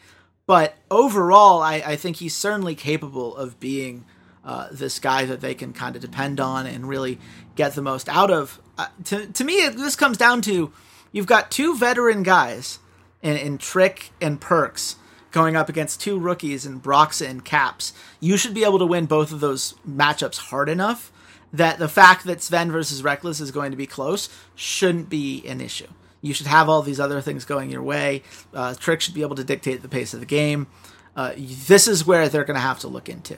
But 0.47 0.77
overall, 0.91 1.61
I, 1.61 1.83
I 1.85 1.97
think 1.97 2.17
he's 2.17 2.35
certainly 2.35 2.75
capable 2.75 3.37
of 3.37 3.59
being 3.59 4.05
uh, 4.45 4.69
this 4.71 4.99
guy 4.99 5.25
that 5.25 5.41
they 5.41 5.55
can 5.55 5.73
kind 5.73 5.97
of 5.97 6.03
depend 6.03 6.39
on 6.39 6.67
and 6.67 6.89
really 6.89 7.19
get 7.57 7.75
the 7.75 7.83
most 7.83 8.09
out 8.09 8.31
of. 8.31 8.61
Uh, 8.79 8.87
to 9.05 9.27
to 9.27 9.45
me, 9.45 9.69
this 9.69 9.97
comes 9.97 10.17
down 10.17 10.41
to 10.43 10.73
you've 11.13 11.27
got 11.27 11.51
two 11.51 11.77
veteran 11.77 12.23
guys 12.23 12.79
in, 13.23 13.37
in 13.37 13.59
Trick 13.59 14.11
and 14.21 14.41
Perkz 14.41 14.97
going 15.33 15.57
up 15.57 15.69
against 15.69 16.01
two 16.01 16.19
rookies 16.19 16.65
in 16.65 16.81
Broxah 16.81 17.29
and 17.29 17.45
Caps. 17.45 17.93
You 18.21 18.37
should 18.37 18.55
be 18.55 18.65
able 18.65 18.79
to 18.79 18.87
win 18.87 19.07
both 19.07 19.33
of 19.33 19.41
those 19.41 19.75
matchups 19.87 20.39
hard 20.39 20.69
enough 20.69 21.13
that 21.53 21.79
the 21.79 21.89
fact 21.89 22.25
that 22.25 22.39
Zven 22.39 22.71
versus 22.71 23.03
Rekkles 23.03 23.41
is 23.41 23.51
going 23.51 23.71
to 23.71 23.77
be 23.77 23.87
close 23.87 24.29
shouldn't 24.55 25.09
be 25.09 25.47
an 25.47 25.61
issue. 25.61 25.87
You 26.21 26.35
should 26.35 26.47
have 26.47 26.69
all 26.69 26.83
these 26.83 27.01
other 27.01 27.21
things 27.21 27.45
going 27.45 27.71
your 27.71 27.83
way. 27.83 28.23
Uh, 28.53 28.75
Trick 28.75 29.01
should 29.01 29.15
be 29.15 29.23
able 29.23 29.37
to 29.37 29.45
dictate 29.45 29.83
the 29.83 29.89
pace 29.89 30.13
of 30.13 30.21
the 30.21 30.27
game. 30.27 30.67
Uh, 31.15 31.33
this 31.37 31.87
is 31.87 32.07
where 32.07 32.29
they're 32.29 32.45
going 32.45 32.57
to 32.57 32.61
have 32.61 32.81
to 32.81 32.89
look 32.89 33.09
into. 33.09 33.37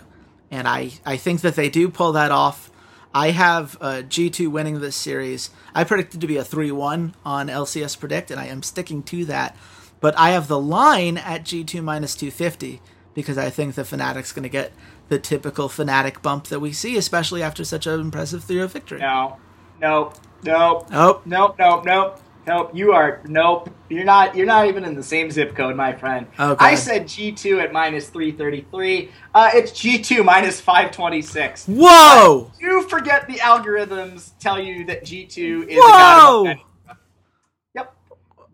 And 0.51 0.67
I, 0.67 0.93
I 1.05 1.17
think 1.17 1.43
that 1.43 1.55
they 1.55 1.69
do 1.69 1.89
pull 1.89 2.13
that 2.13 2.31
off. 2.31 2.71
I 3.15 3.31
have 3.31 3.77
uh, 3.81 4.03
G2 4.07 4.51
winning 4.51 4.81
this 4.81 4.97
series. 4.97 5.51
I 5.75 5.85
predicted 5.85 6.21
to 6.21 6.27
be 6.27 6.37
a 6.37 6.45
3 6.45 6.73
1 6.73 7.15
on 7.25 7.49
LCS 7.49 7.99
Predict, 7.99 8.31
and 8.31 8.41
I 8.41 8.47
am 8.47 8.63
sticking 8.63 9.03
to 9.05 9.25
that. 9.27 9.57
But 10.01 10.17
I 10.19 10.31
have 10.31 10.49
the 10.49 10.61
line 10.61 11.19
at 11.19 11.45
G2 11.45 11.83
minus 11.83 12.15
250 12.15 12.81
because 13.15 13.37
I 13.37 13.51
think 13.51 13.75
the 13.75 13.83
Fnatic's 13.83 14.33
going 14.33 14.45
to 14.45 14.49
get 14.49 14.73
the 15.09 15.19
typical 15.19 15.69
Fnatic 15.69 16.23
bump 16.23 16.47
that 16.49 16.61
we 16.61 16.73
see, 16.73 16.97
especially 16.97 17.43
after 17.43 17.65
such 17.65 17.87
an 17.87 18.01
impressive 18.01 18.45
3 18.45 18.57
0 18.57 18.69
victory. 18.69 19.01
No, 19.01 19.37
no, 19.81 20.13
no, 20.43 20.87
nope, 20.91 21.23
nope, 21.27 21.57
nope, 21.59 21.85
nope. 21.85 22.21
Nope, 22.49 22.71
you 22.73 22.93
are 22.93 23.21
nope. 23.27 23.69
You're 23.91 24.05
not. 24.05 24.35
You're 24.35 24.47
not 24.47 24.69
even 24.69 24.83
in 24.83 24.95
the 24.95 25.03
same 25.03 25.31
zip 25.31 25.55
code, 25.55 25.77
my 25.77 25.93
friend. 25.93 26.27
Okay. 26.41 26.65
I 26.65 26.77
said 26.77 27.07
G 27.07 27.31
two 27.31 27.61
at 27.61 27.75
minus 27.75 28.09
three 28.09 28.33
thirty 28.33 28.67
three. 28.71 29.11
Uh, 29.35 29.51
it's 29.53 29.71
G 29.71 29.99
two 29.99 30.25
minus 30.25 30.59
five 30.59 30.91
twenty 30.91 31.21
six. 31.21 31.67
Whoa! 31.67 32.51
you 32.59 32.89
forget 32.89 33.27
the 33.27 33.35
algorithms 33.35 34.31
tell 34.41 34.59
you 34.59 34.87
that 34.87 35.05
G 35.05 35.27
two 35.27 35.67
is. 35.69 35.79
Whoa! 35.79 36.55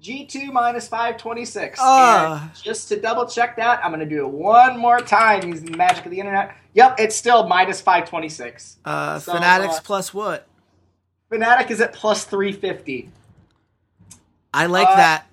Yep. 0.05 0.17
G 0.17 0.27
two 0.27 0.53
minus 0.53 0.87
five 0.87 1.17
twenty 1.17 1.45
six. 1.45 1.81
Uh. 1.81 2.49
Just 2.63 2.89
to 2.89 3.01
double 3.01 3.27
check 3.27 3.57
that, 3.57 3.85
I'm 3.85 3.91
gonna 3.91 4.07
do 4.07 4.27
it 4.27 4.31
one 4.31 4.79
more 4.79 5.01
time 5.01 5.49
using 5.49 5.71
the 5.71 5.77
magic 5.77 6.05
of 6.05 6.11
the 6.11 6.19
internet. 6.19 6.57
Yep, 6.75 6.97
it's 6.99 7.17
still 7.17 7.47
minus 7.47 7.81
five 7.81 8.09
twenty 8.09 8.29
six. 8.29 8.77
Uh, 8.85 9.19
so, 9.19 9.35
Fnatic's 9.35 9.79
uh, 9.79 9.83
plus 9.83 10.13
what? 10.13 10.47
Fnatic 11.31 11.71
is 11.71 11.81
at 11.81 11.93
plus 11.93 12.25
three 12.25 12.53
fifty. 12.53 13.11
I 14.53 14.67
like 14.67 14.89
uh, 14.89 14.97
that. 14.97 15.27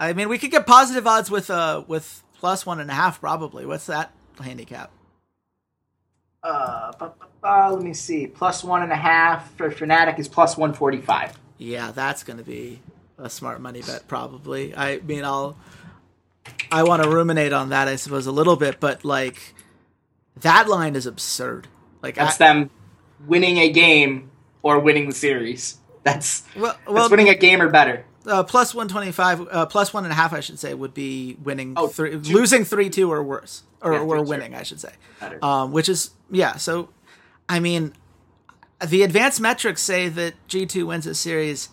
I 0.00 0.12
mean, 0.12 0.28
we 0.28 0.38
could 0.38 0.50
get 0.50 0.66
positive 0.66 1.06
odds 1.06 1.30
with 1.30 1.50
uh 1.50 1.84
with 1.86 2.22
plus 2.38 2.66
one 2.66 2.80
and 2.80 2.90
a 2.90 2.94
half 2.94 3.20
probably. 3.20 3.64
What's 3.64 3.86
that 3.86 4.12
handicap? 4.40 4.90
Uh, 6.42 6.92
uh, 7.44 7.70
let 7.72 7.82
me 7.82 7.94
see. 7.94 8.26
Plus 8.26 8.64
one 8.64 8.82
and 8.82 8.90
a 8.90 8.96
half 8.96 9.54
for 9.54 9.70
Fnatic 9.70 10.18
is 10.18 10.26
plus 10.26 10.56
one 10.56 10.72
forty 10.72 11.00
five. 11.00 11.38
Yeah, 11.58 11.92
that's 11.92 12.24
going 12.24 12.38
to 12.38 12.44
be 12.44 12.80
a 13.18 13.30
smart 13.30 13.60
money 13.60 13.82
bet 13.82 14.08
probably. 14.08 14.74
I 14.76 14.98
mean, 14.98 15.24
I'll 15.24 15.56
I 16.70 16.82
want 16.82 17.02
to 17.02 17.10
ruminate 17.10 17.52
on 17.52 17.70
that 17.70 17.88
I 17.88 17.96
suppose 17.96 18.26
a 18.26 18.32
little 18.32 18.56
bit, 18.56 18.80
but 18.80 19.04
like 19.04 19.54
that 20.40 20.68
line 20.68 20.96
is 20.96 21.06
absurd. 21.06 21.68
Like 22.02 22.16
that's 22.16 22.40
I, 22.40 22.46
them 22.46 22.70
winning 23.26 23.58
a 23.58 23.70
game 23.70 24.30
or 24.62 24.78
winning 24.78 25.08
the 25.08 25.14
series. 25.14 25.78
That's 26.02 26.44
well, 26.56 26.76
well 26.86 26.94
that's 26.94 27.10
winning 27.10 27.28
a 27.28 27.34
game 27.34 27.62
or 27.62 27.68
better. 27.68 28.04
Uh, 28.26 28.42
plus 28.44 28.74
one 28.74 28.88
twenty 28.88 29.10
five, 29.10 29.46
uh, 29.50 29.66
plus 29.66 29.92
one 29.92 30.04
and 30.04 30.12
a 30.12 30.14
half, 30.14 30.32
I 30.32 30.40
should 30.40 30.58
say, 30.58 30.74
would 30.74 30.94
be 30.94 31.36
winning. 31.42 31.74
Oh, 31.76 31.88
three, 31.88 32.10
two. 32.10 32.32
losing 32.32 32.64
three 32.64 32.88
two 32.88 33.12
or 33.12 33.22
worse, 33.22 33.62
or, 33.80 33.94
yeah, 33.94 34.00
or 34.00 34.22
winning, 34.22 34.54
I 34.54 34.62
should 34.62 34.80
say. 34.80 34.92
Um, 35.42 35.72
which 35.72 35.88
is 35.88 36.10
yeah. 36.30 36.56
So, 36.56 36.90
I 37.48 37.58
mean, 37.58 37.94
the 38.84 39.02
advanced 39.02 39.40
metrics 39.40 39.82
say 39.82 40.08
that 40.08 40.34
G 40.46 40.66
two 40.66 40.86
wins 40.86 41.06
a 41.06 41.14
series. 41.14 41.68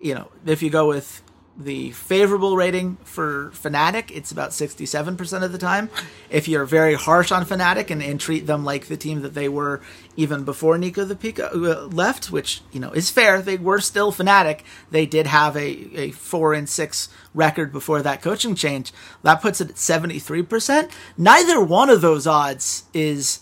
You 0.00 0.14
know, 0.14 0.30
if 0.44 0.62
you 0.62 0.70
go 0.70 0.88
with 0.88 1.22
the 1.58 1.90
favorable 1.92 2.56
rating 2.56 2.96
for 3.04 3.50
Fnatic, 3.54 4.10
it's 4.10 4.30
about 4.30 4.50
67% 4.50 5.42
of 5.42 5.52
the 5.52 5.58
time. 5.58 5.88
If 6.28 6.48
you're 6.48 6.66
very 6.66 6.94
harsh 6.94 7.32
on 7.32 7.46
Fnatic 7.46 7.90
and, 7.90 8.02
and 8.02 8.20
treat 8.20 8.46
them 8.46 8.64
like 8.64 8.86
the 8.86 8.96
team 8.96 9.22
that 9.22 9.34
they 9.34 9.48
were 9.48 9.80
even 10.16 10.44
before 10.44 10.76
Nico 10.76 11.04
the 11.04 11.16
Pico 11.16 11.46
uh, 11.46 11.86
left, 11.86 12.30
which, 12.30 12.60
you 12.72 12.80
know, 12.80 12.90
is 12.90 13.10
fair, 13.10 13.40
they 13.40 13.56
were 13.56 13.80
still 13.80 14.12
Fnatic. 14.12 14.60
They 14.90 15.06
did 15.06 15.26
have 15.26 15.56
a, 15.56 15.98
a 15.98 16.10
4 16.10 16.52
and 16.52 16.68
6 16.68 17.08
record 17.32 17.72
before 17.72 18.02
that 18.02 18.22
coaching 18.22 18.54
change. 18.54 18.92
That 19.22 19.40
puts 19.40 19.60
it 19.60 19.70
at 19.70 19.76
73%. 19.76 20.90
Neither 21.16 21.60
one 21.60 21.88
of 21.88 22.02
those 22.02 22.26
odds 22.26 22.84
is 22.92 23.40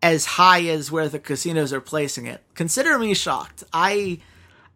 as 0.00 0.24
high 0.24 0.62
as 0.66 0.92
where 0.92 1.08
the 1.08 1.18
casinos 1.18 1.72
are 1.72 1.80
placing 1.80 2.26
it. 2.26 2.42
Consider 2.54 3.00
me 3.00 3.14
shocked. 3.14 3.64
I 3.72 4.20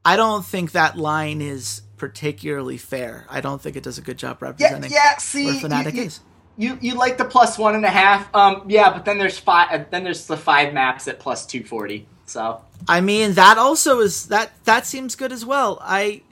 I 0.05 0.17
don't 0.17 0.45
think 0.45 0.73
that 0.73 0.97
line 0.97 1.41
is 1.41 1.83
particularly 1.97 2.77
fair. 2.77 3.27
I 3.31 3.41
don't 3.41 3.63
think 3.63 3.77
it 3.77 3.83
does 3.85 3.99
a 3.99 4.03
good 4.03 4.19
job 4.19 4.43
representing 4.43 4.91
yeah, 4.91 5.13
yeah, 5.13 5.19
see, 5.19 5.47
where 5.47 5.55
Fnatic 5.55 5.93
you, 5.95 6.01
you, 6.01 6.07
is. 6.07 6.21
You 6.57 6.79
you 6.81 6.95
like 6.95 7.17
the 7.19 7.25
plus 7.25 7.57
one 7.59 7.75
and 7.75 7.85
a 7.85 7.91
half, 7.91 8.29
um, 8.35 8.65
yeah, 8.69 8.93
but 8.93 9.05
then 9.05 9.19
there's 9.19 9.39
five. 9.39 9.69
uh, 9.71 9.85
Then 9.91 10.05
there's 10.05 10.27
the 10.27 10.37
five 10.37 10.75
maps 10.75 11.09
at 11.09 11.19
plus 11.19 11.47
two 11.47 11.65
forty. 11.65 12.07
So 12.27 12.63
I 12.89 13.01
mean, 13.01 13.35
that 13.35 13.57
also 13.59 14.01
is 14.01 14.27
that 14.27 14.53
that 14.65 14.87
seems 14.87 15.15
good 15.15 15.33
as 15.33 15.47
well. 15.47 15.79
I 15.81 16.23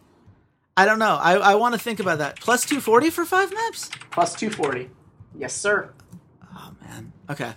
I 0.76 0.84
don't 0.84 0.98
know. 0.98 1.16
I, 1.20 1.34
I 1.34 1.54
want 1.54 1.74
to 1.74 1.80
think 1.80 2.00
about 2.00 2.18
that. 2.18 2.40
Plus 2.40 2.66
two 2.66 2.80
forty 2.80 3.08
for 3.10 3.24
five 3.24 3.52
maps. 3.54 3.90
plus 4.10 4.34
two 4.34 4.50
forty. 4.50 4.90
Yes, 5.38 5.54
sir. 5.54 5.90
Oh 6.54 6.72
man. 6.82 7.12
Okay. 7.30 7.52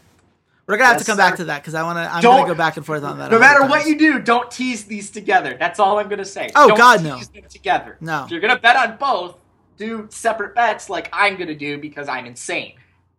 We're 0.74 0.78
gonna 0.78 0.88
have 0.88 0.96
Yes, 0.96 1.06
to 1.06 1.12
come 1.12 1.18
back 1.18 1.36
to 1.36 1.44
that 1.44 1.62
because 1.62 1.76
I 1.76 1.84
want 1.84 1.98
to. 1.98 2.12
I'm 2.12 2.20
Don't- 2.24 2.38
gonna 2.38 2.48
go 2.48 2.56
back 2.58 2.78
and 2.78 2.84
forth 2.86 3.04
on 3.04 3.20
that. 3.20 3.30
No 3.30 3.38
matter 3.38 3.64
what 3.68 3.86
you 3.86 3.96
do, 3.96 4.18
don't 4.18 4.50
tease 4.50 4.86
these 4.86 5.12
together. 5.12 5.56
That's 5.60 5.80
all 5.80 6.00
I'm 6.00 6.10
gonna 6.10 6.26
say. 6.26 6.50
Oh, 6.56 6.70
Don't 6.70 6.78
God, 6.80 7.04
no. 7.04 7.20
them 7.20 7.44
together. 7.48 7.96
No. 8.02 8.24
If 8.24 8.32
you're 8.32 8.40
gonna 8.42 8.58
bet 8.58 8.76
on 8.76 8.98
both, 8.98 9.38
do 9.78 10.08
separate 10.10 10.56
bets 10.56 10.90
like 10.90 11.10
I'm 11.14 11.36
gonna 11.38 11.54
do 11.54 11.78
because 11.78 12.08
I'm 12.10 12.26
insane. 12.26 12.74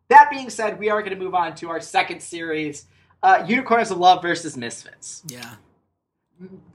That 0.09 0.31
being 0.33 0.51
said, 0.51 0.81
we 0.81 0.91
are 0.91 1.01
gonna 1.01 1.15
move 1.15 1.37
on 1.37 1.55
to 1.55 1.69
our 1.71 1.81
second 1.81 2.21
series: 2.21 2.87
uh, 3.23 3.45
Unicorns 3.47 3.93
of 3.93 3.99
Love 3.99 4.21
versus 4.21 4.57
Misfits. 4.57 5.23
Yeah. 5.29 5.49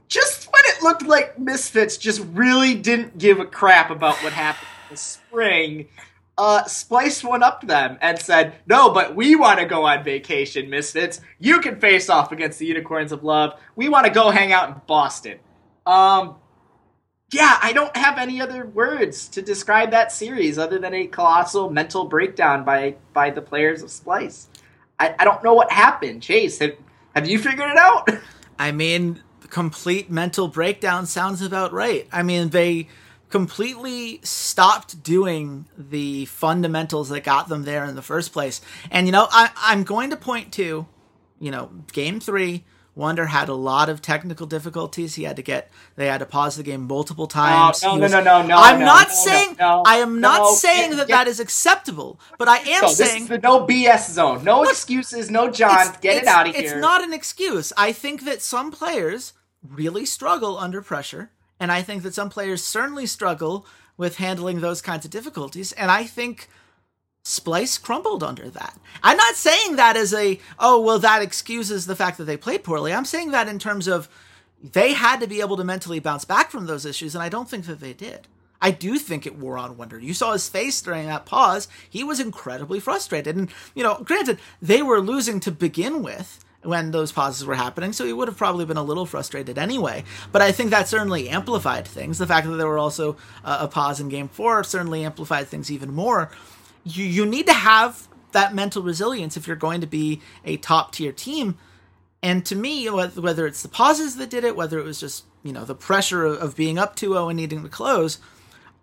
Just 0.08 0.46
when 0.46 0.62
it 0.64 0.82
looked 0.82 1.02
like 1.02 1.38
Misfits 1.38 1.98
just 1.98 2.22
really 2.32 2.74
didn't 2.74 3.18
give 3.18 3.38
a 3.38 3.44
crap 3.44 3.90
about 3.90 4.14
what 4.24 4.32
happened 4.32 4.66
in 4.88 4.94
the 4.94 4.96
spring, 4.96 5.88
uh, 6.38 6.64
Splyce 6.64 7.28
went 7.28 7.42
up 7.42 7.60
to 7.60 7.66
them 7.66 7.98
and 8.00 8.18
said, 8.18 8.54
No, 8.66 8.90
but 8.90 9.14
we 9.14 9.36
want 9.36 9.60
to 9.60 9.66
go 9.66 9.84
on 9.84 10.02
vacation, 10.04 10.70
Misfits. 10.70 11.20
You 11.38 11.60
can 11.60 11.78
face 11.78 12.08
off 12.08 12.32
against 12.32 12.58
the 12.58 12.66
Unicorns 12.66 13.12
of 13.12 13.22
Love. 13.24 13.60
We 13.76 13.88
want 13.88 14.06
to 14.06 14.12
go 14.12 14.30
hang 14.30 14.52
out 14.52 14.68
in 14.68 14.74
Boston. 14.86 15.38
Um, 15.86 16.36
yeah, 17.32 17.58
I 17.62 17.72
don't 17.72 17.96
have 17.96 18.18
any 18.18 18.40
other 18.40 18.66
words 18.66 19.28
to 19.28 19.42
describe 19.42 19.90
that 19.92 20.12
series 20.12 20.58
other 20.58 20.78
than 20.78 20.94
a 20.94 21.06
colossal 21.06 21.70
mental 21.70 22.06
breakdown 22.06 22.64
by, 22.64 22.96
by 23.12 23.30
the 23.30 23.42
players 23.42 23.82
of 23.82 23.90
Splyce. 23.90 24.46
I, 24.98 25.14
I 25.18 25.24
don't 25.24 25.44
know 25.44 25.54
what 25.54 25.70
happened. 25.70 26.22
Chase, 26.22 26.58
have, 26.58 26.76
have 27.14 27.28
you 27.28 27.38
figured 27.38 27.70
it 27.70 27.76
out? 27.76 28.08
I 28.58 28.72
mean, 28.72 29.22
complete 29.48 30.10
mental 30.10 30.48
breakdown 30.48 31.06
sounds 31.06 31.42
about 31.42 31.72
right. 31.72 32.08
I 32.12 32.22
mean, 32.22 32.48
they 32.48 32.88
completely 33.30 34.20
stopped 34.22 35.02
doing 35.02 35.66
the 35.78 36.26
fundamentals 36.26 37.08
that 37.08 37.24
got 37.24 37.48
them 37.48 37.62
there 37.64 37.84
in 37.84 37.94
the 37.94 38.02
first 38.02 38.32
place. 38.32 38.60
And, 38.90 39.06
you 39.06 39.12
know, 39.12 39.26
I, 39.30 39.50
I'm 39.56 39.84
going 39.84 40.10
to 40.10 40.16
point 40.16 40.52
to, 40.54 40.86
you 41.38 41.50
know, 41.50 41.70
game 41.92 42.20
three. 42.20 42.64
Wunder 42.96 43.26
had 43.26 43.48
a 43.48 43.54
lot 43.54 43.88
of 43.88 44.02
technical 44.02 44.46
difficulties. 44.46 45.14
He 45.14 45.22
had 45.22 45.36
to 45.36 45.42
get, 45.42 45.70
they 45.94 46.06
had 46.08 46.18
to 46.18 46.26
pause 46.26 46.56
the 46.56 46.64
game 46.64 46.88
multiple 46.88 47.28
times. 47.28 47.82
no, 47.84 47.94
no, 47.94 48.00
was- 48.02 48.12
no, 48.12 48.20
no, 48.20 48.42
no, 48.46 48.56
I'm 48.58 48.80
no, 48.80 48.84
not 48.84 49.08
no, 49.08 49.14
saying, 49.14 49.56
no, 49.60 49.82
I 49.86 49.96
am 49.98 50.20
not 50.20 50.54
saying 50.56 50.90
that 50.96 51.06
get- 51.06 51.14
that 51.14 51.28
is 51.28 51.38
acceptable, 51.38 52.20
but 52.36 52.48
I 52.48 52.56
am 52.58 52.82
No, 52.82 52.88
this 52.88 52.98
saying 52.98 53.22
is 53.22 53.28
the 53.28 53.38
no 53.38 53.64
BS 53.64 54.10
zone. 54.10 54.42
No 54.44 54.64
excuses, 54.64 55.30
no 55.30 55.48
John. 55.50 55.80
it's- 55.80 55.96
Get 56.00 56.22
it 56.24 56.26
out 56.26 56.48
of 56.48 56.54
here. 56.54 56.64
It's 56.64 56.80
not 56.80 57.02
an 57.02 57.12
excuse. 57.14 57.72
I 57.76 57.92
think 57.92 58.24
that 58.24 58.42
some 58.42 58.70
players 58.72 59.34
really 59.66 60.04
struggle 60.04 60.58
under 60.58 60.82
pressure, 60.82 61.30
and 61.60 61.70
I 61.70 61.82
think 61.82 62.02
that 62.02 62.14
some 62.14 62.30
players 62.30 62.64
certainly 62.64 63.06
struggle 63.06 63.66
with 63.96 64.16
handling 64.16 64.60
those 64.60 64.80
kinds 64.80 65.04
of 65.04 65.10
difficulties. 65.10 65.72
And 65.72 65.90
I 65.90 66.04
think 66.04 66.48
Splyce 67.22 67.80
crumbled 67.80 68.22
under 68.22 68.48
that. 68.48 68.78
I'm 69.02 69.18
not 69.18 69.34
saying 69.34 69.76
that 69.76 69.96
as 69.96 70.14
a 70.14 70.40
oh 70.58 70.80
well 70.80 70.98
that 70.98 71.22
excuses 71.22 71.86
the 71.86 71.94
fact 71.94 72.16
that 72.18 72.24
they 72.24 72.38
played 72.38 72.64
poorly. 72.64 72.92
I'm 72.94 73.04
saying 73.04 73.30
that 73.32 73.46
in 73.46 73.58
terms 73.58 73.86
of 73.86 74.08
they 74.62 74.94
had 74.94 75.20
to 75.20 75.26
be 75.26 75.40
able 75.40 75.56
to 75.58 75.64
mentally 75.64 76.00
bounce 76.00 76.24
back 76.24 76.50
from 76.50 76.66
those 76.66 76.86
issues, 76.86 77.14
and 77.14 77.22
I 77.22 77.28
don't 77.28 77.48
think 77.48 77.66
that 77.66 77.80
they 77.80 77.92
did. 77.92 78.26
I 78.62 78.70
do 78.70 78.98
think 78.98 79.26
it 79.26 79.38
wore 79.38 79.56
on 79.56 79.76
Wunder. 79.76 79.98
You 79.98 80.12
saw 80.12 80.32
his 80.32 80.48
face 80.48 80.82
during 80.82 81.06
that 81.06 81.24
pause. 81.24 81.66
He 81.88 82.04
was 82.04 82.20
incredibly 82.20 82.78
frustrated. 82.78 83.36
And, 83.36 83.48
you 83.74 83.82
know, 83.82 84.02
granted, 84.04 84.38
they 84.60 84.82
were 84.82 85.00
losing 85.00 85.40
to 85.40 85.50
begin 85.50 86.02
with 86.02 86.44
when 86.62 86.90
those 86.90 87.12
pauses 87.12 87.46
were 87.46 87.54
happening, 87.54 87.92
so 87.92 88.04
he 88.04 88.12
would 88.12 88.28
have 88.28 88.36
probably 88.36 88.64
been 88.64 88.76
a 88.76 88.82
little 88.82 89.06
frustrated 89.06 89.58
anyway. 89.58 90.04
But 90.30 90.42
I 90.42 90.52
think 90.52 90.70
that 90.70 90.88
certainly 90.88 91.28
amplified 91.28 91.86
things. 91.86 92.18
The 92.18 92.26
fact 92.26 92.46
that 92.46 92.56
there 92.56 92.66
were 92.66 92.78
also 92.78 93.16
uh, 93.44 93.58
a 93.60 93.68
pause 93.68 94.00
in 94.00 94.08
game 94.08 94.28
four 94.28 94.62
certainly 94.64 95.04
amplified 95.04 95.48
things 95.48 95.70
even 95.70 95.92
more. 95.92 96.30
You, 96.84 97.04
you 97.04 97.26
need 97.26 97.46
to 97.46 97.52
have 97.52 98.08
that 98.32 98.54
mental 98.54 98.82
resilience 98.82 99.36
if 99.36 99.46
you're 99.46 99.56
going 99.56 99.80
to 99.80 99.86
be 99.86 100.20
a 100.44 100.56
top 100.56 100.92
tier 100.92 101.12
team. 101.12 101.58
And 102.22 102.44
to 102.46 102.54
me, 102.54 102.86
wh- 102.86 103.16
whether 103.16 103.46
it's 103.46 103.62
the 103.62 103.68
pauses 103.68 104.16
that 104.16 104.30
did 104.30 104.44
it, 104.44 104.56
whether 104.56 104.78
it 104.78 104.84
was 104.84 105.00
just, 105.00 105.24
you 105.42 105.52
know, 105.52 105.64
the 105.64 105.74
pressure 105.74 106.24
of, 106.24 106.38
of 106.38 106.56
being 106.56 106.78
up 106.78 106.94
2 106.96 107.12
0 107.12 107.28
and 107.28 107.36
needing 107.38 107.62
to 107.62 107.68
close, 107.68 108.18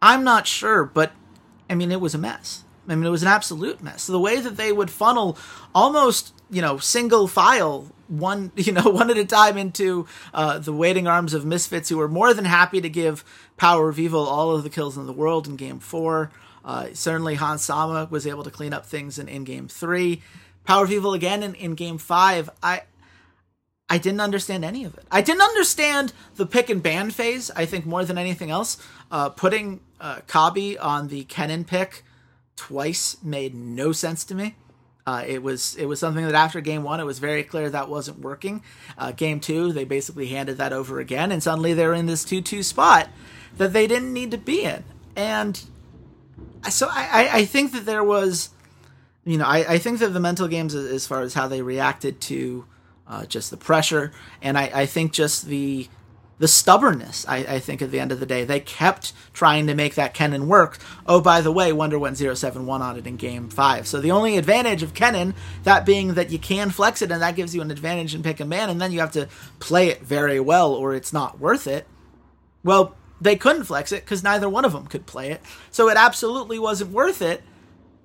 I'm 0.01 0.23
not 0.23 0.47
sure, 0.47 0.83
but 0.83 1.11
I 1.69 1.75
mean, 1.75 1.91
it 1.91 2.01
was 2.01 2.15
a 2.15 2.19
mess. 2.19 2.63
I 2.87 2.95
mean, 2.95 3.05
it 3.05 3.09
was 3.09 3.21
an 3.21 3.27
absolute 3.27 3.83
mess. 3.83 4.07
The 4.07 4.19
way 4.19 4.39
that 4.39 4.57
they 4.57 4.71
would 4.71 4.89
funnel 4.89 5.37
almost, 5.75 6.33
you 6.49 6.61
know, 6.61 6.77
single 6.77 7.27
file, 7.27 7.91
one, 8.07 8.51
you 8.55 8.71
know, 8.71 8.89
one 8.89 9.09
at 9.09 9.17
a 9.17 9.25
time 9.25 9.57
into 9.57 10.07
uh, 10.33 10.59
the 10.59 10.73
waiting 10.73 11.07
arms 11.07 11.33
of 11.33 11.45
misfits 11.45 11.89
who 11.89 11.97
were 11.97 12.07
more 12.07 12.33
than 12.33 12.45
happy 12.45 12.81
to 12.81 12.89
give 12.89 13.23
Power 13.57 13.89
of 13.89 13.99
Evil 13.99 14.25
all 14.25 14.51
of 14.51 14.63
the 14.63 14.69
kills 14.69 14.97
in 14.97 15.05
the 15.07 15.13
world 15.13 15.47
in 15.47 15.55
game 15.55 15.79
four. 15.79 16.31
Uh, 16.63 16.87
certainly, 16.93 17.35
Hans 17.35 17.63
Sama 17.63 18.07
was 18.09 18.27
able 18.27 18.43
to 18.43 18.51
clean 18.51 18.73
up 18.73 18.85
things 18.85 19.17
in, 19.17 19.27
in 19.29 19.43
game 19.43 19.67
three. 19.67 20.21
Power 20.65 20.83
of 20.83 20.91
Evil 20.91 21.13
again 21.13 21.43
in, 21.43 21.55
in 21.55 21.75
game 21.75 21.97
five. 21.97 22.49
I 22.61 22.81
I 23.89 23.97
didn't 23.97 24.19
understand 24.19 24.65
any 24.65 24.83
of 24.83 24.97
it. 24.97 25.05
I 25.09 25.21
didn't 25.21 25.43
understand 25.43 26.11
the 26.35 26.45
pick 26.45 26.69
and 26.69 26.83
ban 26.83 27.09
phase. 27.09 27.49
I 27.55 27.65
think 27.65 27.85
more 27.85 28.03
than 28.03 28.17
anything 28.17 28.51
else, 28.51 28.77
uh, 29.09 29.29
putting 29.29 29.79
uh, 30.01 30.17
Kobbe 30.27 30.75
on 30.79 31.07
the 31.07 31.23
Kennen 31.23 31.65
pick 31.65 32.03
twice 32.57 33.15
made 33.23 33.55
no 33.55 33.93
sense 33.93 34.25
to 34.25 34.35
me. 34.35 34.55
Uh, 35.07 35.23
it 35.25 35.41
was 35.41 35.73
it 35.77 35.85
was 35.85 36.01
something 36.01 36.25
that 36.25 36.35
after 36.35 36.59
game 36.59 36.83
one, 36.83 36.99
it 36.99 37.05
was 37.05 37.19
very 37.19 37.41
clear 37.41 37.69
that 37.69 37.87
wasn't 37.87 38.19
working. 38.19 38.61
Uh, 38.97 39.13
game 39.13 39.39
two, 39.39 39.71
they 39.71 39.85
basically 39.85 40.27
handed 40.27 40.57
that 40.57 40.73
over 40.73 40.99
again, 40.99 41.31
and 41.31 41.41
suddenly 41.41 41.73
they're 41.73 41.93
in 41.93 42.07
this 42.07 42.25
two 42.25 42.41
two 42.41 42.61
spot 42.61 43.07
that 43.55 43.71
they 43.71 43.87
didn't 43.87 44.11
need 44.11 44.31
to 44.31 44.37
be 44.37 44.63
in. 44.63 44.83
And 45.15 45.63
so 46.69 46.89
I, 46.91 47.29
I, 47.31 47.45
think 47.45 47.71
that 47.71 47.85
there 47.85 48.03
was, 48.03 48.49
you 49.23 49.37
know, 49.37 49.45
I, 49.45 49.75
I 49.75 49.77
think 49.77 49.99
that 49.99 50.09
the 50.09 50.19
mental 50.19 50.49
games 50.49 50.75
as 50.75 51.07
far 51.07 51.21
as 51.21 51.33
how 51.33 51.47
they 51.47 51.61
reacted 51.61 52.19
to 52.21 52.65
uh, 53.07 53.25
just 53.25 53.49
the 53.49 53.57
pressure, 53.57 54.11
and 54.41 54.57
I, 54.57 54.69
I 54.73 54.85
think 54.85 55.13
just 55.13 55.45
the 55.45 55.87
the 56.39 56.47
stubbornness. 56.47 57.25
I, 57.27 57.37
I 57.37 57.59
think 57.59 57.81
at 57.81 57.91
the 57.91 57.99
end 57.99 58.11
of 58.11 58.19
the 58.19 58.25
day, 58.25 58.43
they 58.43 58.59
kept 58.59 59.13
trying 59.33 59.67
to 59.67 59.75
make 59.75 59.95
that 59.95 60.13
Kennen 60.13 60.45
work. 60.45 60.77
Oh, 61.05 61.19
by 61.19 61.41
the 61.41 61.51
way, 61.51 61.73
Wunder 61.73 61.97
went 61.97 62.17
0-7-1 62.17 62.79
on 62.79 62.97
it 62.97 63.07
in 63.07 63.15
Game 63.15 63.49
Five. 63.49 63.87
So 63.87 63.99
the 63.99 64.11
only 64.11 64.37
advantage 64.37 64.83
of 64.83 64.93
Kennen, 64.93 65.33
that 65.63 65.85
being 65.85 66.13
that 66.13 66.29
you 66.29 66.39
can 66.39 66.69
flex 66.69 67.01
it, 67.01 67.11
and 67.11 67.21
that 67.21 67.35
gives 67.35 67.55
you 67.55 67.61
an 67.61 67.71
advantage 67.71 68.13
in 68.13 68.23
pick 68.23 68.39
and 68.39 68.49
man, 68.49 68.69
and 68.69 68.79
then 68.79 68.91
you 68.91 68.99
have 68.99 69.11
to 69.13 69.27
play 69.59 69.87
it 69.87 70.01
very 70.01 70.39
well, 70.39 70.73
or 70.73 70.93
it's 70.93 71.13
not 71.13 71.39
worth 71.39 71.67
it. 71.67 71.87
Well, 72.63 72.95
they 73.19 73.35
couldn't 73.35 73.63
flex 73.63 73.91
it 73.91 74.03
because 74.03 74.23
neither 74.23 74.49
one 74.49 74.65
of 74.65 74.73
them 74.73 74.87
could 74.87 75.05
play 75.05 75.31
it. 75.31 75.41
So 75.71 75.89
it 75.89 75.97
absolutely 75.97 76.59
wasn't 76.59 76.91
worth 76.91 77.21
it. 77.21 77.43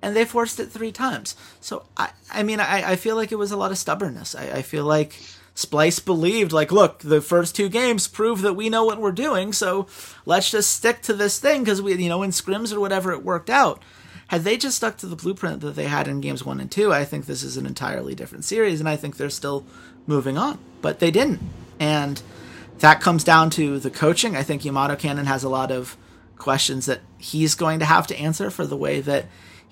And 0.01 0.15
they 0.15 0.25
forced 0.25 0.59
it 0.59 0.69
three 0.69 0.91
times. 0.91 1.33
So 1.61 1.85
I, 1.95 2.09
I 2.29 2.43
mean, 2.43 2.59
I, 2.59 2.91
I 2.91 2.95
feel 2.97 3.15
like 3.15 3.31
it 3.31 3.37
was 3.37 3.53
a 3.53 3.57
lot 3.57 3.71
of 3.71 3.77
stubbornness. 3.77 4.35
I, 4.35 4.57
I 4.57 4.61
feel 4.61 4.83
like 4.83 5.17
Splyce 5.55 6.03
believed, 6.03 6.51
like, 6.51 6.71
look, 6.71 6.99
the 6.99 7.21
first 7.21 7.55
two 7.55 7.69
games 7.69 8.07
prove 8.07 8.41
that 8.41 8.55
we 8.55 8.69
know 8.69 8.85
what 8.85 8.99
we're 8.99 9.11
doing. 9.11 9.53
So 9.53 9.87
let's 10.25 10.49
just 10.49 10.71
stick 10.71 11.01
to 11.03 11.13
this 11.13 11.39
thing 11.39 11.63
because 11.63 11.81
we, 11.81 11.93
you 11.95 12.09
know, 12.09 12.23
in 12.23 12.31
scrims 12.31 12.73
or 12.73 12.79
whatever, 12.79 13.11
it 13.11 13.23
worked 13.23 13.49
out. 13.49 13.81
Had 14.27 14.43
they 14.43 14.57
just 14.57 14.77
stuck 14.77 14.97
to 14.97 15.05
the 15.05 15.15
blueprint 15.15 15.61
that 15.61 15.75
they 15.75 15.85
had 15.85 16.07
in 16.07 16.21
games 16.21 16.43
one 16.43 16.59
and 16.59 16.71
two, 16.71 16.91
I 16.91 17.05
think 17.05 17.25
this 17.25 17.43
is 17.43 17.55
an 17.55 17.67
entirely 17.67 18.15
different 18.15 18.45
series, 18.45 18.79
and 18.79 18.89
I 18.89 18.95
think 18.95 19.17
they're 19.17 19.29
still 19.29 19.63
moving 20.07 20.37
on. 20.37 20.57
But 20.81 20.99
they 20.99 21.11
didn't, 21.11 21.39
and 21.79 22.19
that 22.79 22.99
comes 22.99 23.23
down 23.23 23.51
to 23.51 23.77
the 23.77 23.91
coaching. 23.91 24.35
I 24.35 24.41
think 24.41 24.65
Yamato 24.65 24.95
Cannon 24.95 25.27
has 25.27 25.43
a 25.43 25.49
lot 25.49 25.71
of 25.71 25.97
questions 26.37 26.87
that 26.87 27.01
he's 27.19 27.53
going 27.53 27.77
to 27.79 27.85
have 27.85 28.07
to 28.07 28.17
answer 28.17 28.49
for 28.49 28.65
the 28.65 28.75
way 28.75 29.01
that 29.01 29.25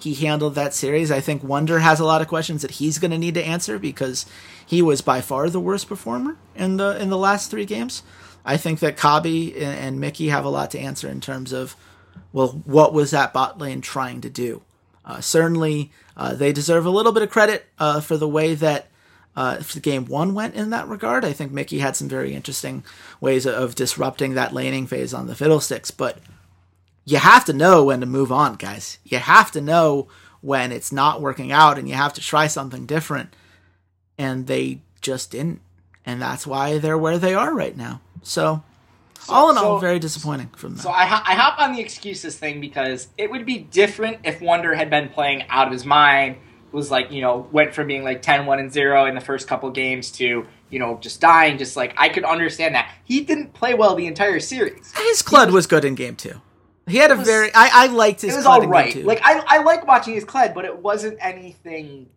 he 0.03 0.13
handled 0.13 0.55
that 0.55 0.73
series. 0.73 1.11
I 1.11 1.21
think 1.21 1.43
Wunder 1.43 1.79
has 1.79 1.99
a 1.99 2.05
lot 2.05 2.21
of 2.21 2.27
questions 2.27 2.61
that 2.61 2.71
he's 2.71 2.99
going 2.99 3.11
to 3.11 3.17
need 3.17 3.35
to 3.35 3.43
answer 3.43 3.79
because 3.79 4.25
he 4.65 4.81
was 4.81 5.01
by 5.01 5.21
far 5.21 5.49
the 5.49 5.59
worst 5.59 5.87
performer 5.87 6.37
in 6.55 6.77
the 6.77 7.01
in 7.01 7.09
the 7.09 7.17
last 7.17 7.51
three 7.51 7.65
games. 7.65 8.03
I 8.43 8.57
think 8.57 8.79
that 8.79 8.97
Kobbe 8.97 9.53
and, 9.55 9.79
and 9.79 9.99
Mickey 9.99 10.29
have 10.29 10.45
a 10.45 10.49
lot 10.49 10.71
to 10.71 10.79
answer 10.79 11.07
in 11.07 11.21
terms 11.21 11.51
of 11.51 11.75
well, 12.33 12.61
what 12.65 12.93
was 12.93 13.11
that 13.11 13.33
bot 13.33 13.59
lane 13.59 13.81
trying 13.81 14.21
to 14.21 14.29
do? 14.29 14.61
Uh, 15.03 15.19
certainly, 15.19 15.91
uh, 16.15 16.33
they 16.33 16.53
deserve 16.53 16.85
a 16.85 16.89
little 16.89 17.11
bit 17.11 17.23
of 17.23 17.29
credit 17.29 17.65
uh, 17.79 17.99
for 17.99 18.17
the 18.17 18.27
way 18.27 18.55
that 18.55 18.87
uh, 19.35 19.57
the 19.73 19.79
game 19.79 20.05
one 20.05 20.33
went 20.33 20.55
in 20.55 20.69
that 20.69 20.87
regard. 20.87 21.25
I 21.25 21.33
think 21.33 21.51
Mickey 21.51 21.79
had 21.79 21.95
some 21.95 22.07
very 22.07 22.33
interesting 22.33 22.83
ways 23.19 23.45
of 23.45 23.75
disrupting 23.75 24.33
that 24.33 24.53
laning 24.53 24.87
phase 24.87 25.13
on 25.13 25.27
the 25.27 25.35
Fiddlesticks, 25.35 25.91
but 25.91 26.19
you 27.05 27.17
have 27.17 27.45
to 27.45 27.53
know 27.53 27.85
when 27.85 27.99
to 28.01 28.05
move 28.05 28.31
on, 28.31 28.55
guys. 28.55 28.99
You 29.03 29.17
have 29.17 29.51
to 29.51 29.61
know 29.61 30.07
when 30.41 30.71
it's 30.71 30.91
not 30.91 31.21
working 31.21 31.51
out 31.51 31.77
and 31.77 31.87
you 31.87 31.95
have 31.95 32.13
to 32.13 32.21
try 32.21 32.47
something 32.47 32.85
different. 32.85 33.35
And 34.17 34.47
they 34.47 34.81
just 35.01 35.31
didn't. 35.31 35.61
And 36.05 36.21
that's 36.21 36.45
why 36.45 36.77
they're 36.77 36.97
where 36.97 37.17
they 37.17 37.33
are 37.33 37.53
right 37.53 37.75
now. 37.75 38.01
So, 38.23 38.63
so 39.19 39.33
all 39.33 39.49
in 39.51 39.55
so, 39.55 39.63
all, 39.63 39.79
very 39.79 39.99
disappointing 39.99 40.49
from 40.55 40.71
them. 40.73 40.79
So 40.79 40.89
I, 40.89 41.03
I 41.03 41.35
hop 41.35 41.59
on 41.59 41.73
the 41.73 41.79
excuses 41.79 42.37
thing 42.37 42.59
because 42.59 43.07
it 43.17 43.29
would 43.29 43.45
be 43.45 43.59
different 43.59 44.19
if 44.23 44.41
Wunder 44.41 44.73
had 44.73 44.89
been 44.89 45.09
playing 45.09 45.43
out 45.49 45.67
of 45.67 45.73
his 45.73 45.85
mind, 45.85 46.37
was 46.71 46.89
like, 46.89 47.11
you 47.11 47.21
know, 47.21 47.47
went 47.51 47.73
from 47.73 47.87
being 47.87 48.03
like 48.03 48.21
10 48.21 48.45
1 48.45 48.59
and 48.59 48.71
0 48.71 49.05
in 49.05 49.15
the 49.15 49.21
first 49.21 49.47
couple 49.47 49.69
games 49.71 50.11
to, 50.13 50.47
you 50.69 50.79
know, 50.79 50.97
just 51.01 51.19
dying. 51.19 51.57
Just 51.57 51.75
like, 51.75 51.93
I 51.97 52.09
could 52.09 52.23
understand 52.23 52.75
that. 52.75 52.91
He 53.03 53.21
didn't 53.21 53.53
play 53.53 53.73
well 53.73 53.95
the 53.95 54.07
entire 54.07 54.39
series. 54.39 54.93
His 54.95 55.23
was, 55.29 55.51
was 55.51 55.67
good 55.67 55.85
in 55.85 55.95
game 55.95 56.15
two. 56.15 56.41
He 56.91 56.97
had 56.97 57.11
a 57.11 57.15
was, 57.15 57.27
very. 57.27 57.53
I, 57.53 57.69
I 57.73 57.87
liked 57.87 58.21
his. 58.21 58.33
It 58.33 58.37
was 58.37 58.45
all 58.45 58.65
right. 58.67 58.95
Like 59.03 59.21
I, 59.23 59.43
I 59.47 59.63
like 59.63 59.87
watching 59.87 60.13
his 60.13 60.25
Kled, 60.25 60.53
but 60.53 60.65
it 60.65 60.77
wasn't 60.77 61.17
anything. 61.21 62.09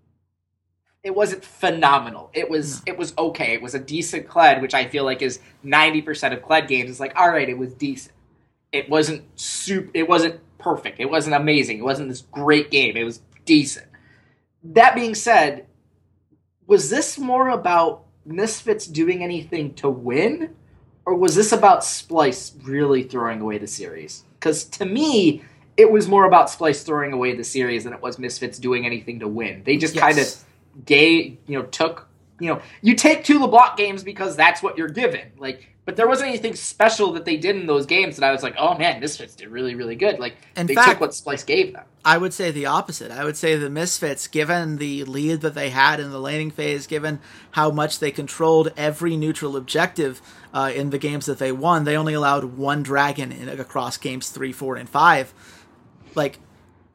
It 1.02 1.14
wasn't 1.14 1.44
phenomenal. 1.44 2.30
It 2.32 2.50
was. 2.50 2.84
No. 2.86 2.92
It 2.92 2.98
was 2.98 3.14
okay. 3.16 3.54
It 3.54 3.62
was 3.62 3.74
a 3.74 3.78
decent 3.78 4.26
Kled, 4.26 4.60
which 4.60 4.74
I 4.74 4.86
feel 4.88 5.04
like 5.04 5.22
is 5.22 5.40
ninety 5.62 6.02
percent 6.02 6.34
of 6.34 6.40
Kled 6.40 6.68
games. 6.68 6.90
It's 6.90 7.00
like 7.00 7.14
all 7.16 7.30
right, 7.30 7.48
it 7.48 7.58
was 7.58 7.72
decent. 7.74 8.14
It 8.72 8.88
wasn't 8.88 9.22
super. 9.38 9.90
It 9.94 10.08
wasn't 10.08 10.40
perfect. 10.58 10.98
It 10.98 11.10
wasn't 11.10 11.36
amazing. 11.36 11.78
It 11.78 11.84
wasn't 11.84 12.08
this 12.08 12.22
great 12.22 12.70
game. 12.70 12.96
It 12.96 13.04
was 13.04 13.20
decent. 13.44 13.86
That 14.64 14.94
being 14.94 15.14
said, 15.14 15.66
was 16.66 16.90
this 16.90 17.18
more 17.18 17.50
about 17.50 18.04
Misfits 18.24 18.86
doing 18.86 19.22
anything 19.22 19.74
to 19.74 19.90
win, 19.90 20.56
or 21.04 21.14
was 21.14 21.34
this 21.34 21.52
about 21.52 21.80
Splyce 21.80 22.54
really 22.66 23.02
throwing 23.02 23.42
away 23.42 23.58
the 23.58 23.66
series? 23.66 24.23
Because 24.44 24.64
to 24.64 24.84
me, 24.84 25.42
it 25.78 25.90
was 25.90 26.06
more 26.06 26.26
about 26.26 26.48
Splyce 26.48 26.84
throwing 26.84 27.14
away 27.14 27.34
the 27.34 27.42
series 27.42 27.84
than 27.84 27.94
it 27.94 28.02
was 28.02 28.18
Misfits 28.18 28.58
doing 28.58 28.84
anything 28.84 29.20
to 29.20 29.26
win. 29.26 29.62
They 29.64 29.78
just 29.78 29.94
yes. 29.94 30.04
kind 30.04 30.18
of 30.18 30.84
gave, 30.84 31.38
you 31.46 31.58
know, 31.58 31.64
took, 31.64 32.06
you 32.38 32.50
know, 32.50 32.60
you 32.82 32.94
take 32.94 33.24
two 33.24 33.38
LeBlanc 33.38 33.78
games 33.78 34.02
because 34.02 34.36
that's 34.36 34.62
what 34.62 34.76
you're 34.76 34.90
given. 34.90 35.32
Like, 35.38 35.73
but 35.84 35.96
there 35.96 36.08
wasn't 36.08 36.28
anything 36.28 36.54
special 36.54 37.12
that 37.12 37.24
they 37.24 37.36
did 37.36 37.56
in 37.56 37.66
those 37.66 37.84
games 37.84 38.16
that 38.16 38.26
I 38.26 38.32
was 38.32 38.42
like, 38.42 38.54
oh 38.58 38.76
man, 38.78 39.00
Misfits 39.00 39.34
did 39.34 39.48
really, 39.48 39.74
really 39.74 39.96
good. 39.96 40.18
Like, 40.18 40.36
in 40.56 40.66
they 40.66 40.74
fact, 40.74 40.90
took 40.92 41.00
what 41.00 41.10
Splyce 41.10 41.44
gave 41.44 41.74
them. 41.74 41.84
I 42.04 42.16
would 42.18 42.32
say 42.32 42.50
the 42.50 42.66
opposite. 42.66 43.10
I 43.10 43.24
would 43.24 43.36
say 43.36 43.56
the 43.56 43.68
Misfits, 43.68 44.26
given 44.26 44.78
the 44.78 45.04
lead 45.04 45.42
that 45.42 45.54
they 45.54 45.70
had 45.70 46.00
in 46.00 46.10
the 46.10 46.20
laning 46.20 46.50
phase, 46.50 46.86
given 46.86 47.20
how 47.52 47.70
much 47.70 47.98
they 47.98 48.10
controlled 48.10 48.72
every 48.76 49.16
neutral 49.16 49.56
objective 49.56 50.22
uh, 50.52 50.72
in 50.74 50.90
the 50.90 50.98
games 50.98 51.26
that 51.26 51.38
they 51.38 51.52
won, 51.52 51.84
they 51.84 51.96
only 51.96 52.14
allowed 52.14 52.44
one 52.44 52.82
dragon 52.82 53.30
in, 53.30 53.48
across 53.48 53.96
games 53.96 54.30
three, 54.30 54.52
four, 54.52 54.76
and 54.76 54.88
five. 54.88 55.34
Like, 56.14 56.38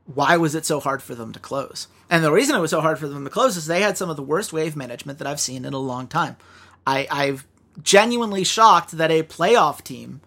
why 0.05 0.37
was 0.37 0.55
it 0.55 0.65
so 0.65 0.79
hard 0.79 1.03
for 1.03 1.13
them 1.13 1.31
to 1.33 1.39
close? 1.39 1.87
And 2.09 2.23
the 2.23 2.31
reason 2.31 2.55
it 2.55 2.59
was 2.59 2.71
so 2.71 2.81
hard 2.81 2.97
for 2.97 3.07
them 3.07 3.23
to 3.23 3.29
close 3.29 3.55
is 3.55 3.67
they 3.67 3.81
had 3.81 3.97
some 3.97 4.09
of 4.09 4.15
the 4.15 4.23
worst 4.23 4.51
wave 4.51 4.75
management 4.75 5.19
that 5.19 5.27
I've 5.27 5.39
seen 5.39 5.63
in 5.63 5.73
a 5.73 5.79
long 5.79 6.07
time. 6.07 6.37
I, 6.87 7.07
I've 7.11 7.45
genuinely 7.83 8.43
shocked 8.43 8.91
that 8.91 9.11
a 9.11 9.23
playoff 9.23 9.83
team 9.83 10.21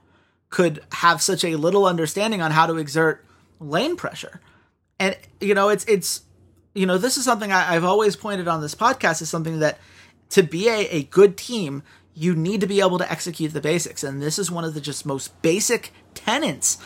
could 0.51 0.81
have 0.93 1.23
such 1.23 1.45
a 1.45 1.57
little 1.57 1.87
understanding 1.87 2.43
on 2.43 2.51
how 2.51 2.67
to 2.67 2.77
exert 2.77 3.25
lane 3.61 3.97
pressure. 3.97 4.41
And 4.99 5.17
you 5.41 5.55
know, 5.55 5.69
it's 5.69 5.85
it's 5.87 6.23
you 6.75 6.87
know, 6.87 6.99
this 6.99 7.17
is 7.17 7.25
something 7.25 7.53
I, 7.53 7.75
have 7.75 7.85
always 7.85 8.17
pointed 8.17 8.49
on 8.49 8.61
this 8.61 8.75
podcast 8.75 9.21
is 9.21 9.29
something 9.29 9.59
that 9.59 9.79
to 10.31 10.43
be 10.43 10.69
a, 10.69 10.89
a 10.89 11.03
good 11.05 11.37
team, 11.37 11.83
you 12.15 12.35
need 12.35 12.61
to 12.63 12.67
be 12.67 12.81
able 12.81 12.99
to 12.99 13.11
execute 13.11 13.53
the 13.53 13.61
basics. 13.61 14.03
And 14.03 14.23
this 14.23 14.39
is 14.39 14.51
one 14.51 14.65
of 14.65 14.75
the 14.75 14.81
just 14.81 15.05
most 15.05 15.41
basic 15.43 15.93
tenets 16.15 16.79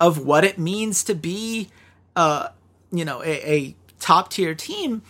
of 0.00 0.18
what 0.18 0.44
it 0.44 0.58
means 0.58 1.04
to 1.04 1.14
be 1.14 1.68
uh 2.16 2.48
you 2.90 3.04
know 3.04 3.22
a, 3.22 3.50
a 3.50 3.76
top 4.00 4.30
tier 4.30 4.54
team 4.54 5.02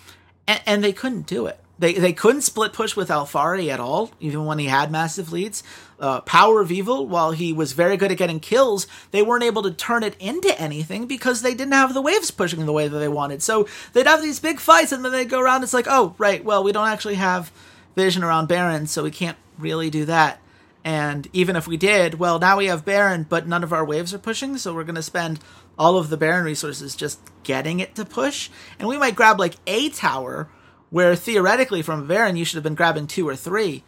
and, 0.47 0.61
and 0.67 0.85
they 0.85 0.93
couldn't 0.93 1.27
do 1.27 1.47
it 1.47 1.59
they 1.83 1.95
they 1.95 2.12
couldn't 2.12 2.43
split 2.43 2.72
push 2.72 2.95
with 2.95 3.09
Alphari 3.09 3.68
at 3.68 3.80
all, 3.80 4.12
even 4.20 4.47
when 4.47 4.61
he 4.61 4.66
had 4.66 4.93
massive 4.93 5.33
leads. 5.33 5.64
Uh, 5.99 6.20
Power 6.20 6.61
of 6.61 6.70
Evil, 6.70 7.09
while 7.09 7.33
he 7.33 7.53
was 7.53 7.72
very 7.72 7.97
good 7.97 8.12
at 8.12 8.18
getting 8.18 8.39
kills, 8.39 8.87
they 9.11 9.20
weren't 9.20 9.43
able 9.43 9.62
to 9.64 9.72
turn 9.72 10.05
it 10.05 10.16
into 10.20 10.57
anything 10.61 11.07
because 11.07 11.43
they 11.43 11.55
didn't 11.55 11.72
have 11.72 11.93
the 11.93 12.01
waves 12.01 12.30
pushing 12.30 12.64
the 12.66 12.72
way 12.72 12.87
that 12.87 12.99
they 12.99 13.09
wanted. 13.09 13.43
So 13.43 13.66
they'd 13.93 14.07
have 14.07 14.22
these 14.22 14.39
big 14.39 14.61
fights, 14.61 14.93
and 14.93 15.05
then 15.05 15.11
they'd 15.11 15.28
go 15.28 15.41
around. 15.41 15.64
It's 15.64 15.74
like, 15.74 15.89
oh, 15.89 16.14
right, 16.18 16.45
well, 16.45 16.62
we 16.62 16.70
don't 16.70 16.87
actually 16.87 17.16
have 17.16 17.51
vision 17.97 18.22
around 18.22 18.47
Baron, 18.47 18.87
so 18.87 19.03
we 19.03 19.11
can't 19.11 19.37
really 19.59 19.91
do 19.91 20.05
that. 20.05 20.41
And 20.85 21.28
even 21.33 21.57
if 21.57 21.66
we 21.66 21.76
did, 21.76 22.14
well, 22.14 22.39
now 22.39 22.59
we 22.59 22.66
have 22.66 22.85
Baron, 22.85 23.26
but 23.28 23.49
none 23.49 23.64
of 23.64 23.72
our 23.72 23.85
waves 23.85 24.14
are 24.14 24.18
pushing, 24.18 24.57
so 24.57 24.72
we're 24.72 24.85
going 24.85 24.95
to 24.95 25.03
spend 25.03 25.41
all 25.76 25.99
of 25.99 26.11
the 26.11 26.16
Baron 26.16 26.45
resources 26.45 26.95
just 26.95 27.18
getting 27.43 27.80
it 27.80 27.97
to 27.97 28.05
push. 28.05 28.51
And 28.78 28.87
we 28.87 28.99
might 28.99 29.16
grab 29.16 29.41
like 29.41 29.57
a 29.66 29.89
tower 29.91 30.49
where 30.93 31.16
theoretically 31.16 31.80
from 31.80 32.07
Baron 32.07 32.36
you 32.36 32.45
should 32.45 32.57
have 32.57 32.62
been 32.62 32.76
grabbing 32.76 33.09
two 33.09 33.26
or 33.26 33.34
three, 33.34 33.82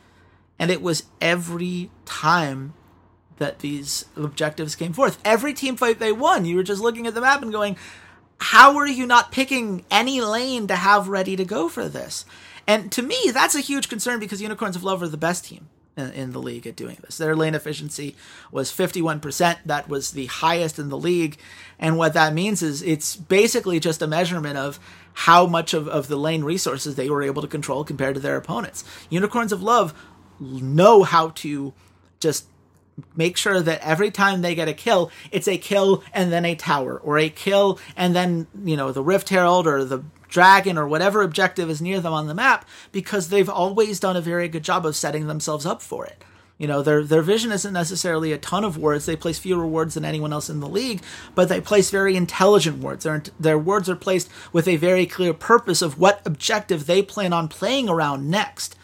and 0.59 0.71
it 0.71 0.83
was 0.83 1.05
every 1.21 1.91
time 2.07 2.73
that 3.37 3.59
these 3.59 4.07
objectives 4.17 4.75
came 4.75 4.93
forth. 4.93 5.21
Every 5.25 5.53
team 5.53 5.77
fight 5.77 5.99
they 5.99 6.13
won, 6.13 6.47
you 6.47 6.57
were 6.57 6.63
just 6.63 6.81
looking 6.81 7.07
at 7.07 7.15
the 7.15 7.21
map 7.21 7.43
and 7.43 7.53
going, 7.53 7.77
how 8.39 8.77
are 8.79 8.87
you 8.87 9.07
not 9.07 9.33
picking 9.33 9.85
any 9.91 10.21
lane 10.21 10.67
to 10.69 10.77
have 10.77 11.09
ready 11.09 11.37
to 11.37 11.45
go 11.45 11.69
for 11.69 11.89
this? 11.89 12.25
And 12.67 12.91
to 12.93 13.03
me, 13.03 13.31
that's 13.33 13.55
a 13.55 13.61
huge 13.61 13.89
concern 13.89 14.19
because 14.19 14.41
Unicorns 14.41 14.77
of 14.77 14.83
Love 14.83 15.03
are 15.03 15.09
the 15.09 15.17
best 15.19 15.45
team 15.45 15.69
in, 15.97 16.11
in, 16.13 16.33
the 16.33 16.41
league 16.41 16.67
at 16.67 16.77
doing 16.77 16.99
this. 17.03 17.19
Their 17.19 17.37
lane 17.37 17.55
efficiency 17.55 18.17
was 18.51 18.73
51%. 18.73 19.59
That 19.67 19.89
was 19.89 20.13
the 20.13 20.27
highest 20.27 20.79
in 20.79 20.89
the 20.89 20.97
league. 20.97 21.37
And 21.79 21.99
what 21.99 22.15
that 22.15 22.33
means 22.33 22.63
is 22.63 22.83
it's 22.83 23.17
basically 23.17 23.79
just 23.81 24.01
a 24.01 24.07
measurement 24.07 24.57
of 24.57 24.81
how 25.15 25.47
much 25.47 25.73
of, 25.73 25.89
of 25.89 26.09
the 26.09 26.17
lane 26.17 26.45
resources 26.45 26.95
they 26.95 27.09
were 27.09 27.23
able 27.23 27.41
to 27.41 27.49
control 27.49 27.85
compared 27.85 28.15
to 28.15 28.21
their 28.21 28.37
opponents. 28.37 28.85
Unicorns 29.09 29.53
of 29.53 29.63
Love 29.63 29.95
know 30.39 31.03
how 31.05 31.29
to 31.31 31.73
just 32.21 32.47
make 33.17 33.37
sure 33.37 33.61
that 33.61 33.81
every 33.81 34.11
time 34.11 34.43
they 34.43 34.55
get 34.55 34.69
a 34.69 34.75
kill, 34.75 35.11
it's 35.31 35.49
a 35.49 35.59
kill 35.59 36.05
and 36.13 36.31
then 36.31 36.45
a 36.45 36.55
tower, 36.55 36.99
or 36.99 37.19
a 37.19 37.29
kill 37.29 37.79
and 37.97 38.15
then, 38.15 38.47
you 38.65 38.77
know, 38.77 38.93
the 38.93 39.03
Rift 39.03 39.29
Herald 39.31 39.67
or 39.67 39.85
the 39.85 40.05
dragon 40.29 40.77
or 40.77 40.87
whatever 40.87 41.23
objective 41.23 41.71
is 41.71 41.81
near 41.81 42.01
them 42.01 42.13
on 42.13 42.27
the 42.27 42.35
map, 42.35 42.67
because 42.93 43.29
they've 43.29 43.49
always 43.49 44.01
done 44.01 44.17
a 44.17 44.21
very 44.21 44.49
good 44.49 44.65
job 44.65 44.85
of 44.85 44.97
setting 44.97 45.27
themselves 45.27 45.65
up 45.65 45.81
for 45.81 46.05
it. 46.05 46.25
You 46.57 46.69
know, 46.69 46.83
their 46.83 47.03
their 47.03 47.23
vision 47.23 47.51
isn't 47.51 47.73
necessarily 47.73 48.33
a 48.33 48.39
ton 48.39 48.63
of 48.63 48.79
wards. 48.79 49.07
They 49.07 49.17
place 49.17 49.39
fewer 49.39 49.67
wards 49.67 49.95
than 49.95 50.05
anyone 50.05 50.33
else 50.33 50.49
in 50.49 50.61
the 50.61 50.69
league, 50.69 51.03
but 51.35 51.49
they 51.49 51.61
place 51.61 51.91
very 51.91 52.17
intelligent 52.17 52.79
wards. 52.79 53.05
Their 53.05 53.23
their 53.41 53.59
wards 53.59 53.89
are 53.89 53.97
placed 53.97 54.31
with 54.53 54.69
a 54.69 54.77
very 54.77 55.05
clear 55.05 55.35
purpose 55.35 55.83
of 55.83 55.99
what 55.99 56.23
objective 56.25 56.87
they 56.87 57.03
plan 57.03 57.33
on 57.33 57.49
playing 57.49 57.89
around 57.89 58.31
next. 58.31 58.77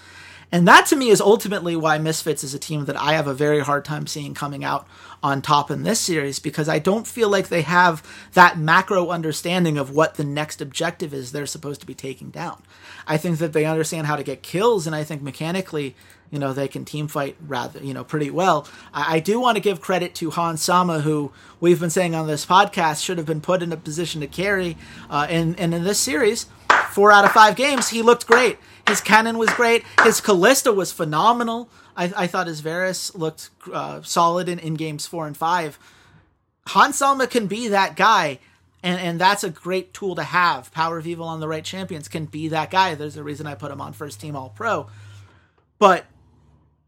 And 0.52 0.66
that 0.66 0.86
to 0.86 0.96
me 0.96 1.10
is 1.10 1.20
ultimately 1.20 1.76
why 1.76 1.98
Misfits 1.98 2.42
is 2.42 2.54
a 2.54 2.58
team 2.58 2.86
that 2.86 3.00
I 3.00 3.12
have 3.12 3.28
a 3.28 3.34
very 3.34 3.60
hard 3.60 3.84
time 3.84 4.08
seeing 4.08 4.34
coming 4.34 4.64
out 4.64 4.86
on 5.22 5.42
top 5.42 5.70
in 5.70 5.84
this 5.84 6.00
series 6.00 6.40
because 6.40 6.68
I 6.68 6.80
don't 6.80 7.06
feel 7.06 7.28
like 7.28 7.48
they 7.48 7.62
have 7.62 8.02
that 8.32 8.58
macro 8.58 9.10
understanding 9.10 9.78
of 9.78 9.90
what 9.90 10.14
the 10.14 10.24
next 10.24 10.60
objective 10.60 11.14
is 11.14 11.30
they're 11.30 11.46
supposed 11.46 11.80
to 11.82 11.86
be 11.86 11.94
taking 11.94 12.30
down. 12.30 12.62
I 13.06 13.16
think 13.16 13.38
that 13.38 13.52
they 13.52 13.64
understand 13.64 14.08
how 14.08 14.16
to 14.16 14.24
get 14.24 14.42
kills, 14.42 14.88
and 14.88 14.96
I 14.96 15.04
think 15.04 15.22
mechanically 15.22 15.94
you 16.30 16.38
know 16.38 16.52
they 16.52 16.68
can 16.68 16.84
team 16.84 17.08
fight 17.08 17.36
rather 17.46 17.80
you 17.80 17.94
know 17.94 18.04
pretty 18.04 18.30
well. 18.30 18.66
I, 18.92 19.16
I 19.16 19.20
do 19.20 19.40
want 19.40 19.56
to 19.56 19.60
give 19.60 19.80
credit 19.80 20.14
to 20.16 20.30
Hans 20.30 20.62
Sama, 20.62 21.00
who 21.00 21.32
we've 21.60 21.80
been 21.80 21.90
saying 21.90 22.14
on 22.14 22.26
this 22.26 22.46
podcast 22.46 23.04
should 23.04 23.18
have 23.18 23.26
been 23.26 23.40
put 23.40 23.62
in 23.62 23.72
a 23.72 23.76
position 23.76 24.20
to 24.20 24.26
carry. 24.26 24.76
Uh, 25.08 25.26
and 25.28 25.58
and 25.58 25.74
in 25.74 25.84
this 25.84 25.98
series, 25.98 26.46
four 26.90 27.12
out 27.12 27.24
of 27.24 27.32
five 27.32 27.56
games, 27.56 27.88
he 27.88 28.02
looked 28.02 28.26
great. 28.26 28.58
His 28.86 29.00
Kennen 29.00 29.38
was 29.38 29.50
great. 29.50 29.84
His 30.02 30.20
Kalista 30.20 30.74
was 30.74 30.90
phenomenal. 30.90 31.68
I, 31.96 32.12
I 32.16 32.26
thought 32.26 32.46
his 32.46 32.60
Varus 32.60 33.14
looked 33.14 33.50
uh, 33.72 34.02
solid 34.02 34.48
in, 34.48 34.58
in 34.58 34.74
games 34.74 35.06
four 35.06 35.26
and 35.26 35.36
five. 35.36 35.78
Hans 36.68 36.96
Sama 36.96 37.26
can 37.26 37.46
be 37.46 37.68
that 37.68 37.96
guy, 37.96 38.38
and 38.82 39.00
and 39.00 39.20
that's 39.20 39.44
a 39.44 39.50
great 39.50 39.92
tool 39.92 40.14
to 40.14 40.22
have. 40.22 40.72
Power 40.72 40.98
of 40.98 41.06
Evil 41.06 41.26
on 41.26 41.40
the 41.40 41.48
right 41.48 41.64
champions 41.64 42.08
can 42.08 42.26
be 42.26 42.48
that 42.48 42.70
guy. 42.70 42.94
There's 42.94 43.16
a 43.16 43.24
reason 43.24 43.46
I 43.46 43.54
put 43.54 43.70
him 43.70 43.80
on 43.80 43.92
first 43.92 44.20
team 44.20 44.36
All 44.36 44.50
Pro. 44.50 44.88
But 45.78 46.04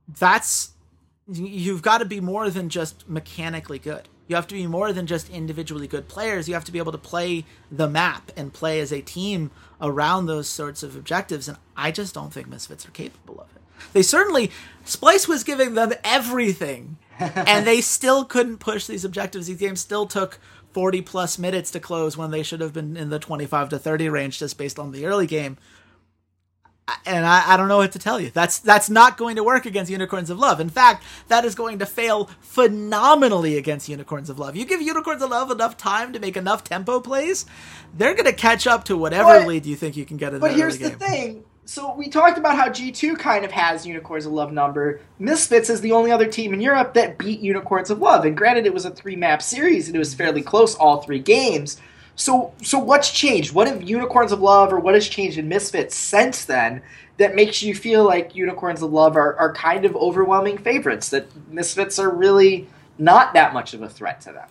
that's 0.08 0.72
you've 1.28 1.82
got 1.82 1.98
to 1.98 2.04
be 2.04 2.20
more 2.20 2.50
than 2.50 2.68
just 2.68 3.08
mechanically 3.08 3.78
good. 3.78 4.08
You 4.28 4.36
have 4.36 4.46
to 4.48 4.54
be 4.54 4.66
more 4.66 4.92
than 4.92 5.06
just 5.06 5.28
individually 5.30 5.86
good 5.86 6.08
players. 6.08 6.48
You 6.48 6.54
have 6.54 6.64
to 6.64 6.72
be 6.72 6.78
able 6.78 6.92
to 6.92 6.98
play 6.98 7.44
the 7.70 7.88
map 7.88 8.32
and 8.36 8.52
play 8.52 8.80
as 8.80 8.92
a 8.92 9.00
team 9.00 9.50
around 9.80 10.26
those 10.26 10.48
sorts 10.48 10.82
of 10.82 10.96
objectives. 10.96 11.48
And 11.48 11.58
I 11.76 11.90
just 11.90 12.14
don't 12.14 12.32
think 12.32 12.48
Misfits 12.48 12.86
are 12.86 12.92
capable 12.92 13.40
of 13.40 13.48
it. 13.54 13.62
They 13.92 14.02
certainly, 14.02 14.50
Splyce 14.86 15.26
was 15.26 15.44
giving 15.44 15.74
them 15.74 15.92
everything, 16.04 16.98
and 17.18 17.66
they 17.66 17.80
still 17.80 18.24
couldn't 18.24 18.58
push 18.58 18.86
these 18.86 19.04
objectives. 19.04 19.48
These 19.48 19.58
games 19.58 19.80
still 19.80 20.06
took 20.06 20.38
40 20.72 21.02
plus 21.02 21.38
minutes 21.38 21.70
to 21.72 21.80
close 21.80 22.16
when 22.16 22.30
they 22.30 22.42
should 22.42 22.60
have 22.60 22.72
been 22.72 22.96
in 22.96 23.10
the 23.10 23.18
25 23.18 23.70
to 23.70 23.78
30 23.78 24.08
range 24.08 24.38
just 24.38 24.56
based 24.56 24.78
on 24.78 24.92
the 24.92 25.04
early 25.04 25.26
game. 25.26 25.58
And 27.06 27.24
I, 27.24 27.52
I 27.52 27.56
don't 27.56 27.68
know 27.68 27.76
what 27.78 27.92
to 27.92 27.98
tell 27.98 28.20
you. 28.20 28.30
That's 28.30 28.58
that's 28.58 28.90
not 28.90 29.16
going 29.16 29.36
to 29.36 29.44
work 29.44 29.66
against 29.66 29.90
Unicorns 29.90 30.30
of 30.30 30.38
Love. 30.38 30.60
In 30.60 30.68
fact, 30.68 31.04
that 31.28 31.44
is 31.44 31.54
going 31.54 31.78
to 31.78 31.86
fail 31.86 32.28
phenomenally 32.40 33.56
against 33.56 33.88
Unicorns 33.88 34.28
of 34.28 34.38
Love. 34.38 34.56
You 34.56 34.64
give 34.64 34.82
Unicorns 34.82 35.22
of 35.22 35.30
Love 35.30 35.50
enough 35.50 35.76
time 35.76 36.12
to 36.12 36.18
make 36.18 36.36
enough 36.36 36.64
tempo 36.64 37.00
plays, 37.00 37.46
they're 37.96 38.14
going 38.14 38.26
to 38.26 38.32
catch 38.32 38.66
up 38.66 38.84
to 38.84 38.96
whatever 38.96 39.38
But- 39.38 39.46
lead 39.46 39.66
you 39.66 39.76
think 39.76 39.96
you 39.96 40.04
can 40.04 40.16
get 40.16 40.34
in 40.34 40.40
But 40.40 40.54
here's 40.54 40.78
the 40.78 40.90
thing. 40.90 41.44
So 41.64 41.94
we 41.94 42.08
talked 42.08 42.38
about 42.38 42.56
how 42.56 42.68
G2 42.68 43.16
kind 43.18 43.44
of 43.44 43.52
has 43.52 43.86
Unicorns 43.86 44.26
of 44.26 44.32
Love 44.32 44.52
number. 44.52 45.00
Misfits 45.20 45.70
is 45.70 45.80
the 45.80 45.92
only 45.92 46.10
other 46.10 46.26
team 46.26 46.52
in 46.52 46.60
Europe 46.60 46.94
that 46.94 47.18
beat 47.18 47.38
Unicorns 47.40 47.88
of 47.88 48.00
Love. 48.00 48.24
And 48.24 48.36
granted 48.36 48.66
it 48.66 48.74
was 48.74 48.84
a 48.84 48.90
three 48.90 49.14
map 49.14 49.40
series 49.40 49.86
and 49.86 49.94
it 49.94 50.00
was 50.00 50.12
fairly 50.12 50.42
close 50.42 50.74
all 50.74 51.00
three 51.00 51.20
games. 51.20 51.80
So 52.14 52.52
so 52.62 52.78
what's 52.78 53.10
changed? 53.10 53.52
What 53.52 53.68
have 53.68 53.82
Unicorns 53.82 54.32
of 54.32 54.40
Love 54.40 54.72
or 54.72 54.80
what 54.80 54.94
has 54.94 55.08
changed 55.08 55.38
in 55.38 55.48
Misfits 55.48 55.96
since 55.96 56.44
then 56.44 56.82
that 57.18 57.34
makes 57.34 57.62
you 57.62 57.74
feel 57.74 58.04
like 58.04 58.34
Unicorns 58.34 58.82
of 58.82 58.92
Love 58.92 59.16
are, 59.16 59.34
are 59.36 59.52
kind 59.52 59.84
of 59.84 59.96
overwhelming 59.96 60.58
favorites? 60.58 61.08
That 61.10 61.26
Misfits 61.50 61.98
are 61.98 62.10
really 62.10 62.68
not 62.98 63.34
that 63.34 63.54
much 63.54 63.74
of 63.74 63.82
a 63.82 63.88
threat 63.88 64.20
to 64.22 64.32
them. 64.32 64.48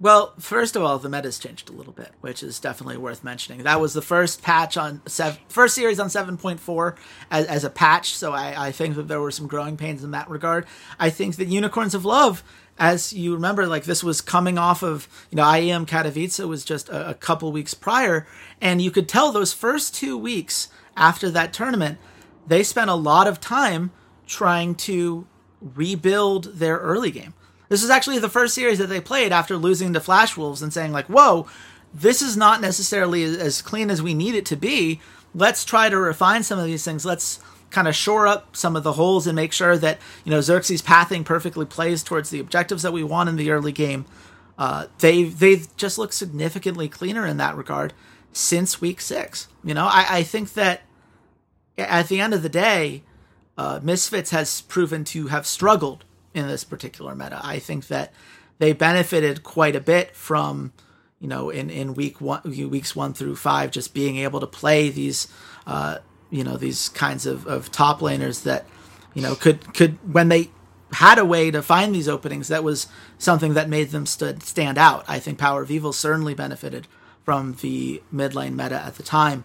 Well, 0.00 0.34
first 0.38 0.74
of 0.74 0.82
all, 0.82 0.98
the 0.98 1.08
meta's 1.08 1.38
changed 1.38 1.70
a 1.70 1.72
little 1.72 1.92
bit, 1.92 2.10
which 2.20 2.42
is 2.42 2.58
definitely 2.58 2.96
worth 2.96 3.22
mentioning. 3.22 3.62
That 3.62 3.80
was 3.80 3.94
the 3.94 4.02
first 4.02 4.42
patch 4.42 4.76
on 4.76 5.00
first 5.48 5.74
series 5.74 6.00
on 6.00 6.10
seven 6.10 6.36
point 6.36 6.58
four 6.58 6.96
as, 7.30 7.46
as 7.46 7.64
a 7.64 7.70
patch, 7.70 8.14
so 8.14 8.32
I, 8.32 8.66
I 8.66 8.72
think 8.72 8.96
that 8.96 9.06
there 9.06 9.20
were 9.20 9.30
some 9.30 9.46
growing 9.46 9.76
pains 9.76 10.02
in 10.02 10.10
that 10.10 10.28
regard. 10.28 10.66
I 10.98 11.10
think 11.10 11.36
that 11.36 11.46
Unicorns 11.46 11.94
of 11.94 12.04
Love, 12.04 12.42
as 12.78 13.12
you 13.12 13.34
remember, 13.34 13.66
like 13.66 13.84
this 13.84 14.02
was 14.02 14.20
coming 14.20 14.58
off 14.58 14.82
of 14.82 15.08
you 15.30 15.36
know 15.36 15.44
IEM 15.44 15.86
Katowice 15.86 16.46
was 16.46 16.64
just 16.64 16.88
a, 16.88 17.10
a 17.10 17.14
couple 17.14 17.52
weeks 17.52 17.74
prior, 17.74 18.26
and 18.60 18.82
you 18.82 18.90
could 18.90 19.08
tell 19.08 19.32
those 19.32 19.52
first 19.52 19.94
two 19.94 20.16
weeks 20.18 20.68
after 20.96 21.30
that 21.30 21.52
tournament, 21.52 21.98
they 22.46 22.62
spent 22.62 22.90
a 22.90 22.94
lot 22.94 23.26
of 23.26 23.40
time 23.40 23.90
trying 24.26 24.74
to 24.74 25.26
rebuild 25.60 26.58
their 26.58 26.78
early 26.78 27.10
game. 27.10 27.34
This 27.68 27.82
is 27.82 27.90
actually 27.90 28.18
the 28.18 28.28
first 28.28 28.54
series 28.54 28.78
that 28.78 28.88
they 28.88 29.00
played 29.00 29.32
after 29.32 29.56
losing 29.56 29.92
to 29.92 30.00
Flash 30.00 30.36
Wolves 30.36 30.62
and 30.62 30.72
saying 30.72 30.92
like, 30.92 31.06
"Whoa, 31.06 31.46
this 31.94 32.20
is 32.20 32.36
not 32.36 32.60
necessarily 32.60 33.22
as 33.22 33.62
clean 33.62 33.90
as 33.90 34.02
we 34.02 34.14
need 34.14 34.34
it 34.34 34.46
to 34.46 34.56
be. 34.56 35.00
Let's 35.32 35.64
try 35.64 35.88
to 35.88 35.98
refine 35.98 36.42
some 36.42 36.58
of 36.58 36.66
these 36.66 36.84
things. 36.84 37.06
Let's 37.06 37.38
kind 37.74 37.88
of 37.88 37.94
shore 37.94 38.26
up 38.26 38.56
some 38.56 38.76
of 38.76 38.82
the 38.82 38.94
holes 38.94 39.26
and 39.26 39.36
make 39.36 39.52
sure 39.52 39.76
that 39.76 39.98
you 40.24 40.30
know 40.30 40.40
Xerxe's 40.40 40.82
pathing 40.82 41.24
perfectly 41.24 41.66
plays 41.66 42.02
towards 42.02 42.30
the 42.30 42.40
objectives 42.40 42.82
that 42.82 42.92
we 42.92 43.04
want 43.04 43.28
in 43.28 43.36
the 43.36 43.50
early 43.50 43.72
game." 43.72 44.06
Uh, 44.56 44.86
they 45.00 45.24
they've 45.24 45.66
just 45.76 45.98
look 45.98 46.12
significantly 46.12 46.88
cleaner 46.88 47.26
in 47.26 47.36
that 47.38 47.56
regard 47.56 47.92
since 48.32 48.80
week 48.80 49.00
six. 49.00 49.48
You 49.62 49.74
know, 49.74 49.86
I, 49.86 50.06
I 50.08 50.22
think 50.22 50.54
that 50.54 50.82
at 51.76 52.08
the 52.08 52.20
end 52.20 52.34
of 52.34 52.42
the 52.42 52.48
day, 52.48 53.02
uh, 53.56 53.80
Misfits 53.82 54.30
has 54.30 54.60
proven 54.62 55.04
to 55.04 55.28
have 55.28 55.46
struggled 55.46 56.04
in 56.32 56.48
this 56.48 56.64
particular 56.64 57.14
meta. 57.14 57.40
I 57.42 57.58
think 57.58 57.88
that 57.88 58.12
they 58.58 58.72
benefited 58.72 59.42
quite 59.42 59.76
a 59.76 59.80
bit 59.80 60.14
from, 60.16 60.72
you 61.20 61.28
know, 61.28 61.50
in, 61.50 61.70
in 61.70 61.94
week 61.94 62.20
one, 62.20 62.42
weeks 62.44 62.94
one 62.94 63.14
through 63.14 63.36
five, 63.36 63.70
just 63.70 63.94
being 63.94 64.16
able 64.18 64.40
to 64.40 64.46
play 64.46 64.90
these, 64.90 65.28
uh, 65.66 65.98
you 66.30 66.44
know, 66.44 66.56
these 66.56 66.88
kinds 66.88 67.26
of, 67.26 67.46
of 67.46 67.70
top 67.70 68.00
laners 68.00 68.42
that, 68.44 68.66
you 69.14 69.22
know, 69.22 69.34
could 69.34 69.74
could 69.74 69.98
when 70.12 70.28
they 70.28 70.50
had 70.92 71.18
a 71.18 71.24
way 71.24 71.50
to 71.50 71.62
find 71.62 71.94
these 71.94 72.08
openings, 72.08 72.48
that 72.48 72.62
was 72.62 72.86
something 73.18 73.54
that 73.54 73.68
made 73.68 73.90
them 73.90 74.06
stood 74.06 74.42
stand 74.42 74.78
out. 74.78 75.04
I 75.08 75.18
think 75.18 75.38
Power 75.38 75.62
of 75.62 75.70
Evil 75.70 75.92
certainly 75.92 76.34
benefited 76.34 76.86
from 77.24 77.56
the 77.60 78.02
mid 78.12 78.34
lane 78.34 78.56
meta 78.56 78.76
at 78.76 78.96
the 78.96 79.02
time 79.02 79.44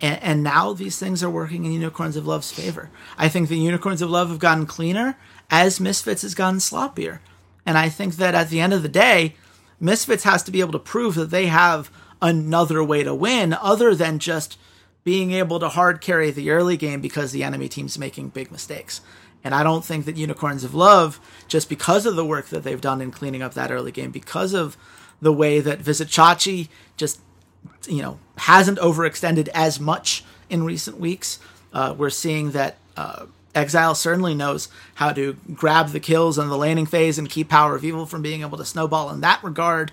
and, 0.00 0.22
and 0.22 0.42
now 0.42 0.72
these 0.72 0.98
things 0.98 1.22
are 1.22 1.30
working 1.30 1.64
in 1.64 1.72
Unicorns 1.72 2.16
of 2.16 2.26
Love's 2.26 2.52
favor. 2.52 2.90
I 3.16 3.28
think 3.28 3.48
the 3.48 3.58
Unicorns 3.58 4.02
of 4.02 4.10
Love 4.10 4.28
have 4.28 4.38
gotten 4.38 4.66
cleaner 4.66 5.16
as 5.50 5.80
Misfits 5.80 6.22
has 6.22 6.34
gotten 6.34 6.60
sloppier. 6.60 7.18
And 7.66 7.76
I 7.76 7.88
think 7.88 8.16
that 8.16 8.34
at 8.34 8.50
the 8.50 8.60
end 8.60 8.72
of 8.72 8.82
the 8.82 8.88
day, 8.88 9.34
Misfits 9.80 10.24
has 10.24 10.42
to 10.44 10.50
be 10.50 10.60
able 10.60 10.72
to 10.72 10.78
prove 10.78 11.14
that 11.16 11.30
they 11.30 11.46
have 11.46 11.90
another 12.22 12.82
way 12.82 13.02
to 13.02 13.14
win 13.14 13.54
other 13.54 13.94
than 13.94 14.18
just 14.18 14.58
being 15.08 15.32
able 15.32 15.58
to 15.58 15.70
hard 15.70 16.02
carry 16.02 16.30
the 16.30 16.50
early 16.50 16.76
game 16.76 17.00
because 17.00 17.32
the 17.32 17.42
enemy 17.42 17.66
team's 17.66 17.98
making 17.98 18.28
big 18.28 18.52
mistakes. 18.52 19.00
And 19.42 19.54
I 19.54 19.62
don't 19.62 19.82
think 19.82 20.04
that 20.04 20.18
Unicorns 20.18 20.64
of 20.64 20.74
Love, 20.74 21.18
just 21.48 21.70
because 21.70 22.04
of 22.04 22.14
the 22.14 22.26
work 22.26 22.48
that 22.48 22.62
they've 22.62 22.78
done 22.78 23.00
in 23.00 23.10
cleaning 23.10 23.40
up 23.40 23.54
that 23.54 23.70
early 23.70 23.90
game, 23.90 24.10
because 24.10 24.52
of 24.52 24.76
the 25.22 25.32
way 25.32 25.60
that 25.60 25.78
Vizicsacsi 25.78 26.68
just 26.98 27.22
you 27.88 28.02
know 28.02 28.18
hasn't 28.36 28.76
overextended 28.80 29.48
as 29.54 29.80
much 29.80 30.24
in 30.50 30.62
recent 30.62 31.00
weeks. 31.00 31.38
Uh, 31.72 31.94
we're 31.96 32.10
seeing 32.10 32.50
that 32.50 32.76
uh, 32.94 33.24
Exileh 33.54 33.96
certainly 33.96 34.34
knows 34.34 34.68
how 34.96 35.14
to 35.14 35.38
grab 35.54 35.88
the 35.88 36.00
kills 36.00 36.38
in 36.38 36.50
the 36.50 36.58
laning 36.58 36.84
phase 36.84 37.18
and 37.18 37.30
keep 37.30 37.48
Power 37.48 37.74
of 37.74 37.82
Evil 37.82 38.04
from 38.04 38.20
being 38.20 38.42
able 38.42 38.58
to 38.58 38.64
snowball 38.66 39.08
in 39.08 39.22
that 39.22 39.42
regard. 39.42 39.90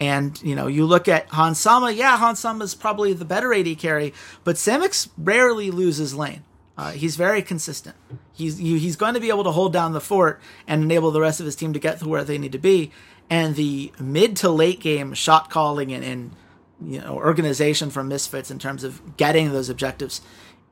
And 0.00 0.40
you 0.42 0.54
know, 0.54 0.68
you 0.68 0.86
look 0.86 1.08
at 1.08 1.28
Hansama. 1.30 1.94
Yeah, 1.94 2.18
Hansama 2.18 2.62
is 2.62 2.74
probably 2.74 3.12
the 3.12 3.24
better 3.24 3.52
AD 3.52 3.78
carry, 3.78 4.14
but 4.44 4.56
Samux 4.56 5.08
rarely 5.18 5.70
loses 5.70 6.14
lane. 6.14 6.44
Uh, 6.76 6.92
he's 6.92 7.16
very 7.16 7.42
consistent. 7.42 7.96
He's 8.32 8.58
he's 8.58 8.94
going 8.94 9.14
to 9.14 9.20
be 9.20 9.30
able 9.30 9.42
to 9.44 9.50
hold 9.50 9.72
down 9.72 9.92
the 9.92 10.00
fort 10.00 10.40
and 10.68 10.82
enable 10.84 11.10
the 11.10 11.20
rest 11.20 11.40
of 11.40 11.46
his 11.46 11.56
team 11.56 11.72
to 11.72 11.80
get 11.80 11.98
to 11.98 12.08
where 12.08 12.22
they 12.22 12.38
need 12.38 12.52
to 12.52 12.58
be. 12.58 12.92
And 13.28 13.56
the 13.56 13.92
mid 13.98 14.36
to 14.38 14.48
late 14.48 14.80
game 14.80 15.12
shot 15.12 15.50
calling 15.50 15.92
and, 15.92 16.04
and 16.04 16.36
you 16.80 17.00
know 17.00 17.14
organization 17.14 17.90
from 17.90 18.06
Misfits 18.06 18.50
in 18.50 18.60
terms 18.60 18.84
of 18.84 19.16
getting 19.16 19.50
those 19.50 19.68
objectives 19.68 20.20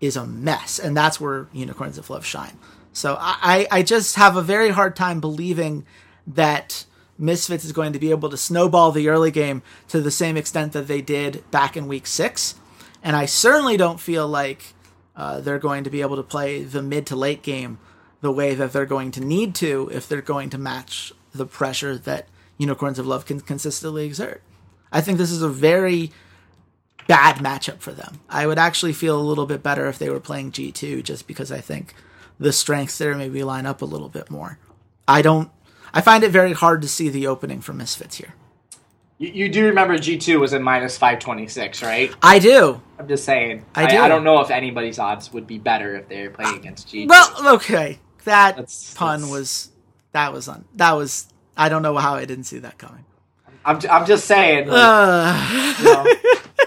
is 0.01 0.17
a 0.17 0.25
mess, 0.25 0.79
and 0.79 0.97
that's 0.97 1.21
where 1.21 1.49
Unicorns 1.53 1.99
of 1.99 2.09
Love 2.09 2.25
shine. 2.25 2.57
So 2.93 3.17
I, 3.21 3.67
I 3.71 3.83
just 3.83 4.17
have 4.17 4.37
a 4.37 4.43
very 4.43 4.71
hard 4.71 4.97
time 4.97 5.21
believing 5.21 5.85
that 6.27 6.87
Misfits 7.19 7.65
is 7.65 7.73
going 7.73 7.93
to 7.93 7.99
be 7.99 8.11
able 8.11 8.29
to 8.29 8.37
snowball 8.37 8.93
the 8.93 9.09
early 9.09 9.31
game 9.31 9.63
to 9.89 10.01
the 10.01 10.11
same 10.11 10.37
extent 10.37 10.73
that 10.73 10.89
they 10.89 11.01
did 11.01 11.49
back 11.51 11.77
in 11.77 11.87
Week 11.87 12.07
Six, 12.07 12.57
and 13.03 13.17
I 13.17 13.27
certainly 13.27 13.77
don't 13.77 14.01
feel 14.01 14.29
like 14.29 14.75
uh, 15.15 15.41
they're 15.41 15.59
going 15.59 15.85
to 15.85 15.91
be 15.91 16.03
able 16.03 16.17
to 16.17 16.23
play 16.23 16.63
the 16.63 16.83
mid 16.83 17.07
to 17.07 17.17
late 17.17 17.43
game 17.43 17.79
the 18.21 18.33
way 18.33 18.55
that 18.55 18.73
they're 18.73 18.87
going 18.87 19.11
to 19.13 19.21
need 19.21 19.55
to 19.57 19.89
if 19.93 20.09
they're 20.09 20.23
going 20.23 20.51
to 20.51 20.59
match 20.59 21.13
the 21.33 21.47
pressure 21.47 21.97
that 21.97 22.29
Unicorns 22.59 22.99
of 22.99 23.07
Love 23.07 23.27
can 23.27 23.41
consistently 23.41 24.07
exert. 24.07 24.43
I 24.91 25.01
think 25.01 25.19
this 25.19 25.31
is 25.31 25.43
a 25.43 25.49
very 25.49 26.13
bad 27.07 27.37
matchup 27.37 27.81
for 27.81 27.93
them. 27.93 28.21
I 28.29 28.47
would 28.47 28.59
actually 28.59 28.93
feel 28.93 29.19
a 29.19 29.23
little 29.23 29.47
bit 29.47 29.63
better 29.63 29.87
if 29.87 29.99
they 29.99 30.11
were 30.11 30.21
playing 30.21 30.53
G2 30.53 31.03
just 31.03 31.27
because 31.27 31.53
I 31.53 31.61
think 31.61 31.95
the 32.39 32.53
strengths 32.53 32.99
there 32.99 33.15
maybe 33.15 33.43
line 33.43 33.67
up 33.67 33.83
a 33.83 33.87
little 33.87 34.09
bit 34.09 34.31
more. 34.31 34.59
I 35.07 35.23
don't 35.23 35.51
I 35.95 36.01
find 36.01 36.25
it 36.25 36.31
very 36.31 36.53
hard 36.53 36.83
to 36.83 36.89
see 36.89 37.09
the 37.09 37.27
opening 37.27 37.61
for 37.61 37.73
Misfits 37.73 38.17
here. 38.17 38.35
You, 39.19 39.31
you 39.31 39.49
do 39.49 39.65
remember 39.67 39.97
G2 39.97 40.39
was 40.39 40.53
in 40.53 40.63
minus 40.63 40.99
526, 40.99 41.83
right? 41.83 42.13
I 42.23 42.39
do. 42.39 42.83
I'm 42.99 43.09
just 43.09 43.25
saying. 43.25 43.65
I 43.75 43.87
do. 43.87 43.97
I, 43.99 44.09
don't 44.09 44.25
know 44.25 44.41
if 44.41 44.51
anybody's 44.51 44.99
odds 44.99 45.33
would 45.33 45.47
be 45.47 45.59
better 45.59 45.97
if 45.97 46.09
they're 46.09 46.31
playing 46.31 46.57
against 46.57 46.89
G2. 46.89 47.09
Well, 47.09 47.55
okay. 47.55 47.99
That 48.25 48.57
That's- 48.57 48.93
pun 48.95 49.21
that's- 49.21 49.31
was 49.33 49.71
that 50.13 50.33
was 50.33 50.49
on 50.49 50.65
that 50.77 50.93
was 50.93 51.29
I 51.57 51.69
don't 51.69 51.83
know 51.83 51.97
how 51.97 52.15
I 52.15 52.25
didn't 52.25 52.45
see 52.45 52.59
that 52.59 52.77
coming. 52.79 53.05
I'm, 53.65 53.79
I'm 53.91 54.07
just 54.07 54.27
saying. 54.27 54.69
like, 54.69 54.77
Uh, 54.79 55.75
you 55.79 55.85
know. 55.85 56.07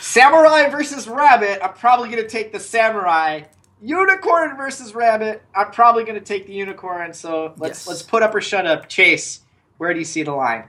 samurai 0.00 0.68
versus 0.68 1.08
rabbit. 1.08 1.60
I'm 1.62 1.74
probably 1.74 2.08
gonna 2.10 2.28
take 2.28 2.52
the 2.52 2.60
samurai. 2.60 3.42
Unicorn 3.82 4.56
versus 4.56 4.94
rabbit. 4.94 5.42
I'm 5.54 5.70
probably 5.70 6.04
gonna 6.04 6.20
take 6.20 6.46
the 6.46 6.52
unicorn. 6.52 7.12
So 7.12 7.54
let's 7.58 7.80
Yes. 7.80 7.86
let's 7.86 8.02
put 8.02 8.22
up 8.22 8.34
or 8.34 8.40
shut 8.40 8.66
up. 8.66 8.88
Chase, 8.88 9.40
where 9.78 9.92
do 9.92 9.98
you 9.98 10.04
see 10.04 10.22
the 10.22 10.32
line? 10.32 10.64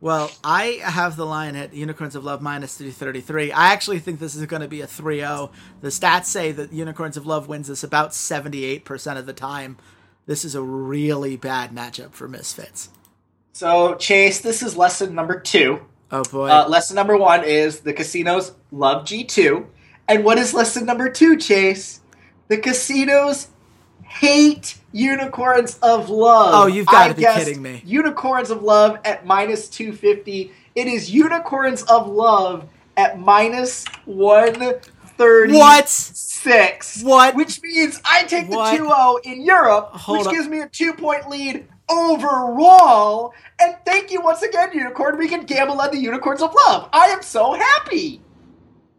Well, 0.00 0.32
I 0.42 0.80
have 0.82 1.14
the 1.14 1.24
line 1.26 1.54
at 1.54 1.74
Unicorns 1.74 2.16
of 2.16 2.24
Love 2.24 2.42
minus 2.42 2.74
333. 2.74 3.52
I 3.52 3.72
actually 3.72 4.00
think 4.00 4.18
this 4.18 4.34
is 4.34 4.44
going 4.46 4.62
to 4.62 4.66
be 4.66 4.80
a 4.80 4.86
3 4.86 5.18
0. 5.20 5.52
The 5.80 5.88
stats 5.90 6.24
say 6.24 6.50
that 6.50 6.72
Unicorns 6.72 7.16
of 7.16 7.24
Love 7.24 7.46
wins 7.46 7.68
this 7.68 7.84
about 7.84 8.10
78% 8.10 9.16
of 9.16 9.26
the 9.26 9.32
time. 9.32 9.76
This 10.26 10.44
is 10.44 10.56
a 10.56 10.62
really 10.62 11.36
bad 11.36 11.70
matchup 11.72 12.14
for 12.14 12.26
Misfits. 12.26 12.88
So 13.52 13.94
Chase, 13.94 14.40
this 14.40 14.62
is 14.62 14.76
lesson 14.76 15.14
number 15.14 15.38
two. 15.38 15.80
Oh 16.10 16.24
boy. 16.24 16.48
Uh, 16.48 16.68
lesson 16.68 16.96
number 16.96 17.16
one 17.16 17.44
is 17.44 17.80
the 17.80 17.92
casinos 17.92 18.52
love 18.72 19.04
G2. 19.04 19.66
And 20.08 20.24
what 20.24 20.36
is 20.38 20.52
lesson 20.52 20.84
number 20.84 21.08
two, 21.10 21.36
Chase? 21.36 22.00
The 22.52 22.58
casinos 22.58 23.48
hate 24.02 24.76
unicorns 24.92 25.78
of 25.78 26.10
love. 26.10 26.50
Oh, 26.52 26.66
you've 26.66 26.84
gotta 26.84 27.14
be 27.14 27.22
kidding 27.22 27.62
me. 27.62 27.80
Unicorns 27.82 28.50
of 28.50 28.62
love 28.62 28.98
at 29.06 29.24
minus 29.24 29.70
250. 29.70 30.52
It 30.74 30.86
is 30.86 31.10
unicorns 31.10 31.82
of 31.84 32.08
love 32.08 32.68
at 32.98 33.18
minus 33.18 33.86
130. 34.04 35.54
what? 35.54 35.88
Six. 35.88 37.02
What? 37.02 37.36
Which 37.36 37.62
means 37.62 38.02
I 38.04 38.24
take 38.24 38.50
the 38.50 38.56
What? 38.56 38.76
2 38.76 38.84
0 38.84 39.16
in 39.24 39.40
Europe, 39.46 39.88
Hold 39.94 40.18
which 40.18 40.26
on. 40.26 40.34
gives 40.34 40.46
me 40.46 40.60
a 40.60 40.68
two 40.68 40.92
point 40.92 41.30
lead 41.30 41.66
overall. 41.88 43.32
And 43.60 43.76
thank 43.86 44.10
you 44.10 44.20
once 44.20 44.42
again, 44.42 44.72
Unikrn. 44.72 45.16
We 45.16 45.26
can 45.26 45.46
gamble 45.46 45.80
on 45.80 45.90
the 45.90 45.96
Unicorns 45.98 46.42
of 46.42 46.52
Love. 46.66 46.90
I 46.92 47.06
am 47.06 47.22
so 47.22 47.54
happy. 47.54 48.20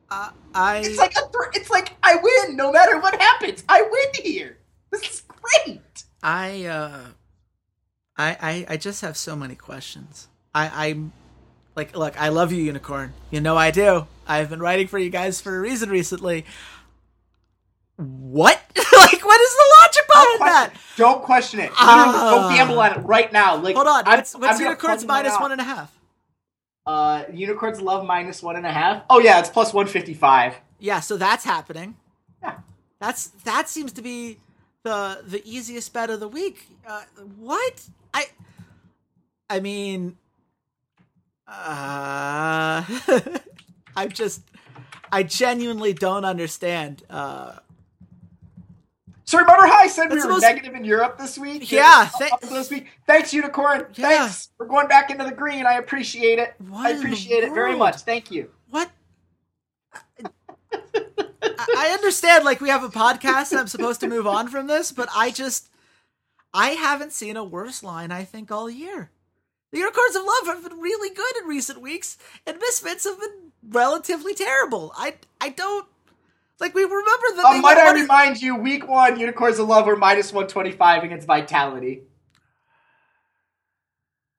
Uh, 0.09 0.29
I. 0.55 0.77
It's 0.79 0.97
like 0.97 1.11
a 1.11 1.21
th- 1.21 1.55
it's 1.55 1.69
like 1.69 1.93
I 2.03 2.15
win 2.15 2.55
no 2.55 2.71
matter 2.71 2.99
what 2.99 3.19
happens. 3.19 3.63
I 3.69 3.81
win 3.81 4.23
here. 4.23 4.57
This 4.91 5.01
is 5.09 5.21
great. 5.27 6.03
I 6.21 6.65
uh, 6.65 6.99
I 8.17 8.37
I 8.41 8.65
I 8.69 8.77
just 8.77 9.01
have 9.01 9.17
so 9.17 9.35
many 9.35 9.55
questions. 9.55 10.27
I 10.53 10.87
I'm 10.89 11.11
like, 11.75 11.95
look, 11.95 12.19
I 12.21 12.29
love 12.29 12.51
you, 12.51 12.71
Unikrn. 12.71 13.11
You 13.31 13.41
know 13.41 13.57
I 13.57 13.71
do. 13.71 14.07
I've 14.27 14.49
been 14.49 14.59
writing 14.59 14.87
for 14.87 14.99
you 14.99 15.09
guys 15.09 15.41
for 15.41 15.55
a 15.55 15.59
reason 15.59 15.89
recently. 15.89 16.45
What? 17.97 18.59
like, 18.75 19.25
what 19.25 19.41
is 19.41 19.53
the 19.53 19.75
logic 19.81 20.07
behind 20.07 20.39
that? 20.41 20.73
Don't 20.97 21.21
question 21.23 21.59
it. 21.59 21.69
Literally, 21.71 21.79
Ah. 21.79 22.49
go 22.49 22.55
gamble 22.55 22.79
on 22.79 22.93
it 22.93 22.97
right 22.99 23.31
now. 23.31 23.55
Like, 23.55 23.75
Hold 23.75 23.87
on. 23.87 24.03
I'm- 24.07 24.17
What's, 24.17 24.35
what's 24.35 24.59
gonna 24.59 24.75
Unicorn's 24.75 25.05
minus 25.05 25.39
one 25.39 25.51
and 25.51 25.61
a 25.61 25.63
half? 25.63 25.91
Uh, 26.85 27.23
Unicorns 27.31 27.81
love 27.81 28.05
minus 28.05 28.43
one 28.43 28.55
and 28.55 28.65
a 28.65 28.71
half. 28.71 29.03
Oh 29.09 29.19
yeah, 29.19 29.39
it's 29.39 29.49
plus 29.49 29.73
one 29.73 29.87
fifty 29.87 30.13
five. 30.13 30.55
Yeah, 30.79 30.99
so 30.99 31.15
that's 31.17 31.45
happening. 31.45 31.95
Yeah. 32.41 32.57
That's 32.99 33.27
that 33.45 33.69
seems 33.69 33.93
to 33.93 34.01
be 34.01 34.39
the 34.83 35.21
the 35.25 35.41
easiest 35.45 35.93
bet 35.93 36.09
of 36.09 36.19
the 36.19 36.27
week. 36.27 36.67
Uh, 36.85 37.03
what? 37.37 37.83
I 38.13 38.25
I 39.49 39.59
mean 39.61 40.17
uh 41.47 42.83
I'm 43.95 44.09
just 44.09 44.41
I 45.11 45.23
genuinely 45.23 45.93
don't 45.93 46.25
understand. 46.25 47.03
Uh 47.09 47.59
So 49.33 49.39
remember 49.39 49.65
how 49.65 49.79
I 49.79 49.87
said 49.87 50.11
we 50.11 50.19
were 50.21 50.29
most- 50.29 50.43
negative 50.43 50.75
in 50.75 50.85
Europe 50.85 51.17
this 51.17 51.39
week? 51.39 51.71
Yeah, 51.71 52.07
th- 52.19 52.33
this 52.51 52.69
week. 52.69 52.85
Thanks, 53.07 53.33
Unikrn. 53.33 53.87
Yeah. 53.97 54.07
Thanks. 54.07 54.49
We're 54.59 54.67
going 54.67 54.87
back 54.87 55.09
into 55.09 55.23
the 55.23 55.31
green. 55.31 55.65
I 55.65 55.73
appreciate 55.73 56.37
it. 56.37 56.53
What 56.69 56.85
I 56.85 56.89
appreciate 56.91 57.43
it 57.43 57.51
very 57.51 57.75
much. 57.75 58.01
Thank 58.01 58.29
you. 58.29 58.51
what? 58.69 58.91
I 60.23 60.29
I 61.41 61.89
understand 61.93 62.45
like 62.45 62.61
we 62.61 62.69
have 62.69 62.83
a 62.83 62.89
podcast 62.89 63.49
and 63.49 63.59
I'm 63.59 63.67
supposed 63.67 64.01
to 64.01 64.07
move 64.07 64.27
on 64.27 64.49
from 64.49 64.67
this, 64.67 64.91
but 64.91 65.09
I 65.15 65.31
just 65.31 65.67
I 66.53 66.69
haven't 66.69 67.11
seen 67.11 67.35
a 67.35 67.43
worse 67.43 67.81
line 67.81 68.11
I 68.11 68.25
think 68.25 68.51
all 68.51 68.69
year. 68.69 69.09
The 69.71 69.79
Unicorns 69.79 70.15
of 70.15 70.25
Love 70.25 70.45
have 70.55 70.69
been 70.69 70.79
really 70.79 71.09
good 71.09 71.37
in 71.41 71.49
recent 71.49 71.81
weeks, 71.81 72.19
and 72.45 72.59
Misfits 72.59 73.05
have 73.05 73.19
been 73.19 73.51
relatively 73.67 74.35
terrible. 74.35 74.93
I 74.95 75.15
I 75.41 75.49
don't 75.49 75.87
like 76.59 76.73
we 76.73 76.83
remember 76.83 77.27
that 77.35 77.45
Uh, 77.45 77.61
might 77.61 77.77
I 77.77 77.85
one- 77.91 78.01
remind 78.01 78.41
you, 78.41 78.55
week 78.55 78.87
one, 78.87 79.19
Unicorns 79.19 79.59
of 79.59 79.67
Love 79.67 79.85
were 79.85 79.95
minus 79.95 80.31
125 80.31 81.03
against 81.03 81.27
Vitality. 81.27 82.03